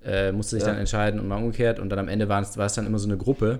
äh, 0.03 0.31
musste 0.31 0.55
sich 0.55 0.63
Ja. 0.63 0.69
dann 0.71 0.79
entscheiden 0.79 1.19
und 1.19 1.27
mal 1.27 1.37
umgekehrt. 1.37 1.79
Und 1.79 1.89
dann 1.89 1.99
am 1.99 2.07
Ende 2.07 2.29
war 2.29 2.41
es, 2.41 2.57
war 2.57 2.65
es 2.67 2.73
dann 2.73 2.85
immer 2.85 2.99
so 2.99 3.07
eine 3.07 3.17
Gruppe. 3.17 3.59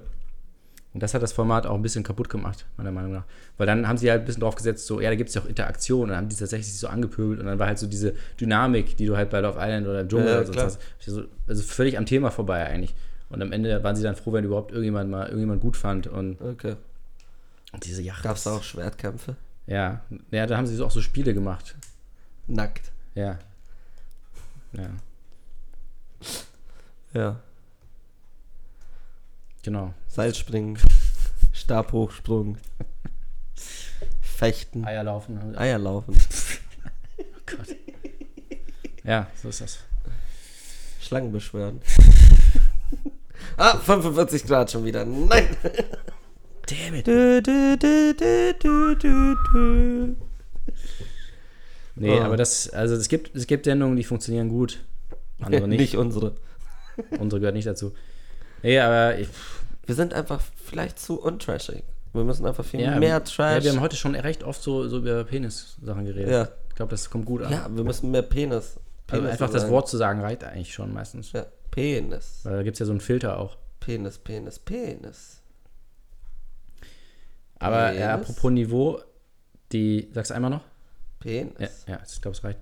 Und 0.95 1.03
das 1.03 1.13
hat 1.13 1.21
das 1.21 1.33
Format 1.33 1.67
auch 1.67 1.75
ein 1.75 1.81
bisschen 1.81 2.03
kaputt 2.05 2.29
gemacht, 2.29 2.65
meiner 2.77 2.91
Meinung 2.91 3.11
nach. 3.11 3.25
Weil 3.57 3.67
dann 3.67 3.85
haben 3.85 3.97
sie 3.97 4.09
halt 4.09 4.21
ein 4.21 4.25
bisschen 4.25 4.39
drauf 4.39 4.55
gesetzt, 4.55 4.87
so, 4.87 5.01
ja, 5.01 5.09
da 5.09 5.15
gibt 5.15 5.27
es 5.27 5.35
ja 5.35 5.41
auch 5.41 5.45
Interaktion. 5.45 6.03
Und 6.03 6.07
dann 6.09 6.17
haben 6.19 6.29
die 6.29 6.37
tatsächlich 6.37 6.67
sich 6.71 6.79
so 6.79 6.87
angepöbelt. 6.87 7.41
Und 7.41 7.47
dann 7.47 7.59
war 7.59 7.67
halt 7.67 7.77
so 7.77 7.85
diese 7.85 8.15
Dynamik, 8.39 8.95
die 8.95 9.05
du 9.05 9.17
halt 9.17 9.29
bei 9.29 9.41
Love 9.41 9.59
Island 9.59 9.85
oder 9.87 9.99
im 9.99 10.07
Dschungel 10.07 10.27
Ja, 10.27 10.39
oder 10.39 10.53
so 10.53 10.59
hast. 10.61 10.79
So, 10.99 11.25
also 11.47 11.63
völlig 11.63 11.97
am 11.97 12.05
Thema 12.05 12.31
vorbei 12.31 12.65
eigentlich. 12.65 12.95
Und 13.29 13.41
am 13.41 13.51
Ende 13.51 13.83
waren 13.83 13.95
sie 13.97 14.03
dann 14.03 14.15
froh, 14.15 14.31
wenn 14.31 14.45
überhaupt 14.45 14.71
irgendjemand 14.71 15.11
mal 15.11 15.25
irgendjemand 15.25 15.59
gut 15.61 15.75
fand. 15.75 16.07
Und, 16.07 16.39
Okay. 16.41 16.77
und 17.73 17.85
diese 17.85 18.01
Yacht. 18.01 18.23
Gab 18.23 18.37
es 18.37 18.43
da 18.43 18.53
auch 18.53 18.63
Schwertkämpfe? 18.63 19.35
Ja. 19.67 20.01
ja, 20.31 20.45
da 20.47 20.55
haben 20.55 20.65
sie 20.65 20.75
so 20.77 20.85
auch 20.85 20.91
so 20.91 21.01
Spiele 21.01 21.33
gemacht. 21.33 21.75
Nackt. 22.47 22.93
Ja. 23.15 23.37
Ja, 24.71 24.89
Ja. 27.13 27.35
genau. 29.63 29.93
Seilspringen. 30.15 30.77
Stabhochsprung. 31.53 32.57
Fechten. 34.21 34.85
Eier 34.85 35.03
laufen. 35.03 35.57
Eierlaufen. 35.57 36.15
Gott. 37.45 37.75
Ja, 39.03 39.27
so 39.41 39.49
ist 39.49 39.59
das. 39.61 39.79
Schlangen 41.01 41.31
beschwören. 41.33 41.81
ah, 43.57 43.77
45 43.77 44.45
Grad 44.45 44.71
schon 44.71 44.85
wieder. 44.85 45.03
Nein. 45.05 45.55
Damn 46.67 46.95
it. 46.95 47.07
Du, 47.07 47.41
du, 47.41 48.95
du. 48.95 50.15
Nee, 51.97 52.19
Oh. 52.19 52.23
aber 52.23 52.37
das, 52.37 52.69
also 52.69 52.95
es 52.95 53.07
gibt, 53.09 53.35
es 53.35 53.47
gibt 53.47 53.65
Sendungen, 53.65 53.95
die 53.97 54.03
funktionieren 54.03 54.47
gut. 54.49 54.79
Andere 55.39 55.67
nicht. 55.67 55.79
Nicht 55.79 55.95
unsere. 55.97 56.35
Unsere 57.19 57.39
gehört 57.41 57.55
nicht 57.55 57.67
dazu. 57.67 57.93
Nee, 58.63 58.79
aber 58.79 59.19
ich, 59.19 59.27
Wir 59.85 59.95
sind 59.95 60.13
einfach 60.13 60.41
vielleicht 60.63 60.99
zu 60.99 61.21
untrashig. 61.21 61.83
Wir 62.13 62.23
müssen 62.23 62.45
einfach 62.45 62.63
viel 62.63 62.79
ja, 62.79 62.97
mehr 62.97 63.09
ja, 63.09 63.19
Trash. 63.19 63.63
wir 63.63 63.71
haben 63.71 63.81
heute 63.81 63.95
schon 63.95 64.15
recht 64.15 64.43
oft 64.43 64.61
so, 64.61 64.87
so 64.87 64.99
über 64.99 65.23
Penis-Sachen 65.25 66.05
geredet. 66.05 66.31
Ja. 66.31 66.47
Ich 66.69 66.75
glaube, 66.75 66.91
das 66.91 67.09
kommt 67.09 67.25
gut 67.25 67.41
an. 67.41 67.51
ja, 67.51 67.67
wir 67.69 67.83
müssen 67.83 68.11
mehr 68.11 68.21
Penis. 68.21 68.77
also 68.77 68.79
Penis 69.07 69.31
einfach 69.31 69.49
das 69.49 69.63
sagen. 69.63 69.73
Wort 69.73 69.89
zu 69.89 69.97
sagen 69.97 70.21
reicht 70.21 70.43
eigentlich 70.43 70.73
schon 70.73 70.93
meistens. 70.93 71.31
Ja, 71.33 71.45
Penis. 71.71 72.41
Weil 72.43 72.57
da 72.57 72.63
gibt 72.63 72.75
es 72.75 72.79
ja 72.79 72.85
so 72.85 72.93
einen 72.93 73.01
Filter 73.01 73.39
auch. 73.39 73.57
Penis, 73.79 74.17
Penis, 74.17 74.59
Penis. 74.59 75.41
Aber 77.59 77.89
äh, 77.89 77.93
Penis? 77.93 78.07
apropos 78.07 78.51
Niveau, 78.51 78.99
die, 79.71 80.09
sagst 80.13 80.31
du 80.31 80.35
einmal 80.35 80.51
noch? 80.51 80.63
Penis. 81.19 81.85
Ja, 81.87 81.93
ja 81.93 81.99
ich 82.05 82.21
glaube, 82.21 82.35
es 82.35 82.43
reicht. 82.43 82.59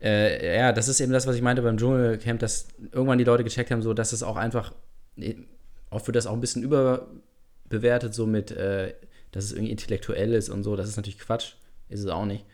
Äh, 0.00 0.58
ja, 0.58 0.72
das 0.72 0.88
ist 0.88 1.00
eben 1.00 1.12
das, 1.12 1.26
was 1.26 1.36
ich 1.36 1.42
meinte 1.42 1.62
beim 1.62 1.78
Dschungelcamp, 1.78 2.40
dass 2.40 2.68
irgendwann 2.92 3.18
die 3.18 3.24
Leute 3.24 3.44
gecheckt 3.44 3.70
haben, 3.70 3.82
so 3.82 3.94
dass 3.94 4.12
es 4.12 4.22
auch 4.22 4.36
einfach, 4.36 4.72
oft 5.90 6.06
wird 6.06 6.16
das 6.16 6.26
auch 6.26 6.32
ein 6.32 6.40
bisschen 6.40 6.62
überbewertet, 6.62 8.14
so 8.14 8.26
mit, 8.26 8.50
äh, 8.50 8.94
dass 9.32 9.44
es 9.44 9.52
irgendwie 9.52 9.72
intellektuell 9.72 10.32
ist 10.32 10.48
und 10.48 10.62
so. 10.62 10.76
Das 10.76 10.88
ist 10.88 10.96
natürlich 10.96 11.18
Quatsch, 11.18 11.54
ist 11.88 12.00
es 12.00 12.06
auch 12.06 12.24
nicht. 12.24 12.44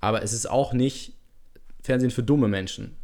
Aber 0.00 0.22
es 0.22 0.32
ist 0.32 0.48
auch 0.48 0.72
nicht 0.72 1.14
Fernsehen 1.82 2.10
für 2.10 2.22
dumme 2.22 2.48
Menschen. 2.48 2.96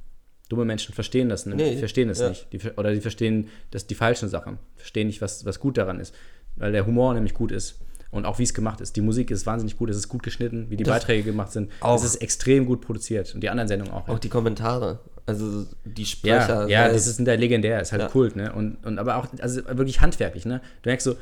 Dumme 0.49 0.65
Menschen 0.65 0.95
verstehen 0.95 1.29
das 1.29 1.47
nicht. 1.47 1.57
Nee, 1.57 1.73
die 1.73 1.79
verstehen 1.79 2.11
es 2.11 2.21
ja. 2.21 2.29
nicht. 2.29 2.53
Die, 2.53 2.61
oder 2.77 2.93
die 2.93 3.01
verstehen 3.01 3.49
das, 3.71 3.87
die 3.87 3.95
falschen 3.95 4.29
Sachen. 4.29 4.59
Verstehen 4.77 5.07
nicht, 5.07 5.21
was, 5.21 5.45
was 5.45 5.59
gut 5.59 5.79
daran 5.79 6.01
ist. 6.01 6.15
Weil 6.57 6.73
der 6.73 6.87
Humor 6.87 7.15
nämlich 7.15 7.35
gut 7.35 7.51
ist. 7.51 7.81
Und 8.11 8.27
auch 8.27 8.39
wie 8.39 8.45
es 8.45 8.55
gemacht 8.55 8.81
ist. 8.81 8.95
Die 8.95 9.01
Musik 9.01 9.31
ist 9.33 9.45
wahnsinnig 9.47 9.77
gut, 9.77 9.91
es 9.91 9.97
ist 9.97 10.09
gut 10.09 10.23
geschnitten, 10.23 10.71
wie 10.71 10.77
die 10.77 10.85
Das 10.85 10.95
Beiträge 10.95 11.25
gemacht 11.25 11.51
sind. 11.51 11.73
auch. 11.81 11.97
Es 11.97 12.05
ist 12.05 12.17
extrem 12.17 12.67
gut 12.67 12.81
produziert. 12.81 13.35
Und 13.35 13.41
die 13.41 13.49
anderen 13.49 13.67
Sendungen 13.67 13.93
auch. 13.93 14.07
Auch 14.07 14.19
die 14.21 14.29
Kommentare. 14.29 15.01
Also 15.27 15.67
die 15.85 16.03
ja, 16.03 16.07
Sprecher. 16.07 16.69
ja, 16.69 16.87
sei 16.89 16.93
das 16.93 17.07
ist 17.07 17.25
der 17.27 17.37
legendär, 17.37 17.81
ist 17.81 17.93
halt 17.93 18.03
Ja. 18.03 18.09
Kult, 18.09 18.37
ne? 18.37 18.53
Und, 18.53 18.77
und 18.85 18.99
aber 18.99 19.17
auch, 19.17 19.27
also 19.41 19.65
wirklich 19.67 20.01
handwerklich, 20.01 20.45
ne? 20.45 20.61
Du 20.83 20.91
merkst 20.91 21.05
so, 21.05 21.17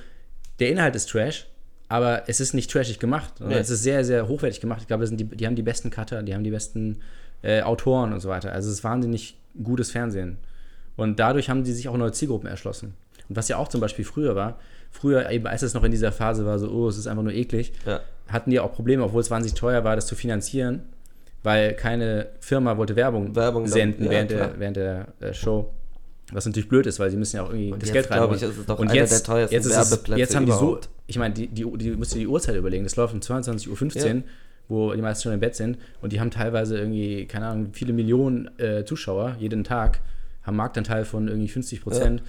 der 0.58 0.70
Inhalt 0.70 0.96
ist 0.96 1.08
Trash, 1.08 1.46
aber 1.88 2.24
es 2.28 2.40
ist 2.40 2.52
nicht 2.54 2.70
trashig 2.70 2.98
gemacht, 2.98 3.34
Nee. 3.40 3.54
es 3.54 3.70
ist 3.70 3.82
sehr, 3.82 4.04
sehr 4.04 4.26
hochwertig 4.26 4.60
gemacht. 4.60 4.80
Ich 4.82 4.88
glaube, 4.88 5.08
die, 5.08 5.24
die 5.24 5.46
haben 5.46 5.54
die 5.56 5.62
besten 5.62 5.90
Cutter, 5.90 6.22
die 6.22 6.34
haben 6.34 6.42
die 6.42 6.50
besten 6.50 6.98
äh, 7.42 7.62
Autoren 7.62 8.12
und 8.12 8.20
so 8.20 8.28
weiter. 8.28 8.52
Also 8.52 8.68
es 8.70 8.76
ist 8.78 8.84
wahnsinnig 8.84 9.36
gutes 9.62 9.90
Fernsehen. 9.92 10.38
Und 10.96 11.18
dadurch 11.20 11.48
haben 11.48 11.64
die 11.64 11.72
sich 11.72 11.88
auch 11.88 11.96
neue 11.96 12.12
Zielgruppen 12.12 12.48
erschlossen. 12.48 12.94
Und 13.28 13.36
was 13.36 13.48
ja 13.48 13.56
auch 13.56 13.68
zum 13.68 13.80
Beispiel 13.80 14.04
früher 14.04 14.34
war, 14.34 14.58
früher 14.90 15.30
eben, 15.30 15.46
als 15.46 15.62
es 15.62 15.74
noch 15.74 15.84
in 15.84 15.90
dieser 15.90 16.12
Phase 16.12 16.44
war, 16.44 16.58
so, 16.58 16.68
oh, 16.70 16.88
es 16.88 16.98
ist 16.98 17.06
einfach 17.06 17.22
nur 17.22 17.32
eklig, 17.32 17.72
Ja. 17.86 18.00
hatten 18.28 18.50
die 18.50 18.60
auch 18.60 18.72
Probleme, 18.72 19.04
obwohl 19.04 19.20
es 19.20 19.30
wahnsinnig 19.30 19.58
teuer 19.58 19.84
war, 19.84 19.96
das 19.96 20.06
zu 20.06 20.14
finanzieren, 20.14 20.82
weil 21.42 21.74
keine 21.74 22.28
Firma 22.40 22.76
wollte 22.76 22.96
Werbung, 22.96 23.34
Werbung 23.34 23.64
dann- 23.64 23.72
senden 23.72 24.04
ja, 24.04 24.10
während, 24.10 24.30
klar. 24.30 24.48
der, 24.48 24.60
während 24.60 24.76
der 24.76 25.06
äh, 25.20 25.34
Show. 25.34 25.72
Was 26.32 26.46
natürlich 26.46 26.68
blöd 26.68 26.86
ist, 26.86 26.98
weil 26.98 27.10
sie 27.10 27.16
müssen 27.18 27.36
ja 27.36 27.42
auch 27.42 27.50
irgendwie 27.50 27.72
Und 27.72 27.82
das 27.82 27.90
jetzt, 27.90 28.08
Geld 28.08 28.10
reinholen. 28.10 28.36
ich, 28.36 28.42
ist 28.42 28.68
Und 28.70 28.94
jetzt, 28.94 29.28
jetzt 29.50 29.66
ist 29.66 29.76
es, 29.76 30.02
Jetzt 30.16 30.34
haben 30.34 30.46
die 30.46 30.52
so, 30.52 30.58
überhaupt. 30.60 30.88
ich 31.06 31.18
meine, 31.18 31.34
die, 31.34 31.46
die, 31.48 31.64
die 31.76 31.90
musst 31.90 32.14
du 32.14 32.18
die 32.18 32.26
Uhrzeit 32.26 32.56
überlegen. 32.56 32.84
Das 32.84 32.96
läuft 32.96 33.12
um 33.12 33.20
22.15 33.20 34.14
Uhr, 34.16 34.22
wo 34.68 34.94
die 34.94 35.02
meisten 35.02 35.24
schon 35.24 35.32
im 35.34 35.40
Bett 35.40 35.56
sind. 35.56 35.76
Und 36.00 36.12
die 36.14 36.20
haben 36.20 36.30
teilweise 36.30 36.78
irgendwie, 36.78 37.26
keine 37.26 37.48
Ahnung, 37.48 37.68
viele 37.72 37.92
Millionen 37.92 38.48
äh, 38.58 38.84
Zuschauer 38.86 39.36
jeden 39.40 39.62
Tag, 39.64 40.00
haben 40.42 40.56
Marktanteil 40.56 41.04
von 41.04 41.28
irgendwie 41.28 41.48
50 41.48 41.82
Prozent. 41.82 42.22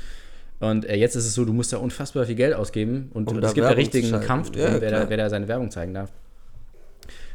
Und 0.60 0.84
äh, 0.86 0.96
jetzt 0.96 1.16
ist 1.16 1.26
es 1.26 1.34
so, 1.34 1.46
du 1.46 1.54
musst 1.54 1.72
da 1.72 1.78
unfassbar 1.78 2.26
viel 2.26 2.36
Geld 2.36 2.56
ausgeben 2.56 3.10
und 3.14 3.30
Um 3.30 3.38
es 3.38 3.42
da 3.42 3.54
gibt 3.54 3.66
da 3.66 3.70
richtigen. 3.72 4.20
Kampf 4.22 4.52
drum, 4.52 4.62
Ja, 4.64 4.82
wer, 4.82 4.92
da, 4.92 5.10
wer 5.10 5.18
da 5.18 5.30
seine 5.30 5.48
Werbung 5.48 5.72
zeigen 5.72 5.94
darf. 5.94 6.12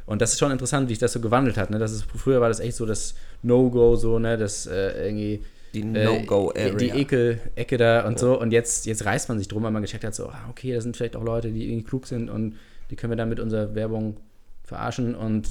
Und 0.08 0.22
das 0.22 0.32
ist 0.32 0.38
schon 0.38 0.50
interessant, 0.50 0.88
wie 0.88 0.94
sich 0.94 0.98
das 0.98 1.12
so 1.12 1.20
gewandelt 1.20 1.58
hat. 1.58 1.68
Ne? 1.68 1.78
Das 1.78 1.92
ist, 1.92 2.04
früher 2.04 2.40
war 2.40 2.48
das 2.48 2.60
echt 2.60 2.76
so 2.76 2.86
das 2.86 3.14
No-Go, 3.42 3.94
so, 3.96 4.18
ne? 4.18 4.38
Das 4.38 4.66
äh, 4.66 5.06
irgendwie 5.06 5.44
Die 5.74 5.80
äh, 5.80 6.04
No-Go-Area. 6.04 6.74
Die 6.76 6.88
Ekel-Ecke 6.88 7.76
da 7.76 8.06
und 8.06 8.18
so. 8.18 8.40
Und 8.40 8.50
jetzt, 8.50 8.86
jetzt 8.86 9.04
reißt 9.04 9.28
man 9.28 9.38
sich 9.38 9.48
drum, 9.48 9.64
weil 9.64 9.70
man 9.70 9.82
gecheckt 9.82 10.04
hat, 10.04 10.14
so, 10.14 10.30
ah, 10.30 10.46
okay, 10.48 10.72
da 10.72 10.80
sind 10.80 10.96
vielleicht 10.96 11.14
auch 11.14 11.22
Leute, 11.22 11.50
die 11.50 11.68
irgendwie 11.68 11.84
klug 11.84 12.06
sind 12.06 12.30
und 12.30 12.56
die 12.90 12.96
können 12.96 13.12
wir 13.12 13.16
dann 13.18 13.28
mit 13.28 13.38
unserer 13.38 13.74
Werbung 13.74 14.16
verarschen 14.64 15.14
und. 15.14 15.46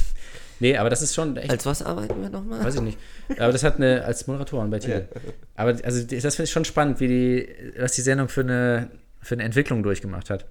nee, 0.60 0.78
aber 0.78 0.88
das 0.88 1.02
ist 1.02 1.14
schon 1.14 1.36
echt. 1.36 1.50
Als 1.50 1.66
was 1.66 1.82
arbeiten 1.82 2.22
wir 2.22 2.30
nochmal? 2.30 2.64
Weiß 2.64 2.76
ich 2.76 2.80
nicht. 2.80 2.98
Aber 3.38 3.52
das 3.52 3.62
hat 3.62 3.76
eine, 3.76 4.06
als 4.06 4.26
Moderatorin 4.26 4.70
bei 4.70 4.78
Tele. 4.78 5.08
Aber 5.56 5.76
also 5.84 6.06
das 6.06 6.36
finde 6.36 6.44
ich 6.44 6.52
schon 6.52 6.64
spannend, 6.64 7.00
wie 7.00 7.08
die, 7.08 7.48
was 7.78 7.92
die 7.92 8.00
Sendung 8.00 8.30
für 8.30 8.40
eine, 8.40 8.90
für 9.20 9.34
eine 9.34 9.42
Entwicklung 9.42 9.82
durchgemacht 9.82 10.30
hat. 10.30 10.46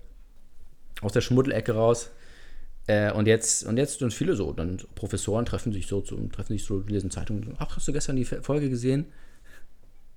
Aus 1.02 1.14
der 1.14 1.22
Schmuddelecke 1.22 1.74
raus. 1.74 2.12
Äh, 2.90 3.12
und 3.12 3.28
jetzt, 3.28 3.68
und 3.68 3.78
jetzt 3.78 4.00
sind 4.00 4.12
viele 4.12 4.36
so, 4.36 4.52
dann 4.52 4.80
so 4.80 4.88
Professoren 4.96 5.46
treffen 5.46 5.72
sich 5.72 5.86
so, 5.86 6.02
zum, 6.02 6.32
treffen 6.32 6.54
sich 6.54 6.66
so, 6.66 6.80
lesen 6.88 7.12
Zeitungen. 7.12 7.44
und 7.44 7.50
so, 7.52 7.56
Ach, 7.60 7.76
hast 7.76 7.88
du 7.88 7.94
gestern 7.94 8.16
die 8.16 8.26
Folge 8.26 8.68
gesehen? 8.68 9.06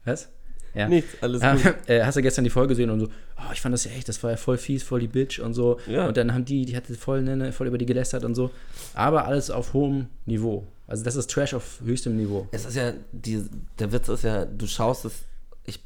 Was? 0.06 0.30
Ja. 0.72 0.88
Nichts, 0.88 1.22
alles 1.22 1.42
Ja, 1.42 1.54
gut. 1.54 1.74
äh, 1.86 2.02
hast 2.02 2.16
du 2.16 2.22
gestern 2.22 2.44
die 2.44 2.50
Folge 2.50 2.68
gesehen 2.68 2.88
und 2.88 3.00
so, 3.00 3.08
oh, 3.36 3.52
ich 3.52 3.60
fand 3.60 3.74
das 3.74 3.84
ja 3.84 3.90
echt, 3.90 4.08
das 4.08 4.22
war 4.22 4.30
ja 4.30 4.38
voll 4.38 4.56
fies, 4.56 4.82
voll 4.82 5.00
die 5.00 5.06
Bitch 5.06 5.38
und 5.38 5.52
so. 5.52 5.80
Ja. 5.86 6.08
Und 6.08 6.16
dann 6.16 6.32
haben 6.32 6.46
die, 6.46 6.64
die 6.64 6.74
hatte 6.74 6.94
voll, 6.94 7.20
ne, 7.20 7.36
ne, 7.36 7.52
voll 7.52 7.66
über 7.66 7.76
die 7.76 7.84
gelästert 7.84 8.24
und 8.24 8.34
so. 8.34 8.50
Aber 8.94 9.26
alles 9.26 9.50
auf 9.50 9.74
hohem 9.74 10.06
Niveau. 10.24 10.66
Also 10.86 11.04
das 11.04 11.14
ist 11.14 11.30
Trash 11.30 11.52
auf 11.52 11.82
höchstem 11.84 12.16
Niveau. 12.16 12.48
Es 12.52 12.64
ist 12.64 12.76
ja, 12.76 12.94
die, 13.12 13.44
der 13.78 13.92
Witz 13.92 14.08
ist 14.08 14.24
ja, 14.24 14.46
du 14.46 14.66
schaust 14.66 15.04
es, 15.04 15.24
ich, 15.66 15.78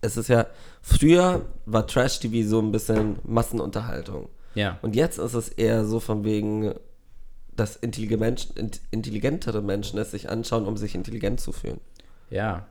es 0.00 0.16
ist 0.16 0.28
ja, 0.28 0.48
früher 0.82 1.46
war 1.66 1.86
Trash-TV 1.86 2.48
so 2.48 2.58
ein 2.60 2.72
bisschen 2.72 3.20
Massenunterhaltung. 3.22 4.28
Ja. 4.54 4.78
Und 4.82 4.96
jetzt 4.96 5.18
ist 5.18 5.34
es 5.34 5.48
eher 5.50 5.84
so 5.84 6.00
von 6.00 6.24
wegen, 6.24 6.74
dass 7.54 7.76
intelligent, 7.76 8.48
int- 8.56 8.80
intelligentere 8.90 9.62
Menschen 9.62 9.98
es 9.98 10.10
sich 10.12 10.28
anschauen, 10.30 10.66
um 10.66 10.76
sich 10.76 10.94
intelligent 10.94 11.40
zu 11.40 11.52
fühlen. 11.52 11.80
Ja. 12.30 12.66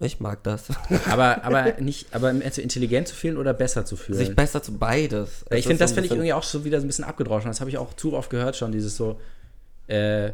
Ich 0.00 0.20
mag 0.20 0.44
das. 0.44 0.66
Aber, 1.10 1.42
aber 1.42 1.72
nicht, 1.80 2.14
aber 2.14 2.28
also 2.28 2.62
intelligent 2.62 3.08
zu 3.08 3.16
fühlen 3.16 3.36
oder 3.36 3.52
besser 3.52 3.84
zu 3.84 3.96
fühlen. 3.96 4.16
sich 4.18 4.36
besser 4.36 4.62
zu 4.62 4.78
beides. 4.78 5.44
Ich 5.50 5.66
finde, 5.66 5.80
das 5.80 5.90
so 5.90 5.94
finde 5.94 6.06
ich 6.06 6.12
irgendwie 6.12 6.32
auch 6.32 6.44
so 6.44 6.64
wieder 6.64 6.78
so 6.80 6.84
ein 6.84 6.86
bisschen 6.86 7.04
abgedroschen. 7.04 7.50
Das 7.50 7.58
habe 7.60 7.68
ich 7.70 7.78
auch 7.78 7.92
zu 7.94 8.12
oft 8.12 8.30
gehört 8.30 8.54
schon, 8.54 8.70
dieses 8.70 8.96
so, 8.96 9.18
äh, 9.88 10.30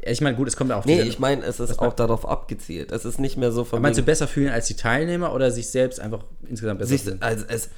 ich 0.00 0.20
meine, 0.20 0.36
gut, 0.36 0.46
es 0.46 0.56
kommt 0.56 0.70
ja 0.70 0.76
auch 0.76 0.84
Nee, 0.84 1.00
ich 1.02 1.18
meine, 1.18 1.42
es 1.44 1.58
ist 1.58 1.80
auch 1.80 1.92
darauf 1.94 2.28
abgezielt. 2.28 2.92
Es 2.92 3.04
ist 3.04 3.18
nicht 3.18 3.36
mehr 3.36 3.50
so 3.50 3.64
von 3.64 3.82
meinst 3.82 3.98
du 3.98 4.04
besser 4.04 4.28
fühlen 4.28 4.50
als 4.52 4.68
die 4.68 4.76
Teilnehmer 4.76 5.34
oder 5.34 5.50
sich 5.50 5.68
selbst 5.68 5.98
einfach 5.98 6.22
insgesamt 6.48 6.78
besser 6.78 6.90
sich, 6.90 7.02
fühlen? 7.02 7.20
also 7.20 7.44
es, 7.48 7.70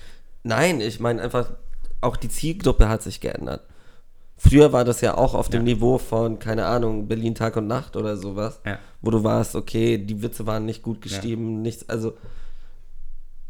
nein, 0.42 0.82
ich 0.82 1.00
meine 1.00 1.22
einfach, 1.22 1.52
auch 2.00 2.16
die 2.16 2.28
Zielgruppe 2.28 2.88
hat 2.88 3.02
sich 3.02 3.20
geändert. 3.20 3.62
Früher 4.36 4.72
war 4.72 4.84
das 4.84 5.02
ja 5.02 5.18
auch 5.18 5.34
auf 5.34 5.48
dem 5.50 5.66
Ja. 5.66 5.74
Niveau 5.74 5.98
von, 5.98 6.38
keine 6.38 6.64
Ahnung, 6.64 7.08
Berlin 7.08 7.34
Tag 7.34 7.56
und 7.56 7.66
Nacht 7.66 7.94
oder 7.96 8.16
sowas, 8.16 8.60
Ja. 8.64 8.78
wo 9.02 9.10
du 9.10 9.22
warst, 9.22 9.54
okay, 9.54 9.98
die 9.98 10.22
Witze 10.22 10.46
waren 10.46 10.64
nicht 10.64 10.82
gut 10.82 11.02
geschrieben, 11.02 11.60
nichts, 11.60 11.86
also 11.88 12.14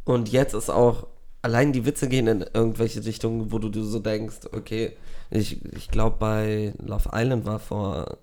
und 0.04 0.30
jetzt 0.30 0.54
ist 0.54 0.68
auch, 0.70 1.06
allein 1.42 1.72
die 1.72 1.86
Witze 1.86 2.08
gehen 2.08 2.26
in 2.26 2.44
irgendwelche 2.52 3.04
Richtungen, 3.04 3.52
wo 3.52 3.58
du 3.58 3.68
dir 3.68 3.84
so 3.84 4.00
denkst, 4.00 4.48
okay, 4.52 4.96
ich, 5.30 5.64
ich 5.76 5.88
glaube 5.88 6.16
bei 6.18 6.74
Love 6.84 7.10
Island 7.14 7.44
war 7.46 7.60
vor, 7.60 8.18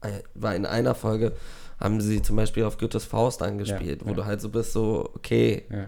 äh, 0.00 0.10
war 0.34 0.56
in 0.56 0.66
einer 0.66 0.94
Folge, 0.96 1.32
haben 1.78 2.00
sie 2.00 2.20
zum 2.22 2.34
Beispiel 2.36 2.64
auf 2.64 2.78
Goethes 2.78 3.04
Faust 3.04 3.42
angespielt, 3.42 4.04
wo 4.04 4.10
ja. 4.10 4.16
du 4.16 4.24
halt 4.24 4.40
so 4.40 4.48
bist, 4.48 4.72
so, 4.72 5.08
okay, 5.14 5.64
Ja. 5.70 5.86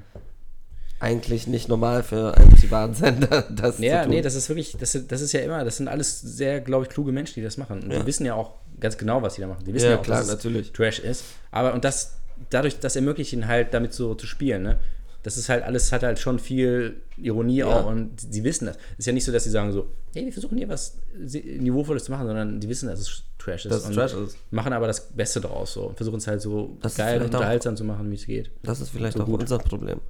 Eigentlich 1.01 1.47
nicht 1.47 1.69
normal 1.69 2.03
für 2.03 2.37
einen 2.37 2.51
Privatsender, 2.51 3.43
das 3.51 3.79
Ja, 3.79 3.99
zu 4.03 4.09
tun. 4.09 4.15
nee, 4.17 4.23
das 4.23 4.35
ist 4.35 4.49
wirklich, 4.49 4.77
das, 4.79 4.95
ist- 4.95 5.11
das 5.13 5.21
ist 5.21 5.33
ja 5.33 5.41
immer, 5.41 5.65
das 5.65 5.77
sind 5.77 5.89
alles 5.89 6.21
sehr, 6.21 6.61
glaube 6.61 6.85
ich, 6.85 6.91
kluge 6.91 7.13
Menschen, 7.13 7.35
die 7.37 7.43
das 7.43 7.57
machen. 7.57 7.83
Und 7.83 7.93
Ja. 7.93 8.01
die 8.01 8.07
wissen 8.07 8.27
ja 8.27 8.35
auch 8.35 8.55
ganz 8.81 8.97
genau, 8.99 9.23
was 9.23 9.35
sie 9.35 9.41
da 9.43 9.47
machen. 9.49 9.65
Die 9.65 9.73
wissen 9.75 9.87
Ja, 9.87 9.91
ja, 9.93 9.99
auch, 9.99 10.03
klar, 10.03 10.19
dass 10.19 10.29
natürlich. 10.29 10.73
Trash 10.73 10.99
ist. 11.01 11.25
Aber 11.51 11.73
und 11.75 11.85
das, 11.85 12.15
dadurch, 12.51 12.79
das 12.81 12.97
ermöglicht 12.97 13.33
ihnen 13.33 13.47
halt, 13.49 13.75
damit 13.75 13.93
so 13.93 14.15
zu 14.15 14.27
spielen, 14.27 14.63
ne? 14.63 14.79
Das 15.25 15.37
ist 15.37 15.49
halt 15.49 15.65
alles, 15.65 15.91
hat 15.91 16.05
halt 16.05 16.21
schon 16.21 16.39
viel 16.39 17.03
Ironie 17.17 17.65
auch 17.65 17.87
und 17.87 18.13
sie 18.21 18.45
wissen 18.45 18.67
das. 18.67 18.77
Es 18.93 19.01
ist 19.01 19.07
ja 19.07 19.13
nicht 19.13 19.25
so, 19.25 19.33
dass 19.33 19.43
sie 19.45 19.51
sagen 19.51 19.73
so, 19.73 19.89
hey, 20.15 20.25
wir 20.27 20.33
versuchen 20.33 20.57
hier 20.57 20.69
was 20.69 20.97
Niveauvolles 21.13 22.05
zu 22.05 22.13
machen, 22.13 22.27
sondern 22.29 22.61
die 22.61 22.69
wissen, 22.69 22.89
dass 22.89 23.01
es 23.01 23.25
Trash 23.37 23.67
ist. 23.67 23.73
Dass 23.73 23.81
es 23.83 23.89
und 23.89 23.95
Trash 23.95 24.15
ist. 24.15 24.37
Machen 24.53 24.73
aber 24.73 24.87
das 24.87 25.09
Beste 25.09 25.41
draus 25.41 25.73
so 25.73 25.87
und 25.89 25.97
versuchen 25.97 26.19
es 26.19 26.27
halt 26.29 26.41
so 26.41 26.77
Das 26.81 26.95
geil 26.97 27.15
und 27.15 27.19
vielleicht 27.19 27.35
auch- 27.35 27.39
unterhaltsam 27.41 27.77
zu 27.77 27.85
machen, 27.85 28.11
wie 28.11 28.15
es 28.15 28.27
geht. 28.27 28.51
Das 28.63 28.81
ist 28.81 28.91
vielleicht 28.91 29.17
So 29.17 29.25
auch 29.25 29.27
gut. 29.27 29.41
unser 29.41 29.59
Problem. 29.59 30.01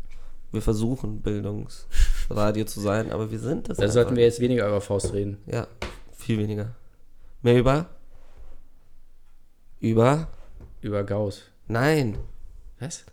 Wir 0.51 0.62
versuchen 0.62 1.20
Bildungsradio 1.20 2.64
zu 2.64 2.80
sein, 2.80 3.12
aber 3.12 3.30
wir 3.30 3.38
sind 3.38 3.68
das 3.68 3.76
Da 3.76 3.88
sollten 3.88 4.16
wir 4.16 4.24
jetzt 4.24 4.40
weniger 4.40 4.66
über 4.66 4.80
Faust 4.80 5.12
reden. 5.12 5.38
Ja, 5.46 5.66
viel 6.16 6.38
weniger. 6.38 6.74
Mehr 7.42 7.59
über? 7.59 7.86
Über? 9.80 10.28
Über 10.80 11.05
Gauss. 11.05 11.42
Nein, 11.66 12.18
Was? 12.80 13.05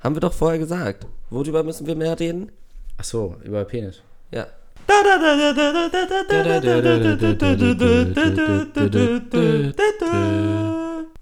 haben 0.00 0.16
wir 0.16 0.20
doch 0.20 0.32
vorher 0.32 0.58
gesagt. 0.58 1.06
Worüber 1.28 1.62
müssen 1.62 1.86
wir 1.86 1.94
mehr 1.94 2.18
reden? 2.18 2.50
Ach 2.96 3.04
so, 3.04 3.36
über 3.44 3.64
Penis. 3.64 4.02
Ja. 4.30 4.46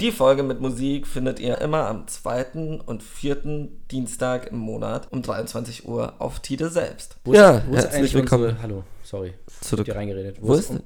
Die 0.00 0.12
Folge 0.12 0.44
mit 0.44 0.60
Musik 0.60 1.08
findet 1.08 1.40
ihr 1.40 1.60
immer 1.60 1.88
am 1.88 2.06
zweiten 2.06 2.80
und 2.80 3.02
vierten 3.02 3.82
Dienstag 3.90 4.46
im 4.46 4.58
Monat 4.58 5.10
um 5.10 5.22
23 5.22 5.88
Uhr 5.88 6.14
auf 6.20 6.38
Tide 6.38 6.70
selbst. 6.70 7.16
Wo 7.24 7.32
ist, 7.32 7.38
ja, 7.38 7.62
wo 7.66 7.74
ist 7.74 7.82
herzlich 7.82 7.94
eigentlich 7.98 8.14
willkommen 8.14 8.44
unsere, 8.44 8.62
Hallo, 8.62 8.84
sorry. 9.02 9.34
zurück. 9.60 9.86
Hier 9.86 9.96
reingeredet. 9.96 10.36
Wo 10.40 10.54
ist 10.54 10.70
denn? 10.70 10.82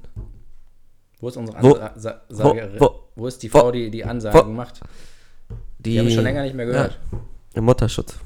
Wo 1.19 1.27
ist 1.27 1.37
unsere 1.37 1.61
Wo- 1.61 1.73
Ansa 1.75 2.21
Sage, 2.27 2.71
wo- 2.79 3.01
wo, 3.15 3.27
ist 3.27 3.43
die 3.43 3.53
wo- 3.53 3.59
Frau, 3.59 3.71
die 3.71 3.91
die 3.91 4.03
Ansagen 4.03 4.39
wo- 4.49 4.53
macht? 4.53 4.81
Die, 5.77 5.91
Die 5.91 5.99
habe 5.99 6.09
ich 6.09 6.15
schon 6.15 6.23
länger 6.23 6.41
nicht 6.41 6.55
mehr 6.55 6.65
gehört. 6.65 6.97
Ja, 7.11 7.19
Im 7.53 7.65
Mutterschutz. 7.65 8.17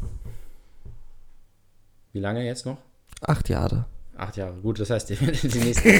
Wie 2.14 2.20
lange 2.22 2.46
jetzt 2.46 2.66
noch? 2.66 2.78
Acht 3.22 3.50
Jahre. 3.50 3.86
Acht 4.16 4.38
Jahre. 4.38 4.54
Gut, 4.62 4.80
das 4.80 4.90
heißt, 4.90 5.10
die, 5.10 5.16
die, 5.48 5.60
nächsten, 5.60 5.92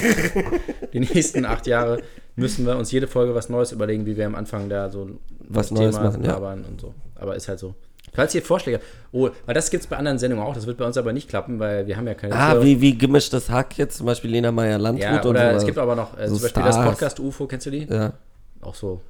die 0.94 1.00
nächsten 1.02 1.46
acht 1.46 1.68
Jahre 1.68 2.02
müssen 2.38 2.66
wir 2.66 2.78
uns 2.78 2.92
jede 2.92 3.08
Folge 3.08 3.36
was 3.36 3.50
Neues 3.50 3.74
überlegen, 3.74 4.06
wie 4.06 4.16
wir 4.16 4.26
am 4.26 4.36
Anfang 4.36 4.70
da 4.70 4.90
so 4.90 5.10
Was 5.40 5.72
Neues 5.72 5.96
machen, 6.00 6.24
ja. 6.24 6.38
und 6.38 6.80
so. 6.80 6.94
Aber 7.16 7.36
ist 7.36 7.50
halt 7.50 7.60
so. 7.60 7.76
Falls 8.14 8.34
ihr 8.34 8.42
Vorschläge, 8.42 8.80
oh, 9.12 9.30
weil 9.46 9.54
das 9.54 9.70
gibt 9.70 9.84
es 9.84 9.88
bei 9.88 9.98
anderen 9.98 10.18
Sendungen 10.18 10.46
auch, 10.46 10.54
das 10.54 10.66
wird 10.66 10.78
bei 10.78 10.86
uns 10.86 10.98
aber 10.98 11.14
nicht 11.14 11.28
klappen, 11.28 11.60
weil 11.60 11.88
wir 11.88 11.98
haben 11.98 12.08
ja 12.08 12.14
keine 12.14 12.34
Ah, 12.34 12.64
wie, 12.64 12.80
wie 12.80 12.98
gemischtes 12.98 13.50
Hack 13.50 13.78
jetzt, 13.78 13.98
zum 13.98 14.06
Beispiel 14.06 14.32
Lena 14.32 14.52
Meyer-Landrut 14.52 15.04
ja, 15.04 15.20
und 15.20 15.26
oder 15.26 15.50
sowas. 15.50 15.64
es 15.64 15.66
gibt 15.66 15.78
aber 15.78 15.96
noch 15.96 16.18
äh, 16.18 16.28
So 16.28 16.36
zum 16.36 16.44
Beispiel 16.44 16.64
das 16.64 16.76
Stars. 16.76 16.90
Podcast 16.90 17.20
UFO, 17.20 17.48
kennst 17.48 17.66
du 17.66 17.72
die? 17.72 17.86
Ja. 17.86 18.14
auch 18.62 18.76
so. 18.76 19.02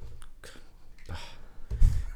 Ach, 1.10 1.20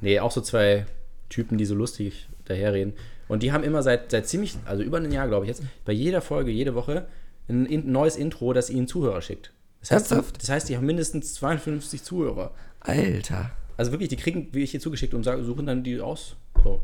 nee, 0.01 0.19
auch 0.19 0.33
so 0.33 0.41
zwei 0.41 0.87
Typen, 1.29 1.57
die 1.57 1.67
so 1.67 1.75
lustig 1.75 2.29
daherreden. 2.47 2.95
Und 3.29 3.43
die 3.43 3.53
haben 3.53 3.65
immer 3.65 3.83
seit, 3.83 4.11
seit 4.11 4.27
ziemlich, 4.27 4.57
also 4.67 4.83
über 4.83 4.99
ein 4.99 5.13
Jahr, 5.13 5.29
glaube 5.29 5.45
ich 5.45 5.49
jetzt, 5.49 5.63
bei 5.85 5.93
jeder 5.93 6.21
Folge, 6.21 6.51
jede 6.51 6.75
Woche 6.75 7.07
ein 7.49 7.67
in, 7.67 7.91
neues 7.91 8.17
Intro, 8.17 8.53
das 8.53 8.71
ihnen 8.71 8.89
Zuhörer 8.89 9.23
schickt. 9.23 9.53
Das 9.83 9.91
heißt, 9.91 10.12
Ernsthaft? 10.12 10.43
das 10.43 10.49
heißt, 10.49 10.68
die 10.68 10.76
haben 10.76 10.87
mindestens 10.87 11.35
52 11.35 12.03
Zuhörer. 12.03 12.53
Alter. 12.80 13.51
Also 13.76 13.91
wirklich, 13.93 14.09
die 14.09 14.16
kriegen, 14.16 14.49
wie 14.53 14.62
ich 14.62 14.70
hier 14.70 14.80
zugeschickt 14.80 15.12
und 15.14 15.22
sagen, 15.24 15.45
suchen 15.45 15.66
dann 15.66 15.83
die 15.85 16.01
aus. 16.01 16.37
So. 16.62 16.80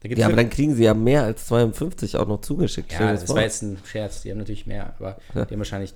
Da 0.00 0.08
gibt's 0.08 0.20
Ja, 0.20 0.26
aber 0.28 0.36
dann 0.36 0.48
kriegen 0.50 0.74
sie 0.74 0.84
ja 0.84 0.94
mehr 0.94 1.24
als 1.24 1.46
52 1.46 2.16
auch 2.16 2.26
noch 2.28 2.40
zugeschickt. 2.40 2.92
Ja, 2.92 3.12
das 3.12 3.24
vor. 3.24 3.36
war 3.36 3.42
jetzt 3.42 3.62
ein 3.62 3.78
Scherz. 3.84 4.22
Die 4.22 4.30
haben 4.30 4.38
natürlich 4.38 4.66
mehr, 4.66 4.94
aber 4.98 5.18
Ja. 5.34 5.44
die 5.44 5.54
haben 5.54 5.60
wahrscheinlich 5.60 5.94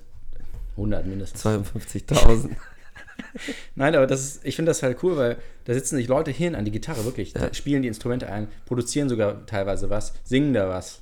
100 0.77 1.05
mindestens. 1.05 1.43
52.000. 1.45 2.49
Nein, 3.75 3.95
aber 3.95 4.07
das 4.07 4.21
ist, 4.21 4.45
ich 4.45 4.55
finde 4.55 4.69
das 4.71 4.83
halt 4.83 5.01
cool, 5.03 5.15
weil 5.17 5.37
da 5.65 5.73
sitzen 5.73 5.95
sich 5.95 6.07
Leute 6.07 6.31
hin 6.31 6.55
an 6.55 6.65
die 6.65 6.71
Gitarre, 6.71 7.05
wirklich, 7.05 7.33
Ja. 7.33 7.53
spielen 7.53 7.81
die 7.81 7.87
Instrumente 7.87 8.29
ein, 8.31 8.47
produzieren 8.65 9.09
sogar 9.09 9.45
teilweise 9.45 9.89
was, 9.89 10.13
singen 10.23 10.53
da 10.53 10.67
was. 10.69 11.01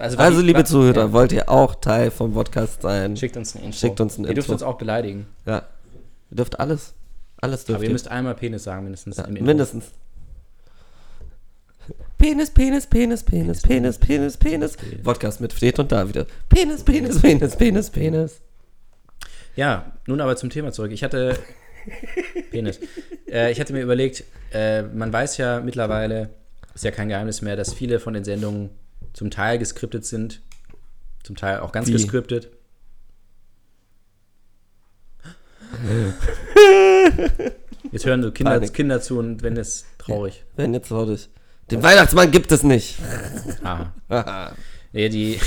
Also, 0.00 0.40
die- 0.40 0.46
liebe 0.46 0.64
Zuhörer, 0.64 0.96
ja, 1.02 1.12
wollt 1.12 1.32
ihr 1.32 1.48
auch 1.48 1.74
Teil 1.76 2.10
vom 2.10 2.32
Podcast 2.32 2.82
sein? 2.82 3.16
schickt 3.16 3.36
uns 3.36 3.54
ein 3.54 3.64
Intro. 3.64 3.78
schickt 3.78 4.00
uns 4.00 4.18
ein 4.18 4.24
Ihr 4.24 4.34
dürft 4.34 4.48
uns 4.50 4.62
auch 4.62 4.78
beleidigen, 4.78 5.26
Ja. 5.46 5.62
Ihr 6.30 6.36
dürft 6.36 6.58
alles. 6.60 6.94
Alles 7.42 7.64
dürft 7.64 7.76
aber 7.76 7.84
ihr 7.84 7.90
müsst 7.90 8.08
einmal 8.08 8.34
Penis 8.34 8.64
sagen, 8.64 8.84
mindestens 8.84 9.16
ja, 9.16 9.24
im 9.24 9.30
Intro. 9.36 9.44
mindestens. 9.44 9.86
Penis, 12.18 12.50
Penis, 12.50 12.86
Penis, 12.86 13.22
Penis, 13.24 13.62
Penis, 13.62 13.98
Penis, 13.98 14.36
Penis. 14.36 14.76
Podcast 15.02 15.40
mit 15.40 15.52
Fred 15.52 15.78
und 15.78 15.90
David. 15.90 16.26
Penis, 16.50 16.82
Penis, 16.84 17.20
Penis, 17.20 17.56
Penis, 17.56 17.90
Penis. 17.90 18.40
Ja, 19.56 19.92
nun 20.06 20.20
aber 20.20 20.36
zum 20.36 20.50
Thema 20.50 20.70
zurück. 20.72 20.92
Ich 20.92 21.02
hatte 21.02 21.38
Penis. 22.50 22.78
Äh, 23.26 23.50
ich 23.52 23.58
hatte 23.60 23.72
mir 23.72 23.80
überlegt, 23.82 24.24
äh, 24.52 24.82
man 24.82 25.12
weiß 25.12 25.38
ja 25.38 25.60
mittlerweile, 25.60 26.28
ist 26.74 26.84
ja 26.84 26.90
kein 26.90 27.08
Geheimnis 27.08 27.40
mehr, 27.42 27.56
dass 27.56 27.72
viele 27.72 27.98
von 28.00 28.12
den 28.12 28.24
Sendungen 28.24 28.68
zum 29.12 29.30
Teil 29.30 29.58
geskriptet 29.58 30.04
sind, 30.04 30.40
zum 31.22 31.36
Teil 31.36 31.60
auch 31.60 31.72
ganz 31.72 31.88
Wie? 31.88 31.92
geskriptet. 31.92 32.50
Jetzt 37.92 38.06
hören 38.06 38.22
so 38.22 38.30
Kinder, 38.30 38.52
Panik. 38.52 38.72
Kinder 38.72 39.00
zu 39.00 39.18
und 39.18 39.42
wenn 39.42 39.56
es 39.56 39.84
traurig. 39.98 40.44
Wenn 40.56 40.74
jetzt 40.74 40.88
traurig. 40.88 41.28
Den 41.70 41.82
Weihnachtsmann 41.82 42.30
gibt 42.30 42.52
es 42.52 42.62
nicht. 42.62 42.98
Aha. 43.62 44.52
Nee, 44.92 45.08
die. 45.08 45.40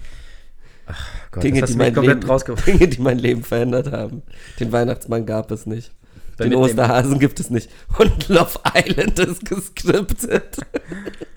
Ach 0.86 1.08
Gott, 1.32 1.42
Dinge, 1.42 1.62
die 1.62 1.74
mein 1.74 1.94
komplett 1.94 2.24
Leben. 2.24 2.56
Dinge, 2.66 2.88
die 2.88 3.00
mein 3.00 3.18
Leben 3.18 3.42
verändert 3.42 3.90
haben. 3.92 4.22
Den 4.60 4.70
Weihnachtsmann 4.72 5.26
gab 5.26 5.50
es 5.50 5.66
nicht. 5.66 5.92
Den 6.38 6.54
Osterhasen 6.54 7.18
gibt 7.18 7.40
es 7.40 7.50
nicht. 7.50 7.70
Und 7.98 8.28
Love 8.28 8.60
Island 8.74 9.18
ist 9.18 9.44
geskriptet. 9.44 10.58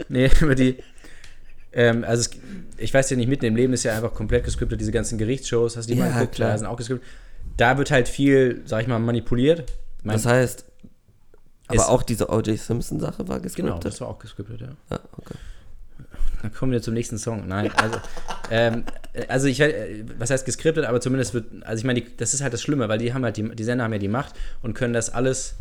Nee, 0.09 0.29
über 0.41 0.55
die. 0.55 0.77
Ähm, 1.71 2.03
also, 2.03 2.21
es, 2.21 2.31
ich 2.77 2.93
weiß 2.93 3.09
ja 3.11 3.17
nicht, 3.17 3.27
mitten 3.29 3.45
im 3.45 3.55
Leben 3.55 3.73
ist 3.73 3.83
ja 3.83 3.95
einfach 3.95 4.13
komplett 4.13 4.43
geskriptet, 4.43 4.79
diese 4.81 4.91
ganzen 4.91 5.17
Gerichtsshows, 5.17 5.77
hast 5.77 5.89
du 5.89 5.93
die 5.93 5.99
Ja, 5.99 6.05
mal 6.05 6.13
geguckt? 6.13 6.35
klar. 6.35 6.57
Sind 6.57 6.67
auch 6.67 6.77
geskriptet. 6.77 7.07
Da 7.57 7.77
wird 7.77 7.91
halt 7.91 8.07
viel, 8.07 8.61
sag 8.65 8.81
ich 8.81 8.87
mal, 8.87 8.99
manipuliert. 8.99 9.71
Mein, 10.03 10.15
Das 10.15 10.25
heißt, 10.25 10.65
aber 11.67 11.89
auch 11.89 12.01
diese 12.03 12.29
O.J. 12.29 12.57
Simpson-Sache 12.57 13.27
war 13.27 13.39
genau, 13.39 13.43
geskriptet. 13.43 13.85
das 13.85 14.01
war 14.01 14.07
auch 14.07 14.17
geskriptet, 14.19 14.61
ja. 14.61 14.67
ja, 14.89 14.99
okay. 15.17 15.35
Dann 16.41 16.53
kommen 16.53 16.71
wir 16.71 16.81
zum 16.81 16.93
nächsten 16.93 17.17
Song. 17.17 17.47
Nein, 17.47 17.69
also, 17.75 17.97
ähm, 18.49 18.85
also 19.27 19.47
ich, 19.47 19.59
äh, 19.59 20.03
was 20.17 20.29
heißt 20.31 20.45
geskriptet, 20.45 20.85
aber 20.85 21.01
zumindest 21.01 21.33
wird, 21.33 21.45
also 21.65 21.79
ich 21.81 21.83
meine, 21.85 22.01
die- 22.01 22.15
das 22.17 22.33
ist 22.33 22.41
halt 22.41 22.53
das 22.53 22.61
Schlimme, 22.61 22.87
weil 22.87 22.97
die 22.97 23.13
haben 23.13 23.23
halt, 23.25 23.35
die, 23.37 23.53
die 23.55 23.63
Sender 23.63 23.83
haben 23.83 23.91
ja 23.93 23.99
die 23.99 24.07
Macht 24.07 24.33
und 24.63 24.73
können 24.73 24.93
das 24.93 25.13
alles 25.13 25.55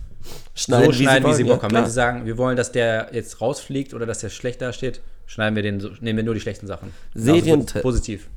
so 0.54 0.70
schneiden, 0.92 1.28
wie 1.28 1.34
sie, 1.34 1.44
wollen, 1.44 1.56
Bock 1.56 1.64
haben. 1.64 1.74
ja, 1.74 1.80
Wenn 1.80 1.86
sie 1.86 1.92
sagen, 1.92 2.26
wir 2.26 2.38
wollen, 2.38 2.56
dass 2.56 2.70
der 2.72 3.08
jetzt 3.12 3.40
rausfliegt 3.40 3.92
oder 3.92 4.06
dass 4.06 4.20
der 4.20 4.28
schlecht 4.30 4.62
dasteht, 4.62 5.00
schneiden 5.28 5.54
wir 5.54 5.62
den, 5.62 5.76
nehmen 6.00 6.16
wir 6.16 6.24
nur 6.24 6.34
die 6.34 6.40
schlechten 6.40 6.66
Sachen. 6.66 6.90
Serien- 7.14 7.60
Also 7.60 7.80
positiv. 7.80 8.28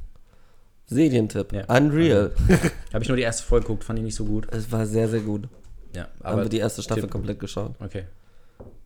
Serientipp. 0.86 1.54
Ja. 1.54 1.64
Unreal. 1.76 2.32
Habe 2.94 3.04
ich 3.04 3.08
nur 3.08 3.18
die 3.18 3.24
erste 3.24 3.44
Folge 3.44 3.66
geguckt, 3.66 3.84
fand 3.86 3.98
ich 3.98 4.06
nicht 4.06 4.16
so 4.16 4.26
gut. 4.26 4.48
Es 4.54 4.72
war 4.72 4.86
sehr, 4.86 5.08
sehr 5.10 5.22
gut. 5.22 5.48
Ja, 5.96 6.04
Haben 6.04 6.10
aber 6.34 6.42
wir 6.44 6.50
die 6.50 6.60
erste 6.60 6.84
Staffel 6.84 7.04
Tipp. 7.04 7.12
komplett 7.12 7.40
geschaut. 7.40 7.74
Okay. 7.80 8.04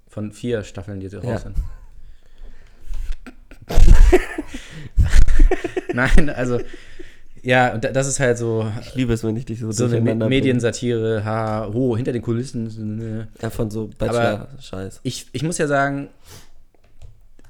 Von 0.07 0.31
vier 0.31 0.63
Staffeln, 0.63 0.99
die 0.99 1.07
jetzt 1.07 1.21
Ja. 1.23 1.31
raus 1.33 1.41
sind. 1.41 1.55
Nein, 5.93 6.29
also, 6.29 6.59
ja, 7.41 7.73
und 7.73 7.83
da- 7.83 7.91
das 7.91 8.07
ist 8.07 8.19
halt 8.19 8.37
so, 8.37 8.69
Ich 8.81 8.95
liebe 8.95 9.13
es, 9.13 9.23
wenn 9.23 9.35
ich 9.37 9.45
dich 9.45 9.59
so, 9.59 9.71
so 9.71 9.85
eine 9.85 10.01
Me. 10.01 10.15
Mediensatire, 10.15 11.23
ha, 11.25 11.69
ho, 11.73 11.95
hinter 11.95 12.11
den 12.11 12.21
Kulissen. 12.21 12.97
ne. 12.97 13.27
Ja, 13.41 13.49
von 13.49 13.69
so 13.71 13.89
Bachelor-Scheiß. 13.97 14.99
Ich, 15.03 15.27
ich 15.31 15.43
muss 15.43 15.57
ja 15.57 15.67
sagen, 15.67 16.09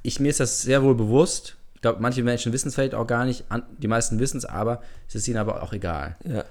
ich, 0.06 0.20
mir 0.20 0.30
ist 0.30 0.40
das 0.40 0.62
sehr 0.62 0.84
wohl 0.84 0.96
bewusst. 0.96 1.56
Ich 1.76 1.82
glaube, 1.82 2.02
manche 2.02 2.24
Menschen 2.24 2.52
wissen 2.54 2.70
es 2.70 2.76
vielleicht 2.76 2.96
auch 2.96 3.06
gar 3.08 3.26
nicht, 3.26 3.46
an, 3.50 3.64
die 3.78 3.88
meisten 3.88 4.20
wissen 4.20 4.38
es, 4.38 4.46
aber 4.46 4.82
es 5.08 5.16
ist 5.16 5.28
ihnen 5.28 5.38
aber 5.38 5.62
auch 5.62 5.74
egal. 5.74 6.16
Ja. 6.24 6.44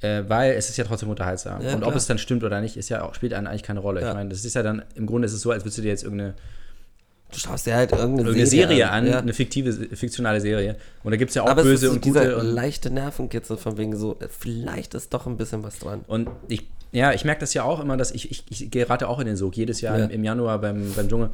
Äh, 0.00 0.28
weil 0.28 0.52
es 0.54 0.68
ist 0.68 0.76
ja 0.76 0.84
trotzdem 0.84 1.08
unterhaltsam. 1.10 1.62
Ja, 1.62 1.70
und 1.70 1.82
ob 1.82 1.90
klar. 1.90 1.96
es 1.96 2.06
dann 2.06 2.18
stimmt 2.18 2.42
oder 2.44 2.60
nicht, 2.60 2.76
ist 2.76 2.88
ja 2.88 3.02
auch, 3.02 3.14
spielt 3.14 3.32
dann 3.32 3.46
eigentlich 3.46 3.62
keine 3.62 3.80
Rolle. 3.80 4.00
Ja. 4.00 4.08
Ich 4.08 4.14
meine, 4.14 4.30
das 4.30 4.44
ist 4.44 4.54
ja 4.54 4.62
dann, 4.62 4.82
im 4.94 5.06
Grunde 5.06 5.26
ist 5.26 5.32
es 5.32 5.40
so, 5.42 5.50
als 5.50 5.62
würdest 5.64 5.78
du 5.78 5.82
dir 5.82 5.88
jetzt 5.88 6.02
irgendeine 6.04 6.34
Du 7.32 7.40
schaust 7.40 7.66
dir 7.66 7.74
halt 7.74 7.90
irgendeine, 7.90 8.28
irgendeine 8.28 8.46
Serie 8.46 8.88
an, 8.90 9.06
Ja. 9.08 9.18
eine 9.18 9.32
fiktive, 9.32 9.72
fiktionale 9.96 10.40
Serie. 10.40 10.76
Und 11.02 11.10
da 11.10 11.16
gibt 11.16 11.30
es 11.30 11.34
ja 11.34 11.42
auch 11.42 11.48
Aber 11.48 11.64
böse 11.64 11.90
und 11.90 12.00
gute. 12.00 12.36
Und, 12.36 12.46
leichte 12.46 12.90
Nervenkitzel 12.90 13.56
von 13.56 13.76
wegen 13.76 13.96
so, 13.96 14.16
äh, 14.20 14.28
vielleicht 14.28 14.94
ist 14.94 15.12
doch 15.12 15.26
ein 15.26 15.36
bisschen 15.36 15.64
was 15.64 15.80
dran. 15.80 16.04
und 16.06 16.28
ich, 16.46 16.68
ja, 16.92 17.12
ich 17.12 17.24
merke 17.24 17.40
das 17.40 17.52
ja 17.52 17.64
auch 17.64 17.80
immer, 17.80 17.96
dass 17.96 18.12
ich, 18.12 18.30
ich, 18.30 18.44
ich 18.50 18.70
gerate 18.70 19.08
auch 19.08 19.18
in 19.18 19.26
den 19.26 19.36
Sog, 19.36 19.56
jedes 19.56 19.80
Jahr 19.80 19.98
Ja. 19.98 20.04
im, 20.04 20.10
im 20.10 20.22
Januar 20.24 20.60
beim, 20.60 20.92
beim 20.94 21.08
Dschungel. 21.08 21.30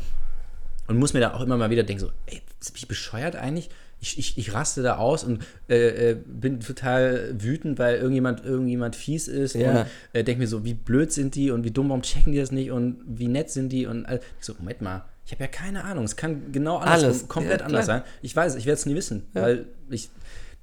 Und 0.91 0.99
muss 0.99 1.12
mir 1.14 1.20
da 1.20 1.34
auch 1.34 1.41
immer 1.41 1.57
mal 1.57 1.70
wieder 1.70 1.84
denken, 1.84 2.01
so, 2.01 2.11
ey, 2.26 2.38
bin 2.38 2.72
ich 2.74 2.88
bescheuert 2.88 3.36
eigentlich? 3.36 3.70
Ich, 4.01 4.18
ich, 4.18 4.36
ich 4.38 4.53
raste 4.55 4.82
da 4.82 4.97
aus 4.97 5.22
und 5.22 5.45
äh, 5.68 6.11
äh, 6.11 6.14
bin 6.26 6.59
total 6.59 7.32
wütend, 7.38 7.78
weil 7.78 7.97
irgendjemand, 7.99 8.45
irgendjemand 8.45 8.97
fies 8.97 9.28
ist 9.28 9.55
Ja. 9.55 9.70
und 9.82 9.86
äh, 10.14 10.24
denke 10.24 10.41
mir 10.41 10.49
so, 10.49 10.64
wie 10.64 10.74
blöd 10.74 11.12
sind 11.12 11.36
die 11.36 11.53
und 11.53 11.62
wie 11.62 11.70
dumm, 11.70 11.91
warum 11.91 12.03
checken 12.03 12.32
die 12.32 12.38
das 12.38 12.51
nicht 12.51 12.72
und 12.72 13.03
wie 13.07 13.28
nett 13.28 13.51
sind 13.51 13.68
die 13.70 13.86
und 13.86 14.05
ich 14.11 14.20
so, 14.45 14.55
Moment 14.59 14.80
mal, 14.82 15.05
ich 15.26 15.30
habe 15.30 15.45
ja 15.45 15.49
keine 15.49 15.84
Ahnung, 15.84 16.03
es 16.07 16.16
kann 16.16 16.51
genau 16.51 16.78
anders, 16.78 17.05
Alles, 17.05 17.28
komplett 17.28 17.61
ja, 17.61 17.66
anders 17.66 17.86
sein. 17.86 18.03
Ich 18.20 18.34
weiß, 18.34 18.57
ich 18.57 18.66
werde 18.66 18.80
es 18.80 18.86
nie 18.86 18.97
wissen, 18.97 19.28
Ja. 19.32 19.43
weil 19.43 19.66
ich, 19.91 20.09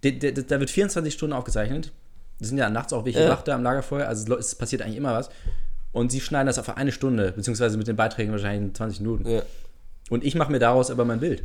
da 0.01 0.59
wird 0.59 0.69
24 0.69 1.13
Stunden 1.13 1.33
aufgezeichnet. 1.33 1.93
Das 2.39 2.49
sind 2.49 2.57
ja 2.57 2.69
nachts 2.69 2.91
auch 2.91 3.05
welche 3.05 3.21
Ja. 3.21 3.29
wach 3.29 3.43
da 3.43 3.55
am 3.55 3.63
Lagerfeuer, 3.63 4.07
also 4.09 4.35
es 4.35 4.55
passiert 4.55 4.81
eigentlich 4.81 4.97
immer 4.97 5.13
was. 5.13 5.29
Und 5.93 6.11
sie 6.11 6.19
schneiden 6.19 6.47
das 6.47 6.59
auf 6.59 6.75
eine 6.75 6.91
Stunde, 6.91 7.31
beziehungsweise 7.31 7.77
mit 7.77 7.87
den 7.87 7.95
Beiträgen 7.95 8.31
wahrscheinlich 8.31 8.67
in 8.69 8.75
20 8.75 8.99
Minuten. 8.99 9.29
Ja. 9.29 9.41
Und 10.09 10.23
ich 10.23 10.35
mache 10.35 10.51
mir 10.51 10.59
daraus 10.59 10.89
aber 10.91 11.05
mein 11.05 11.19
Bild. 11.19 11.43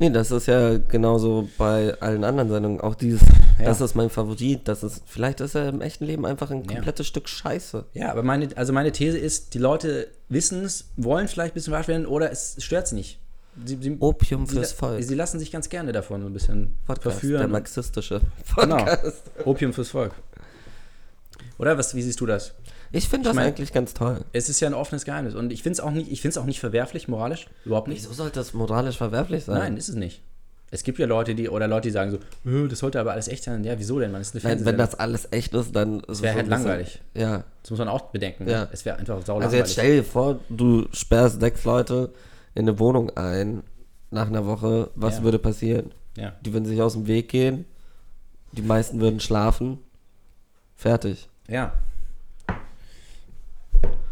Nee, 0.00 0.10
das 0.10 0.32
ist 0.32 0.46
ja 0.46 0.76
genauso 0.78 1.48
bei 1.56 1.94
allen 2.00 2.24
anderen 2.24 2.48
Sendungen. 2.48 2.80
Auch 2.80 2.96
dieses, 2.96 3.20
Ja. 3.58 3.66
das 3.66 3.80
ist 3.80 3.94
mein 3.94 4.10
Favorit. 4.10 4.66
Das 4.66 4.82
ist, 4.82 5.02
vielleicht 5.06 5.40
ist 5.40 5.54
er 5.54 5.68
im 5.68 5.80
echten 5.80 6.04
Leben 6.04 6.26
einfach 6.26 6.50
ein 6.50 6.66
komplettes 6.66 7.06
Stück 7.06 7.28
Scheiße. 7.28 7.84
Ja, 7.94 8.10
aber 8.10 8.24
meine, 8.24 8.48
also 8.56 8.72
meine 8.72 8.90
These 8.90 9.16
ist, 9.16 9.54
die 9.54 9.58
Leute 9.58 10.08
wissen 10.28 10.64
es, 10.64 10.86
wollen 10.96 11.28
vielleicht 11.28 11.52
ein 11.52 11.54
bisschen 11.54 11.70
verarscht 11.70 11.88
werden 11.88 12.06
oder 12.06 12.30
es 12.32 12.56
stört 12.58 12.88
sie 12.88 12.96
nicht. 12.96 13.20
Sie, 13.64 13.78
sie, 13.80 13.96
Opium 14.00 14.46
sie, 14.46 14.56
fürs 14.56 14.72
Volk. 14.72 15.00
sie 15.04 15.14
lassen 15.14 15.38
sich 15.38 15.52
ganz 15.52 15.68
gerne 15.68 15.92
davon 15.92 16.20
so 16.22 16.26
ein 16.26 16.32
bisschen 16.32 16.76
Podcast, 16.86 17.04
der 17.04 17.12
verführen. 17.12 17.50
marxistische 17.52 18.20
Genau. 18.56 18.78
Podcast. 18.78 19.22
Opium 19.44 19.72
fürs 19.72 19.90
Volk. 19.90 20.12
Oder 21.58 21.78
was, 21.78 21.94
wie 21.94 22.02
siehst 22.02 22.20
du 22.20 22.26
das? 22.26 22.52
Ich 22.94 23.08
finde 23.08 23.24
das 23.24 23.32
Ich 23.32 23.36
mein- 23.36 23.46
eigentlich 23.48 23.72
ganz 23.72 23.92
toll. 23.94 24.24
Es 24.32 24.48
ist 24.48 24.60
ja 24.60 24.68
ein 24.68 24.74
offenes 24.74 25.04
Geheimnis 25.04 25.34
und 25.34 25.52
ich 25.52 25.62
finde 25.62 25.74
es 25.74 25.80
auch 25.80 25.90
nicht, 25.90 26.10
ich 26.10 26.20
finde 26.22 26.30
es 26.30 26.38
auch 26.38 26.44
nicht 26.46 26.60
verwerflich, 26.60 27.08
moralisch, 27.08 27.46
überhaupt 27.64 27.88
nicht. 27.88 28.02
Wieso 28.02 28.12
sollte 28.14 28.36
das 28.40 28.54
moralisch 28.54 28.96
verwerflich 28.96 29.44
sein? 29.44 29.58
Nein, 29.58 29.76
ist 29.76 29.88
es 29.88 29.94
nicht. 29.96 30.22
Es 30.70 30.82
gibt 30.82 30.98
ja 30.98 31.06
Leute, 31.06 31.34
die, 31.36 31.48
oder 31.48 31.68
Leute, 31.68 31.88
die 31.88 31.92
sagen 31.92 32.10
so, 32.10 32.16
"Äh, 32.50 32.68
das 32.68 32.80
sollte 32.80 32.98
aber 32.98 33.12
alles 33.12 33.28
echt 33.28 33.44
sein. 33.44 33.62
Ja, 33.62 33.78
wieso 33.78 34.00
denn? 34.00 34.10
Man 34.10 34.20
ist 34.20 34.34
eine 34.34 34.42
Nein, 34.42 34.64
wenn 34.64 34.76
das 34.76 34.94
alles 34.96 35.28
echt 35.30 35.54
ist, 35.54 35.74
dann 35.76 36.00
ist 36.00 36.04
es 36.18 36.22
wäre 36.22 36.32
so 36.34 36.38
halt 36.38 36.46
ein 36.46 36.50
bisschen- 36.50 36.66
langweilig. 36.66 37.00
Ja. 37.14 37.44
Das 37.62 37.70
muss 37.70 37.78
man 37.78 37.88
auch 37.88 38.02
bedenken. 38.10 38.48
Ja. 38.48 38.62
Ne? 38.62 38.68
Es 38.72 38.84
wäre 38.84 38.96
einfach 38.98 39.24
sau 39.24 39.38
Also 39.38 39.56
jetzt 39.56 39.72
stell 39.72 39.96
dir 39.98 40.04
vor, 40.04 40.40
du 40.48 40.86
sperrst 40.92 41.38
sechs 41.40 41.64
Leute 41.64 42.12
in 42.56 42.62
eine 42.68 42.78
Wohnung 42.80 43.10
ein 43.16 43.62
nach 44.10 44.26
einer 44.26 44.46
Woche. 44.46 44.90
Was 44.96 45.18
Ja. 45.18 45.22
würde 45.24 45.38
passieren? 45.38 45.92
Ja. 46.16 46.32
Die 46.44 46.52
würden 46.52 46.64
sich 46.64 46.80
aus 46.82 46.94
dem 46.94 47.06
Weg 47.06 47.28
gehen. 47.28 47.66
Die 48.52 48.62
meisten 48.62 49.00
würden 49.00 49.20
schlafen. 49.20 49.78
Fertig. 50.76 51.28
Ja. 51.48 51.72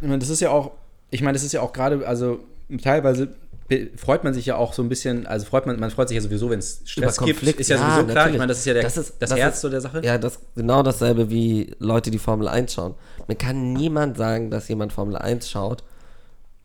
Ich 0.03 0.09
meine, 0.09 0.19
das 0.19 0.29
ist 0.29 0.41
ja 0.41 0.51
auch, 0.51 0.73
ich 1.11 1.23
meine, 1.23 1.33
das 1.35 1.43
ist 1.45 1.53
ja 1.53 1.63
auch 1.63 1.73
gerade, 1.73 2.07
also 2.07 2.41
teilweise 2.83 3.29
freut 3.97 4.23
man 4.25 4.35
sich 4.35 4.45
ja 4.45 4.57
auch 4.57 4.75
so 4.75 4.83
ein 4.83 4.91
bisschen, 4.91 5.27
also 5.27 5.47
freut 5.47 5.65
man, 5.65 5.81
man 5.81 5.91
freut 5.91 6.09
sich 6.09 6.17
ja 6.17 6.21
sowieso, 6.21 6.51
wenn 6.51 6.59
es 6.59 6.83
Stress 6.85 7.17
Über 7.17 7.27
gibt, 7.27 7.39
Konflikt, 7.39 7.61
ist 7.61 7.69
ja, 7.71 7.77
ja, 7.77 7.83
sowieso 7.83 7.95
klar. 7.95 8.09
Ich 8.09 8.15
natürlich. 8.17 8.39
meine, 8.39 8.49
das 8.49 8.59
ist 8.59 8.65
ja 8.67 8.75
der, 8.75 8.83
Das 8.83 8.95
das, 8.95 9.09
ist- 9.11 9.17
das 9.23 9.35
Herz 9.35 9.55
ist- 9.55 9.61
so 9.63 9.71
der 9.71 9.81
Sache. 9.81 10.03
Ja, 10.05 10.19
das 10.19 10.41
genau 10.55 10.83
dasselbe 10.83 11.31
wie 11.31 11.75
Leute, 11.79 12.11
die 12.11 12.19
Formel 12.19 12.49
1 12.49 12.75
schauen. 12.75 12.95
Man 13.29 13.39
kann 13.39 13.73
niemand 13.73 14.19
sagen, 14.19 14.51
dass 14.51 14.69
jemand 14.69 14.93
Formel 14.93 15.17
1 15.17 15.49
schaut, 15.49 15.85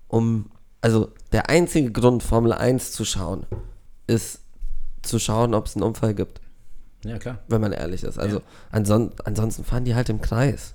um. 0.07 0.49
Also 0.81 1.09
der 1.31 1.49
einzige 1.49 1.91
Grund, 1.91 2.21
Formel 2.23 2.51
1 2.53 2.91
zu 2.91 3.03
schauen, 3.05 3.45
ist 4.05 4.41
zu 5.01 5.17
schauen, 5.19 5.53
ob 5.55 5.65
es 5.65 5.75
einen 5.75 5.83
Unfall 5.83 6.13
gibt, 6.13 6.39
Ja, 7.03 7.17
klar. 7.17 7.39
wenn 7.47 7.61
man 7.61 7.71
ehrlich 7.71 8.03
ist. 8.03 8.19
Also 8.19 8.37
Ja. 8.37 8.43
anson 8.71 9.11
ansonsten 9.23 9.63
fahren 9.63 9.85
die 9.85 9.95
halt 9.95 10.09
im 10.09 10.21
Kreis. 10.21 10.73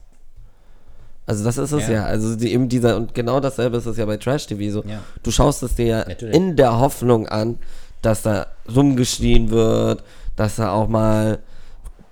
Also 1.26 1.44
das 1.44 1.56
ist 1.56 1.72
es 1.72 1.86
ja. 1.86 1.94
Ja. 1.94 2.04
Also 2.04 2.36
die, 2.36 2.52
eben 2.52 2.68
dieser, 2.68 2.96
und 2.96 3.14
genau 3.14 3.40
dasselbe 3.40 3.76
ist 3.76 3.86
es 3.86 3.96
ja 3.96 4.06
bei 4.06 4.16
Trash 4.16 4.46
TV 4.46 4.72
so. 4.72 4.84
Ja. 4.88 5.00
Du 5.22 5.30
schaust 5.30 5.62
es 5.62 5.74
dir 5.74 5.86
ja 5.86 5.98
Natürlich. 6.06 6.34
in 6.34 6.56
der 6.56 6.78
Hoffnung 6.78 7.28
an, 7.28 7.58
dass 8.02 8.22
da 8.22 8.48
rumgeschrien 8.74 9.50
wird, 9.50 10.02
dass 10.36 10.56
da 10.56 10.72
auch 10.72 10.88
mal 10.88 11.38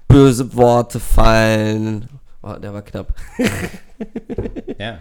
böse 0.06 0.54
Worte 0.54 1.00
fallen. 1.00 2.08
Oh, 2.42 2.54
der 2.54 2.72
war 2.72 2.82
knapp. 2.82 3.14
Ja. 4.78 4.98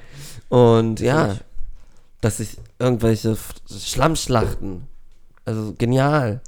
Und 0.49 0.99
ja, 0.99 1.15
Natürlich. 1.15 1.43
dass 2.19 2.37
sich 2.37 2.57
irgendwelche 2.79 3.37
Schlammschlachten. 3.69 4.87
Also 5.45 5.73
genial. 5.77 6.41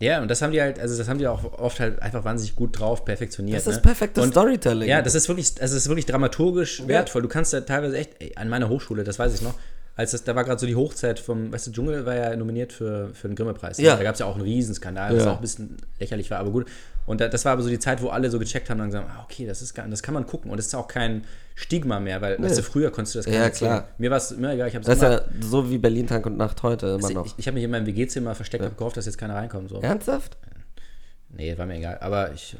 Ja, 0.00 0.22
und 0.22 0.30
das 0.30 0.42
haben 0.42 0.52
die 0.52 0.60
halt, 0.60 0.78
also 0.78 0.96
das 0.96 1.08
haben 1.08 1.18
die 1.18 1.26
auch 1.26 1.58
oft 1.58 1.80
halt 1.80 2.00
einfach 2.00 2.24
wahnsinnig 2.24 2.54
gut 2.54 2.78
drauf 2.78 3.04
perfektioniert. 3.04 3.58
Das 3.58 3.66
ne? 3.66 3.72
ist 3.72 3.82
perfektes 3.82 4.22
Und- 4.22 4.30
Storytelling. 4.30 4.88
Ja, 4.88 5.02
das 5.02 5.14
ist 5.14 5.28
wirklich, 5.28 5.60
also 5.60 5.76
es 5.76 5.82
ist 5.82 5.88
wirklich 5.88 6.06
dramaturgisch 6.06 6.86
wertvoll. 6.86 7.22
Du 7.22 7.28
kannst 7.28 7.52
da 7.52 7.60
teilweise 7.62 7.98
echt, 7.98 8.10
ey, 8.20 8.32
an 8.36 8.48
meiner 8.48 8.68
Hochschule, 8.68 9.02
das 9.02 9.18
weiß 9.18 9.34
ich 9.34 9.42
noch, 9.42 9.54
als 9.98 10.12
das, 10.12 10.22
da 10.24 10.34
war 10.36 10.44
gerade 10.44 10.60
so 10.60 10.66
die 10.66 10.76
Hochzeit 10.76 11.18
vom, 11.18 11.52
weißt 11.52 11.66
du, 11.66 11.72
Dschungel 11.72 12.06
war 12.06 12.14
ja 12.14 12.36
nominiert 12.36 12.72
für, 12.72 13.10
für 13.14 13.26
den 13.28 13.34
Grimme-Preis. 13.34 13.78
ne? 13.78 13.84
Ja. 13.84 13.96
Da 13.96 14.04
gab 14.04 14.14
es 14.14 14.20
ja 14.20 14.26
auch 14.26 14.34
einen 14.36 14.44
Riesenskandal, 14.44 15.14
was 15.16 15.24
Ja. 15.24 15.32
auch 15.32 15.36
ein 15.36 15.40
bisschen 15.42 15.76
lächerlich 15.98 16.30
war, 16.30 16.38
aber 16.38 16.50
gut. 16.52 16.66
Und 17.04 17.20
da, 17.20 17.26
das 17.28 17.44
war 17.44 17.52
aber 17.52 17.62
so 17.62 17.68
die 17.68 17.78
Zeit, 17.80 18.00
wo 18.00 18.08
alle 18.10 18.30
so 18.30 18.38
gecheckt 18.38 18.70
haben 18.70 18.80
und 18.80 18.86
gesagt, 18.86 19.08
ah, 19.10 19.24
okay, 19.24 19.44
das 19.46 19.60
ist 19.60 19.74
gar, 19.74 19.88
das 19.88 20.02
kann 20.02 20.14
man 20.14 20.24
gucken. 20.26 20.50
Und 20.50 20.56
das 20.58 20.66
ist 20.66 20.74
auch 20.76 20.86
kein 20.88 21.24
Stigma 21.56 21.98
mehr, 22.00 22.20
weil 22.20 22.40
weißt 22.40 22.58
du, 22.58 22.62
früher 22.62 22.90
konntest 22.92 23.16
du 23.16 23.18
das 23.18 23.26
gar 23.26 23.34
Ja, 23.34 23.40
nicht 23.40 23.48
erzählen. 23.54 23.70
klar. 23.72 23.88
Mir 23.98 24.10
war 24.10 24.18
es 24.18 24.30
immer 24.30 24.52
egal, 24.52 24.68
ich 24.68 24.74
habe 24.76 24.82
es 24.82 24.86
Das 24.86 24.96
ist 24.98 25.02
ja 25.02 25.20
so 25.40 25.68
wie 25.70 25.78
Berlin 25.78 26.06
Tag 26.06 26.24
und 26.26 26.36
Nacht 26.36 26.62
heute 26.62 26.86
immer 26.86 26.94
Also 26.96 27.14
noch. 27.14 27.26
ich 27.26 27.34
ich 27.36 27.46
habe 27.48 27.54
mich 27.56 27.64
in 27.64 27.70
meinem 27.70 27.86
WG-Zimmer 27.86 28.34
versteckt 28.36 28.64
und 28.64 28.76
gehofft, 28.78 28.96
dass 28.96 29.06
jetzt 29.06 29.18
keiner 29.18 29.34
reinkommt. 29.34 29.68
So. 29.70 29.80
Ernsthaft? 29.80 30.36
Nee, 31.30 31.58
war 31.58 31.66
mir 31.66 31.76
egal. 31.76 31.98
Aber 32.00 32.32
ich. 32.32 32.56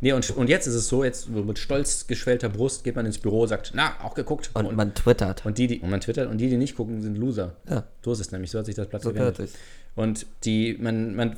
Nee, 0.00 0.12
und, 0.12 0.28
und 0.30 0.48
jetzt 0.48 0.66
ist 0.66 0.74
es 0.74 0.88
so, 0.88 1.04
jetzt 1.04 1.28
mit 1.28 1.58
stolz 1.58 2.06
geschwellter 2.06 2.48
Brust 2.48 2.84
geht 2.84 2.96
man 2.96 3.06
ins 3.06 3.18
Büro, 3.18 3.46
sagt, 3.46 3.72
na, 3.74 3.94
auch 4.02 4.14
geguckt. 4.14 4.50
Und 4.54 4.76
man 4.76 4.94
twittert. 4.94 5.46
und 5.46 5.58
die, 5.58 5.66
die, 5.66 5.80
und 5.80 5.90
man 5.90 6.00
twittert, 6.00 6.30
und 6.30 6.38
die, 6.38 6.48
die 6.48 6.56
nicht 6.56 6.76
gucken, 6.76 7.00
sind 7.00 7.16
Loser. 7.16 7.56
Ja. 7.68 7.84
So 8.04 8.12
ist 8.12 8.20
es 8.20 8.32
nämlich, 8.32 8.50
so 8.50 8.58
hat 8.58 8.66
sich 8.66 8.74
das 8.74 8.88
Blatt 8.88 9.02
So 9.02 9.12
gewendet. 9.12 9.50
Und 9.94 10.26
die, 10.44 10.76
man, 10.78 11.14
man 11.14 11.36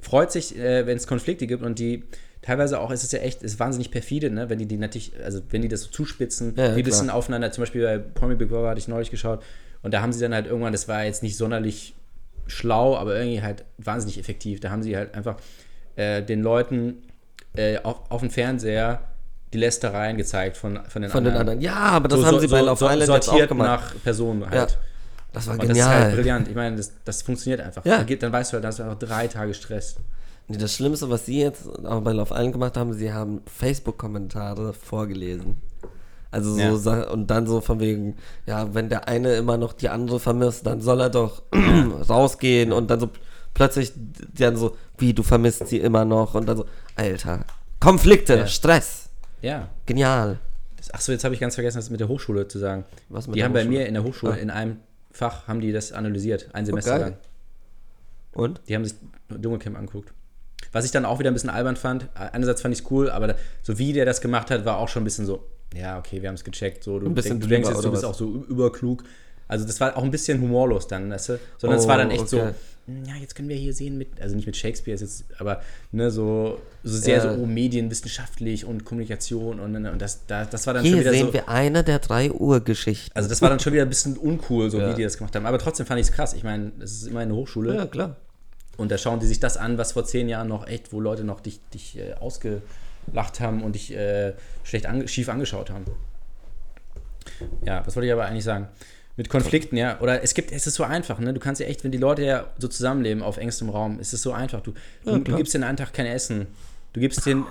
freut 0.00 0.32
sich, 0.32 0.58
äh, 0.58 0.86
wenn 0.86 0.96
es 0.96 1.06
Konflikte 1.06 1.46
gibt 1.46 1.62
und 1.62 1.78
die, 1.78 2.04
teilweise 2.42 2.80
auch, 2.80 2.90
ist 2.90 3.04
es 3.04 3.12
ja 3.12 3.20
echt, 3.20 3.42
ist 3.42 3.58
wahnsinnig 3.60 3.90
perfide, 3.90 4.30
ne, 4.30 4.50
wenn 4.50 4.58
die 4.58 4.66
die 4.66 4.76
natürlich, 4.76 5.12
also 5.24 5.40
wenn 5.50 5.62
die 5.62 5.68
das 5.68 5.82
so 5.82 5.90
zuspitzen, 5.90 6.54
Ja, 6.56 6.64
ja, 6.64 6.74
die 6.74 6.82
ein 6.82 6.84
bisschen 6.84 7.08
aufeinander, 7.08 7.52
zum 7.52 7.62
Beispiel 7.62 7.82
bei 7.82 7.98
Promi 7.98 8.34
Big 8.34 8.48
Brother 8.48 8.68
hatte 8.68 8.80
ich 8.80 8.88
neulich 8.88 9.10
geschaut 9.10 9.42
und 9.82 9.94
da 9.94 10.02
haben 10.02 10.12
sie 10.12 10.20
dann 10.20 10.34
halt 10.34 10.46
irgendwann, 10.46 10.72
das 10.72 10.88
war 10.88 11.04
jetzt 11.04 11.22
nicht 11.22 11.36
sonderlich 11.36 11.94
schlau, 12.46 12.96
aber 12.96 13.16
irgendwie 13.16 13.42
halt 13.42 13.64
wahnsinnig 13.78 14.18
effektiv. 14.18 14.60
Da 14.60 14.70
haben 14.70 14.82
sie 14.82 14.96
halt 14.96 15.14
einfach 15.14 15.36
äh, 15.96 16.22
den 16.22 16.42
Leuten 16.42 17.02
äh, 17.54 17.78
auf, 17.82 17.96
auf 18.10 18.20
dem 18.20 18.30
Fernseher 18.30 19.00
die 19.52 19.58
Lästereien 19.58 20.16
gezeigt 20.16 20.56
von, 20.56 20.78
von 20.88 21.02
den 21.02 21.10
Von 21.10 21.24
den 21.24 21.34
anderen. 21.34 21.48
anderen. 21.58 21.60
Ja, 21.60 21.74
aber 21.74 22.08
das 22.08 22.20
So- 22.20 22.26
haben 22.26 22.34
so- 22.36 22.40
sie 22.40 22.48
bei 22.48 22.60
so- 22.60 22.66
Love 22.66 22.78
so- 22.78 22.86
Island 22.86 23.00
jetzt 23.00 23.10
auch 23.10 23.22
sortiert 23.24 23.48
gemacht. 23.48 23.68
nach 23.94 24.02
Personen 24.02 24.44
halt. 24.48 24.70
Ja. 24.70 24.76
Das 25.34 25.46
war 25.46 25.54
Und 25.58 25.68
das 25.68 25.76
ist 25.78 25.84
halt 25.84 25.96
genial. 26.00 26.14
brillant. 26.16 26.48
Ich 26.48 26.54
meine, 26.54 26.76
das, 26.76 26.92
das 27.04 27.22
funktioniert 27.22 27.60
einfach. 27.60 27.84
Ja. 27.84 27.98
Da 27.98 28.02
geht, 28.04 28.22
dann 28.22 28.32
weißt 28.32 28.52
du 28.52 28.54
halt, 28.54 28.64
da 28.64 28.68
hast 28.68 28.78
du 28.78 28.82
einfach 28.82 28.98
drei 28.98 29.26
Tage 29.28 29.54
Stress. 29.54 29.96
Nee, 30.48 30.58
das 30.58 30.74
Schlimmste, 30.74 31.08
was 31.08 31.24
sie 31.26 31.40
jetzt 31.40 31.66
auch 31.86 32.00
bei 32.02 32.12
Love 32.12 32.34
Island 32.34 32.52
gemacht 32.52 32.76
haben, 32.76 32.92
sie 32.92 33.12
haben 33.12 33.40
Facebook-Kommentare 33.46 34.72
vorgelesen. 34.74 35.56
Also 36.30 36.54
so 36.54 36.60
Ja. 36.60 36.76
Sa- 36.76 37.10
und 37.10 37.26
dann 37.30 37.46
so 37.46 37.60
von 37.60 37.78
wegen, 37.80 38.16
ja, 38.46 38.74
wenn 38.74 38.88
der 38.88 39.06
eine 39.08 39.34
immer 39.34 39.58
noch 39.58 39.72
die 39.74 39.88
andere 39.90 40.18
vermisst, 40.18 40.66
dann 40.66 40.80
soll 40.80 41.00
er 41.00 41.10
doch 41.10 41.42
rausgehen 42.08 42.72
und 42.72 42.90
dann 42.90 43.00
so 43.00 43.10
plötzlich 43.54 43.92
dann 44.38 44.56
so, 44.56 44.76
wie 44.98 45.12
du 45.12 45.22
vermisst 45.22 45.66
sie 45.68 45.78
immer 45.78 46.04
noch 46.06 46.34
und 46.34 46.48
dann 46.48 46.56
so, 46.56 46.64
Alter, 46.96 47.44
Konflikte, 47.80 48.34
Ja. 48.36 48.46
Stress, 48.46 49.08
Ja. 49.40 49.68
genial. 49.86 50.38
Achso, 50.92 51.12
jetzt 51.12 51.24
habe 51.24 51.34
ich 51.34 51.40
ganz 51.40 51.54
vergessen, 51.54 51.78
das 51.78 51.90
mit 51.90 52.00
der 52.00 52.08
Hochschule 52.08 52.48
zu 52.48 52.58
sagen. 52.58 52.84
Was 53.08 53.26
mit 53.26 53.36
die 53.36 53.38
der 53.40 53.46
haben 53.46 53.52
bei 53.52 53.60
Hochschule? 53.60 53.78
mir 53.78 53.86
in 53.86 53.94
der 53.94 54.02
Hochschule 54.04 54.32
Ah. 54.32 54.36
in 54.36 54.50
einem 54.50 54.78
Fach 55.12 55.46
haben 55.46 55.60
die 55.60 55.72
das 55.72 55.92
analysiert, 55.92 56.48
ein 56.54 56.66
Semester 56.66 56.90
geil. 56.98 57.00
lang. 57.00 57.16
Und? 58.32 58.60
Die 58.68 58.74
haben 58.74 58.84
sich 58.84 58.94
Dschungelcamp 59.30 59.78
angeguckt. 59.78 60.12
Was 60.72 60.84
ich 60.84 60.90
dann 60.90 61.04
auch 61.04 61.18
wieder 61.18 61.30
ein 61.30 61.34
bisschen 61.34 61.50
albern 61.50 61.76
fand. 61.76 62.08
Einerseits 62.14 62.62
fand 62.62 62.72
ich 62.74 62.80
es 62.82 62.90
cool, 62.90 63.10
aber 63.10 63.28
da, 63.28 63.34
so 63.62 63.78
wie 63.78 63.92
der 63.92 64.06
das 64.06 64.20
gemacht 64.20 64.50
hat, 64.50 64.64
war 64.64 64.78
auch 64.78 64.88
schon 64.88 65.02
ein 65.02 65.04
bisschen 65.04 65.26
so, 65.26 65.46
ja, 65.74 65.98
okay, 65.98 66.22
wir 66.22 66.28
haben 66.28 66.34
es 66.36 66.44
gecheckt. 66.44 66.82
So, 66.82 66.98
du, 66.98 67.06
Ein 67.06 67.14
bisschen 67.14 67.32
denk, 67.32 67.42
du 67.42 67.48
denkst 67.48 67.68
jetzt, 67.68 67.84
du 67.84 67.90
bist 67.90 68.02
was? 68.04 68.10
auch 68.10 68.14
so 68.14 68.26
überklug. 68.48 69.04
Also 69.52 69.66
das 69.66 69.78
war 69.80 69.96
auch 69.96 70.02
ein 70.02 70.10
bisschen 70.10 70.40
humorlos 70.40 70.88
dann, 70.88 71.10
weißt 71.10 71.28
du? 71.30 71.38
Sondern 71.58 71.78
es 71.78 71.84
Oh, 71.84 71.88
war 71.88 71.98
dann 71.98 72.10
echt 72.10 72.20
okay. 72.22 72.28
so, 72.30 72.40
"Hm, 72.86 73.04
ja, 73.04 73.14
jetzt 73.20 73.34
können 73.34 73.48
wir 73.50 73.56
hier 73.56 73.74
sehen 73.74 73.98
mit, 73.98 74.08
also 74.20 74.34
nicht 74.34 74.46
mit 74.46 74.56
Shakespeare, 74.56 74.98
jetzt, 74.98 75.24
aber 75.38 75.60
ne, 75.92 76.10
so, 76.10 76.58
so 76.82 76.96
sehr 76.96 77.18
Ja. 77.18 77.34
so 77.34 77.42
oh, 77.42 77.46
medienwissenschaftlich 77.46 78.64
und 78.64 78.84
Kommunikation 78.84 79.60
und, 79.60 79.76
und 79.76 79.98
das, 80.00 80.26
das, 80.26 80.48
das 80.50 80.66
war 80.66 80.74
dann 80.74 80.84
schon 80.84 80.94
Hier 80.94 81.00
wieder 81.02 81.10
sehen 81.12 81.26
so. 81.26 81.32
wir 81.34 81.48
eine 81.48 81.84
der 81.84 81.98
drei 81.98 82.32
Urgeschichten. 82.32 83.14
Also 83.14 83.28
das 83.28 83.42
war 83.42 83.50
dann 83.50 83.60
schon 83.60 83.72
wieder 83.74 83.82
ein 83.82 83.88
bisschen 83.90 84.16
uncool, 84.16 84.70
so 84.70 84.80
Ja. 84.80 84.90
wie 84.90 84.94
die 84.94 85.02
das 85.02 85.18
gemacht 85.18 85.36
haben. 85.36 85.44
Aber 85.46 85.58
trotzdem 85.58 85.84
fand 85.86 86.00
ich 86.00 86.06
es 86.08 86.12
krass. 86.12 86.32
Ich 86.32 86.44
meine, 86.44 86.72
es 86.80 86.92
ist 86.92 87.06
immer 87.08 87.20
eine 87.20 87.34
Hochschule. 87.34 87.74
ja, 87.74 87.86
klar. 87.86 88.16
Und 88.78 88.90
da 88.90 88.96
schauen 88.96 89.20
die 89.20 89.26
sich 89.26 89.38
das 89.38 89.58
an, 89.58 89.76
was 89.76 89.92
vor 89.92 90.04
zehn 90.06 90.28
Jahren 90.30 90.48
noch 90.48 90.66
echt, 90.66 90.92
wo 90.94 91.00
Leute 91.00 91.24
noch 91.24 91.40
dich, 91.40 91.60
dich 91.74 91.98
äh, 91.98 92.14
ausgelacht 92.14 93.38
haben 93.38 93.62
und 93.62 93.74
dich 93.74 93.94
äh, 93.94 94.32
schlecht 94.64 94.86
ange 94.86 95.06
schief 95.08 95.28
angeschaut 95.28 95.68
haben. 95.70 95.84
Ja, 97.64 97.86
was 97.86 97.94
wollte 97.96 98.06
ich 98.06 98.12
aber 98.12 98.24
eigentlich 98.24 98.44
sagen? 98.44 98.68
Mit 99.16 99.28
Konflikten, 99.28 99.76
ja. 99.76 100.00
Oder 100.00 100.22
es 100.22 100.32
gibt, 100.34 100.52
es 100.52 100.66
ist 100.66 100.74
so 100.76 100.84
einfach, 100.84 101.18
ne? 101.18 101.34
Du 101.34 101.40
kannst 101.40 101.60
ja 101.60 101.66
echt, 101.66 101.84
wenn 101.84 101.92
die 101.92 101.98
Leute 101.98 102.22
ja 102.24 102.46
so 102.58 102.66
zusammenleben 102.68 103.22
auf 103.22 103.36
engstem 103.36 103.68
Raum, 103.68 104.00
ist 104.00 104.12
es 104.14 104.22
so 104.22 104.32
einfach. 104.32 104.60
Du, 104.62 104.72
du, 105.04 105.18
du 105.18 105.36
gibst 105.36 105.52
den 105.54 105.64
einen 105.64 105.76
Tag 105.76 105.92
kein 105.92 106.06
Essen. 106.06 106.46
Du 106.94 107.00
gibst 107.00 107.24
den. 107.24 107.44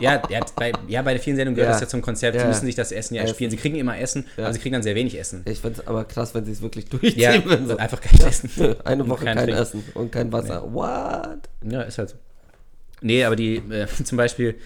ja, 0.00 0.20
ja, 0.28 0.40
bei, 0.56 0.72
ja, 0.88 1.02
bei 1.02 1.18
vielen 1.18 1.36
Sendungen 1.36 1.54
gehört 1.56 1.68
Ja. 1.70 1.72
das 1.74 1.80
ja 1.82 1.88
zum 1.88 2.02
Konzept. 2.02 2.34
Ja. 2.36 2.42
Sie 2.42 2.48
müssen 2.48 2.66
sich 2.66 2.74
das 2.74 2.90
Essen 2.92 3.14
ja 3.14 3.22
Essen. 3.22 3.28
erspielen. 3.30 3.50
Sie 3.50 3.56
kriegen 3.56 3.76
immer 3.76 3.98
Essen, 3.98 4.26
Ja. 4.36 4.44
aber 4.44 4.52
sie 4.52 4.58
kriegen 4.60 4.72
dann 4.72 4.82
sehr 4.82 4.94
wenig 4.94 5.18
Essen. 5.18 5.42
Ich 5.44 5.60
finde 5.60 5.80
es 5.80 5.86
aber 5.86 6.04
krass, 6.04 6.34
wenn 6.34 6.44
sie 6.44 6.52
es 6.52 6.62
wirklich 6.62 6.86
durchziehen. 6.88 7.18
Ja, 7.20 7.32
wenn 7.46 7.68
so. 7.68 7.76
einfach 7.76 8.00
kein 8.00 8.20
Essen. 8.26 8.50
Eine 8.84 9.08
Woche 9.08 9.24
kein 9.24 9.36
kein. 9.36 9.48
Essen 9.50 9.84
und 9.94 10.10
kein 10.12 10.32
Wasser. 10.32 10.72
What? 10.72 11.48
Ja, 11.68 11.82
ist 11.82 11.98
halt 11.98 12.10
so. 12.10 12.16
Nee, 13.02 13.24
aber 13.24 13.36
die, 13.36 13.56
äh, 13.56 13.86
zum 14.04 14.16
Beispiel, 14.18 14.56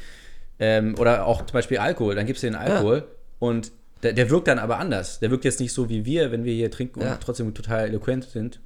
ähm, 0.59 0.95
oder 0.99 1.27
auch 1.27 1.39
zum 1.45 1.53
Beispiel 1.53 1.79
Alkohol, 1.79 2.15
dann 2.15 2.27
gibst 2.27 2.43
du 2.43 2.47
den 2.47 2.55
Alkohol 2.57 3.05
und 3.39 3.71
der, 4.03 4.13
der 4.13 4.31
wirkt 4.31 4.49
dann 4.49 4.59
aber 4.59 4.79
anders. 4.79 5.19
Der 5.21 5.31
wirkt 5.31 5.45
jetzt 5.45 5.61
nicht 5.61 5.73
so 5.73 5.89
wie 5.89 6.05
wir, 6.05 6.31
wenn 6.33 6.45
wir 6.45 6.53
hier 6.55 6.71
trinken 6.71 7.01
Ja. 7.01 7.15
und 7.15 7.21
trotzdem 7.23 7.53
total 7.55 7.87
eloquent 7.89 8.25
sind, 8.25 8.61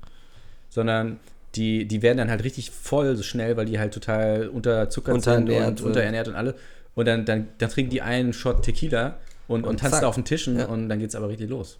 sondern 0.71 1.19
die, 1.55 1.87
die 1.87 2.03
werden 2.03 2.19
dann 2.19 2.31
halt 2.31 2.45
richtig 2.45 2.71
voll 2.71 3.15
so 3.17 3.23
schnell, 3.23 3.57
weil 3.57 3.67
die 3.67 3.79
halt 3.79 3.93
total 3.93 4.49
unterzuckert 4.49 5.23
sind 5.23 5.33
Unterernährt 5.35 5.69
und 5.69 5.79
sind. 5.79 5.87
unterernährt 5.89 6.29
und 6.29 6.35
alle. 6.35 6.55
Und 6.95 7.07
dann, 7.07 7.25
dann, 7.25 7.49
dann 7.59 7.71
trinken 7.71 7.91
die 7.91 8.03
einen 8.03 8.33
Shot 8.33 8.63
Tequila 8.63 9.17
und, 9.49 9.65
und, 9.65 9.71
Und 9.71 9.81
tanzen 9.81 9.97
zack. 10.01 10.05
auf 10.05 10.15
den 10.15 10.25
Tischen 10.25 10.59
Ja. 10.59 10.67
und 10.67 10.89
dann 10.89 10.99
geht's 10.99 11.15
aber 11.15 11.29
richtig 11.29 11.49
los. 11.51 11.79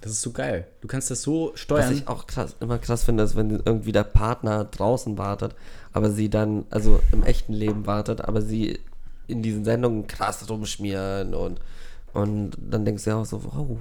Das 0.00 0.12
ist 0.12 0.22
so 0.22 0.32
geil. 0.32 0.66
Du 0.80 0.88
kannst 0.88 1.10
das 1.10 1.22
so 1.22 1.50
Was 1.52 1.60
steuern. 1.60 1.92
ich 1.94 2.08
auch 2.08 2.26
krass, 2.26 2.56
immer 2.60 2.78
krass 2.78 3.04
finde, 3.04 3.22
ist, 3.24 3.36
wenn 3.36 3.50
irgendwie 3.64 3.92
der 3.92 4.04
Partner 4.04 4.64
draußen 4.64 5.16
wartet, 5.16 5.54
aber 5.92 6.10
sie 6.10 6.28
dann, 6.28 6.66
also 6.70 7.00
im 7.12 7.22
echten 7.22 7.52
Leben 7.54 7.86
wartet, 7.86 8.20
aber 8.20 8.42
sie 8.42 8.80
in 9.28 9.42
diesen 9.42 9.64
Sendungen 9.64 10.06
krass 10.06 10.48
rumschmieren 10.50 11.34
und, 11.34 11.58
und 12.14 12.52
dann 12.58 12.84
denkst 12.84 13.04
du 13.04 13.10
ja 13.10 13.16
auch 13.16 13.24
so, 13.26 13.44
wow, 13.44 13.76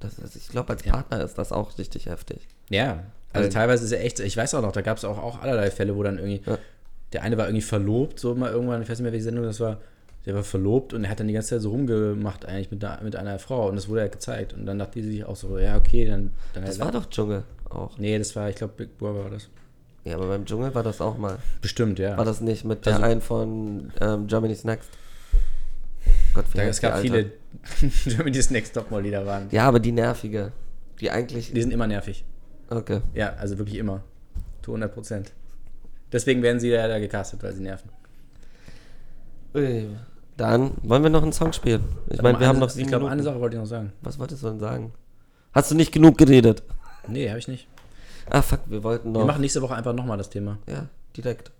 das 0.00 0.18
ist, 0.18 0.36
ich 0.36 0.48
glaube, 0.48 0.70
als 0.70 0.82
Partner 0.82 1.22
ist 1.22 1.38
das 1.38 1.52
auch 1.52 1.78
richtig 1.78 2.06
heftig. 2.06 2.46
Ja, 2.70 3.04
also 3.32 3.44
Weil- 3.46 3.52
teilweise 3.52 3.84
ist 3.84 3.92
er 3.92 4.04
echt, 4.04 4.20
ich 4.20 4.36
weiß 4.36 4.54
auch 4.54 4.62
noch, 4.62 4.72
da 4.72 4.82
gab 4.82 4.98
es 4.98 5.04
auch, 5.04 5.18
auch 5.18 5.40
allerlei 5.40 5.70
Fälle, 5.70 5.96
wo 5.96 6.02
dann 6.02 6.18
irgendwie, 6.18 6.42
Ja. 6.44 6.58
der 7.12 7.22
eine 7.22 7.36
war 7.38 7.46
irgendwie 7.46 7.62
verlobt, 7.62 8.18
so 8.20 8.34
mal 8.34 8.50
irgendwann, 8.52 8.82
ich 8.82 8.88
weiß 8.88 8.98
nicht 8.98 9.04
mehr, 9.04 9.12
welche 9.12 9.24
Sendung 9.24 9.44
das 9.44 9.60
war, 9.60 9.78
der 10.26 10.34
war 10.34 10.44
verlobt 10.44 10.92
und 10.92 11.04
er 11.04 11.10
hat 11.10 11.20
dann 11.20 11.28
die 11.28 11.32
ganze 11.32 11.50
Zeit 11.50 11.62
so 11.62 11.70
rumgemacht 11.70 12.44
eigentlich 12.44 12.70
mit, 12.70 12.84
einer- 12.84 13.02
mit 13.02 13.16
einer 13.16 13.38
Frau 13.38 13.68
und 13.68 13.76
das 13.76 13.88
wurde 13.88 14.00
ja 14.02 14.08
gezeigt 14.08 14.52
und 14.52 14.66
dann 14.66 14.78
dachte 14.78 15.00
die 15.00 15.02
sich 15.10 15.24
auch 15.24 15.36
so, 15.36 15.58
ja, 15.58 15.76
okay, 15.76 16.04
dann, 16.06 16.32
dann 16.54 16.64
Das 16.64 16.78
halt 16.80 16.92
war 16.94 17.00
doch 17.00 17.08
Dschungel 17.08 17.44
auch. 17.70 17.96
Nee, 17.98 18.18
das 18.18 18.34
war, 18.36 18.50
ich 18.50 18.56
glaube, 18.56 18.74
Big 18.76 18.98
Brother 18.98 19.24
war 19.24 19.30
das. 19.30 19.48
Ja, 20.04 20.16
aber 20.16 20.28
beim 20.28 20.44
Dschungel 20.46 20.74
war 20.74 20.82
das 20.82 21.00
auch 21.00 21.18
mal. 21.18 21.36
Bestimmt, 21.60 21.98
ja. 21.98 22.16
War 22.16 22.24
das 22.24 22.40
nicht 22.40 22.64
mit 22.64 22.86
der 22.86 22.94
Also- 22.94 23.04
einen 23.04 23.20
von 23.20 23.92
ähm, 24.00 24.26
Germany's 24.26 24.64
Next? 24.64 24.88
Gott, 26.34 26.44
wie 26.52 26.56
da, 26.58 26.62
es 26.64 26.80
gab 26.80 26.98
viele 27.00 27.32
Germany's 28.04 28.50
Next 28.50 28.74
Topmodel-Lieder 28.74 29.24
waren. 29.26 29.48
Ja, 29.50 29.66
aber 29.66 29.80
die 29.80 29.92
nervige. 29.92 30.52
Die 31.00 31.10
eigentlich. 31.10 31.52
Die 31.52 31.60
sind 31.62 31.72
immer 31.72 31.86
nervig. 31.86 32.24
Okay. 32.70 33.00
Ja, 33.14 33.34
also 33.34 33.58
wirklich 33.58 33.76
immer. 33.78 34.02
Zu 34.62 34.72
100 34.72 34.92
Prozent. 34.92 35.32
Deswegen 36.12 36.42
werden 36.42 36.60
sie 36.60 36.68
ja 36.68 36.86
da 36.88 36.98
gecastet, 36.98 37.42
weil 37.42 37.52
sie 37.54 37.62
nerven. 37.62 37.90
Dann 40.36 40.72
wollen 40.82 41.02
wir 41.02 41.10
noch 41.10 41.22
einen 41.22 41.32
Song 41.32 41.52
spielen. 41.52 41.82
Ich 42.08 42.22
meine, 42.22 42.38
wir 42.38 42.46
haben 42.46 42.58
noch 42.58 42.68
Ich 42.68 42.74
sieben 42.74 42.88
glaube, 42.88 43.08
eine. 43.08 43.22
Sache 43.22 43.40
wollte 43.40 43.56
ich 43.56 43.60
noch 43.60 43.66
sagen. 43.66 43.92
Was 44.02 44.18
wolltest 44.18 44.42
du 44.42 44.48
denn 44.48 44.60
sagen? 44.60 44.92
Hast 45.52 45.70
du 45.70 45.74
nicht 45.74 45.90
genug 45.92 46.18
geredet? 46.18 46.62
Nee, 47.08 47.28
habe 47.28 47.38
ich 47.38 47.48
nicht. 47.48 47.66
Ah, 48.30 48.42
fuck, 48.42 48.60
wir 48.66 48.82
wollten 48.84 49.12
noch. 49.12 49.22
Wir 49.22 49.26
machen 49.26 49.40
nächste 49.40 49.62
Woche 49.62 49.74
einfach 49.74 49.94
nochmal 49.94 50.18
das 50.18 50.28
Thema. 50.30 50.58
ja, 50.68 50.86
direkt. 51.16 51.50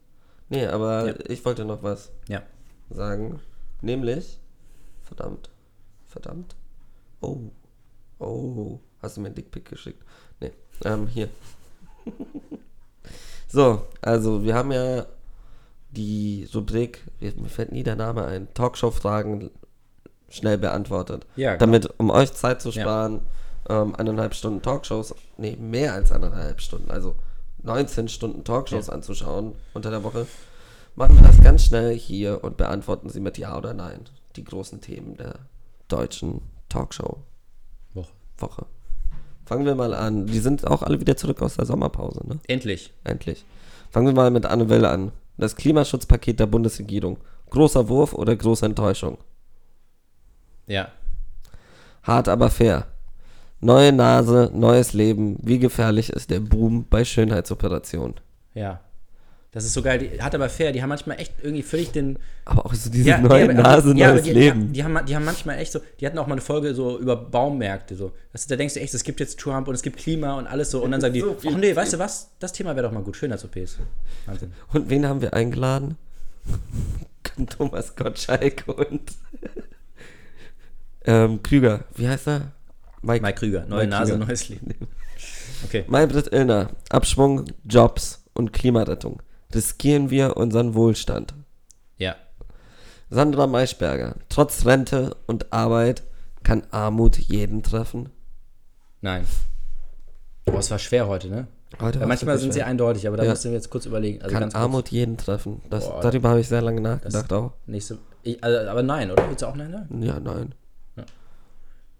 Nee, 0.50 0.66
aber 0.66 1.08
Ja. 1.08 1.14
ich 1.28 1.44
wollte 1.44 1.64
noch 1.64 1.82
was 1.82 2.10
Ja. 2.28 2.42
sagen. 2.90 3.40
Nämlich. 3.80 4.38
Verdammt. 5.09 5.48
Verdammt. 6.06 6.54
Oh. 7.20 7.38
Oh. 8.18 8.78
Hast 9.00 9.16
du 9.16 9.22
mir 9.22 9.28
ein 9.28 9.34
Dickpick 9.34 9.64
geschickt? 9.64 10.02
Nee. 10.40 10.52
Ähm, 10.84 11.06
hier. 11.06 11.28
so, 13.48 13.86
also 14.02 14.42
wir 14.44 14.54
haben 14.54 14.70
ja 14.72 15.06
die 15.90 16.48
Rubrik, 16.54 17.04
mir 17.20 17.48
fällt 17.48 17.72
nie 17.72 17.82
der 17.82 17.96
Name 17.96 18.24
ein, 18.26 18.52
Talkshow-Fragen 18.52 19.50
schnell 20.28 20.59
beantwortet. 20.59 21.26
Ja, 21.36 21.52
genau. 21.52 21.61
Damit, 21.61 21.88
um 21.98 22.11
euch 22.11 22.32
Zeit 22.34 22.61
zu 22.61 22.68
Ja. 22.70 22.82
sparen, 22.82 23.20
ähm, 23.70 23.94
eineinhalb 23.96 24.34
Stunden 24.34 24.61
Talkshows, 24.61 25.14
nee, 25.38 25.56
mehr 25.56 25.94
als 25.94 26.12
eineinhalb 26.12 26.61
Stunden, 26.61 26.90
also 26.90 27.14
19 27.62 28.09
Stunden 28.09 28.44
Talkshows 28.44 28.88
Ja. 28.88 28.92
anzuschauen 28.92 29.54
unter 29.72 29.90
der 29.90 30.04
Woche, 30.04 30.26
machen 30.96 31.16
wir 31.16 31.26
das 31.26 31.40
ganz 31.40 31.64
schnell 31.64 31.96
hier 31.96 32.44
und 32.44 32.56
beantworten 32.59 33.09
sie 33.09 33.20
mit 33.20 33.38
Ja 33.38 33.56
oder 33.56 33.72
Nein. 33.72 34.00
Die 34.39 34.45
großen 34.45 34.80
Themen 34.80 35.16
der 35.16 35.41
deutschen 35.89 36.43
Talkshow. 36.68 37.18
Woche. 37.93 38.12
Woche. 38.36 38.66
Fangen 39.47 39.66
wir 39.66 39.74
mal 39.74 39.93
an. 39.93 40.26
Die 40.26 40.39
sind 40.39 40.64
auch 40.64 40.82
alle 40.82 41.01
wieder 41.01 41.16
zurück 41.16 41.43
aus 41.43 41.57
der 41.57 41.66
Sommerpause, 41.66 42.20
ne? 42.24 42.39
Endlich. 42.47 42.95
Endlich. 43.03 43.45
Fangen 43.91 44.07
wir 44.07 44.14
mal 44.14 44.30
mit 44.30 44.47
Anne 44.47 44.68
Will 44.68 44.84
an. 44.84 45.11
Das 45.39 45.57
Klimaschutzpaket 45.57 46.39
der 46.39 46.47
Bundesregierung. 46.47 47.18
Großer 47.51 47.89
Wurf 47.89 48.12
oder 48.12 48.36
große 48.36 48.64
Enttäuschung? 48.64 49.18
Ja. 50.68 50.93
Hart 52.05 52.28
aber 52.28 52.49
fair. 52.49 52.86
Neue 53.59 53.93
Nase, 53.93 54.53
neues 54.55 54.93
Leben. 54.93 55.36
Wie 55.43 55.59
gefährlich 55.59 56.11
ist 56.11 56.30
der 56.30 56.39
Boom 56.39 56.86
bei 56.89 57.05
Schönheitsoperationen? 57.05 58.14
Ja. 58.55 58.82
Das 59.51 59.64
ist 59.64 59.72
so 59.72 59.80
geil. 59.82 59.99
Die 59.99 60.20
hat 60.22 60.34
aber 60.34 60.49
fair. 60.51 60.72
Die 60.72 60.82
haben 60.82 60.90
manchmal 60.90 61.18
echt 61.18 61.32
irgendwie 61.42 61.62
völlig 61.62 61.90
den. 61.90 62.18
Aber 62.44 62.66
auch 62.66 62.74
so 62.74 62.90
diese 62.90 63.09
Ja, 63.09 63.18
neue 63.18 63.44
die, 63.44 63.51
aber- 63.55 63.62
Nase, 63.62 63.94
ja, 63.96 64.12
neues 64.12 64.22
die, 64.24 64.32
Leben. 64.32 64.72
Die, 64.74 64.84
haben, 64.84 64.99
die 65.07 65.16
haben 65.16 65.24
manchmal 65.24 65.59
echt 65.59 65.72
so. 65.72 65.80
Die 66.01 66.07
hatten 66.07 66.18
auch 66.18 66.26
mal 66.26 66.34
eine 66.34 66.42
Folge 66.42 66.74
so 66.74 66.99
über 66.99 67.16
Baumärkte. 67.16 67.96
So. 67.96 68.12
Das, 68.32 68.46
da 68.46 68.57
denkst 68.57 68.74
du 68.74 68.80
echt, 68.80 68.92
es 68.92 69.05
gibt 69.05 69.20
jetzt 69.20 69.40
Trump 69.40 69.66
und 69.66 69.74
es 69.74 69.82
gibt 69.82 69.96
Klima 69.96 70.34
und 70.36 70.46
alles 70.46 70.70
so. 70.70 70.82
Und 70.84 70.90
dann 70.90 71.01
sagen 71.01 71.14
die, 71.14 71.20
So 71.20 71.36
ach 71.46 71.57
nee, 71.57 71.74
weißt 71.74 71.94
du 71.94 71.99
was? 71.99 72.30
Das 72.40 72.53
Thema 72.53 72.76
wäre 72.76 72.86
doch 72.86 72.92
mal 72.92 73.03
gut. 73.03 73.16
Schönheits-OPs. 73.16 73.78
Wahnsinn. 74.26 74.53
Und 74.74 74.90
wen 74.90 75.07
haben 75.07 75.22
wir 75.22 75.32
eingeladen? 75.32 75.96
Thomas 77.57 77.96
Gottschalk 77.96 78.64
und 78.66 79.01
ähm, 81.05 81.42
Krüger. 81.42 81.84
Wie 81.94 82.09
heißt 82.09 82.28
er? 82.28 82.53
Mike 83.03 83.32
Krüger. 83.34 83.64
Neue 83.66 83.80
Mike 83.86 83.90
Nase, 83.90 84.12
Krüger. 84.12 84.26
neues 84.26 84.49
Leben. 84.49 84.74
Okay. 85.64 85.84
Maybrit 85.88 86.32
Illner. 86.32 86.70
Abschwung, 86.88 87.46
Jobs 87.64 88.22
und 88.32 88.53
Klimarettung. 88.53 89.20
Riskieren 89.55 90.11
wir 90.11 90.36
unseren 90.36 90.74
Wohlstand. 90.74 91.34
Ja. 91.96 92.16
Sandra 93.11 93.46
Maischberger. 93.46 94.16
Trotz 94.28 94.66
Rente 94.66 95.16
und 95.26 95.53
Arbeit 95.53 96.03
kann 96.42 96.62
Armut 96.70 97.16
jeden 97.16 97.62
treffen. 97.62 98.11
Nein. 99.01 99.24
Boah, 100.44 100.59
es 100.59 100.70
war 100.70 100.78
schwer 100.78 101.09
heute, 101.09 101.28
ne? 101.28 101.46
Heute 101.80 101.99
Ja, 102.01 102.07
manchmal 102.07 102.38
sind 102.38 102.53
sie 102.53 102.59
schwer. 102.61 102.66
eindeutig, 102.66 103.07
aber 103.07 103.16
da 103.18 103.24
Ja. 103.24 103.30
müssen 103.30 103.51
wir 103.51 103.57
jetzt 103.57 103.70
kurz 103.70 103.86
überlegen. 103.86 104.20
Also 104.22 104.32
kann 104.32 104.40
ganz 104.42 104.55
kurz. 104.55 104.62
Armut 104.62 104.88
jeden 104.90 105.16
treffen. 105.16 105.61
Das, 105.70 105.86
Boah. 105.88 106.01
darüber 106.01 106.30
habe 106.30 106.40
ich 106.40 106.49
sehr 106.49 106.62
lange 106.62 106.80
nachgedacht 106.80 107.32
auch. 107.32 107.53
Nächste, 107.66 107.99
ich, 108.22 108.42
also, 108.42 108.68
aber 108.70 108.82
nein, 108.82 109.11
oder? 109.11 109.28
Willst 109.28 109.42
du 109.42 109.46
auch 109.46 109.55
nein 109.57 109.70
sagen? 109.72 110.03
Ja, 110.03 110.18
nein. 110.20 110.55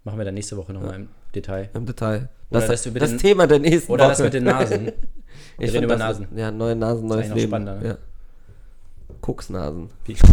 Machen 0.03 0.17
wir 0.17 0.25
dann 0.25 0.33
nächste 0.33 0.55
Woche 0.57 0.71
nochmal 0.73 0.95
im 0.95 1.09
Detail. 1.35 1.69
Im 1.73 1.85
Detail. 1.85 2.29
Oder 2.49 2.61
Das, 2.67 2.83
das 2.83 2.83
den- 3.11 3.17
Thema 3.19 3.45
der 3.47 3.59
nächsten 3.59 3.91
Oder 3.91 4.05
Woche. 4.05 4.11
das 4.11 4.19
mit 4.21 4.33
den 4.33 4.43
Nasen. 4.45 4.91
Wir 5.57 5.67
Ich 5.67 5.73
reden 5.73 5.83
über 5.85 5.93
das 5.95 5.99
Nasen. 5.99 6.25
Ist, 6.31 6.37
ja, 6.37 6.51
neue 6.51 6.75
Nasen, 6.75 7.07
neues 7.07 7.17
eigentlich 7.25 7.29
noch 7.29 7.35
Leben. 7.37 7.49
spannender, 7.49 7.75
ne? 7.75 7.87
Ja. 7.89 7.97
Koksnasen. 9.21 9.89
Wie, 10.05 10.15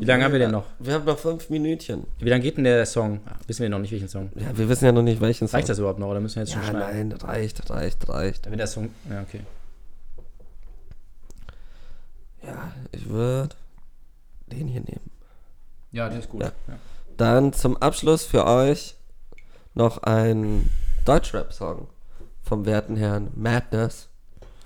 Wie 0.00 0.04
lange 0.04 0.24
haben 0.24 0.32
wir 0.32 0.38
denn 0.40 0.50
noch? 0.50 0.64
Wir 0.78 0.94
haben 0.94 1.04
noch 1.04 1.18
fünf 1.18 1.48
Minütchen. 1.50 2.04
wie 2.18 2.28
lange 2.28 2.42
geht 2.42 2.56
denn 2.56 2.64
der 2.64 2.84
Song? 2.86 3.20
Ach, 3.26 3.36
wissen 3.46 3.62
wir 3.62 3.68
noch 3.68 3.78
nicht, 3.78 3.92
welchen 3.92 4.08
Song. 4.08 4.30
Ja, 4.34 4.56
wir 4.56 4.68
wissen 4.68 4.84
ja 4.86 4.92
noch 4.92 5.02
nicht, 5.02 5.20
welchen 5.20 5.46
Song. 5.46 5.56
Reicht 5.58 5.68
das 5.68 5.78
überhaupt 5.78 5.98
noch 6.00 6.08
oder 6.08 6.20
müssen 6.20 6.36
wir 6.36 6.42
jetzt 6.42 6.52
schon 6.52 6.62
Ja, 6.62 6.70
schneiden? 6.70 7.08
nein, 7.10 7.18
reicht, 7.20 7.70
reicht, 7.70 8.08
reicht. 8.08 8.50
Wenn 8.50 8.58
der 8.58 8.66
Song. 8.66 8.90
Ja, 9.08 9.20
okay. 9.22 9.40
Ja, 12.42 12.72
ich 12.92 13.08
würde 13.08 13.54
den 14.48 14.66
hier 14.68 14.80
nehmen. 14.80 15.10
Ja, 15.92 16.08
der 16.08 16.18
ist 16.18 16.28
gut. 16.28 16.42
Ja. 16.42 16.52
Dann 17.16 17.52
zum 17.52 17.76
Abschluss 17.76 18.24
für 18.24 18.46
euch 18.46 18.96
noch 19.74 20.02
ein 20.02 20.68
Deutschrap-Song 21.04 21.86
vom 22.44 22.66
werten 22.66 22.96
Herrn 22.96 23.30
Madness. 23.34 24.08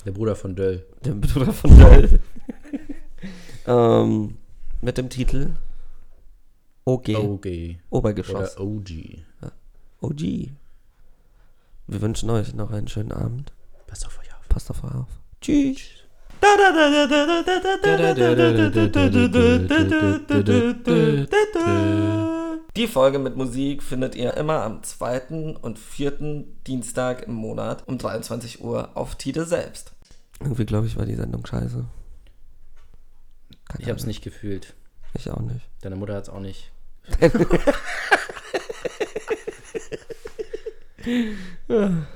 Der 0.04 0.10
Bruder 0.12 0.36
von 0.36 0.54
Döll. 0.54 0.84
Der 1.04 1.12
Bruder 1.12 1.52
von 1.52 1.78
Dell. 1.78 2.20
ähm, 3.66 4.36
mit 4.80 4.98
dem 4.98 5.08
Titel 5.08 5.54
OG. 6.84 7.08
OG. 7.10 7.46
Obergeschoss. 7.90 8.58
Oder 8.58 8.66
OG. 8.66 8.90
OG. 10.00 10.20
Wir 11.86 12.00
wünschen 12.00 12.30
euch 12.30 12.54
noch 12.54 12.70
einen 12.70 12.88
schönen 12.88 13.12
Abend. 13.12 13.52
Passt 13.86 14.06
auf 14.06 14.18
euch 14.18 14.34
auf. 14.34 14.48
Passt 14.48 14.70
auf 14.70 14.84
euch 14.84 14.94
auf. 14.94 15.08
Tschüss. 15.40 15.80
Die 22.78 22.86
Folge 22.86 23.18
mit 23.18 23.34
Musik 23.34 23.82
findet 23.82 24.14
ihr 24.14 24.34
immer 24.36 24.62
am 24.62 24.84
zweiten 24.84 25.56
und 25.56 25.80
vierten 25.80 26.62
Dienstag 26.64 27.24
im 27.26 27.34
Monat 27.34 27.82
um 27.88 27.98
23 27.98 28.62
Uhr 28.62 28.96
auf 28.96 29.16
Tide 29.16 29.46
selbst. 29.46 29.94
Irgendwie 30.38 30.64
glaube 30.64 30.86
ich, 30.86 30.96
war 30.96 31.04
die 31.04 31.16
Sendung 31.16 31.44
scheiße. 31.44 31.84
Keine 33.68 33.82
Ich 33.82 33.88
hab's 33.90 34.02
Ahnung. 34.02 34.10
nicht 34.10 34.22
gefühlt. 34.22 34.76
Ich 35.14 35.28
auch 35.28 35.40
nicht. 35.40 35.68
Deine 35.80 35.96
Mutter 35.96 36.14
hat's 36.14 36.28
auch 36.28 36.38
nicht. 36.38 36.70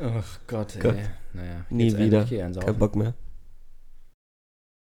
Ach 0.00 0.38
Gott, 0.46 0.76
ey. 0.76 0.80
Gott. 0.80 0.96
Naja. 1.32 1.66
Nie 1.70 1.96
wieder. 1.98 2.20
ans 2.20 2.60
Kein? 2.60 2.78
Bock 2.78 2.94
mehr. 2.94 3.14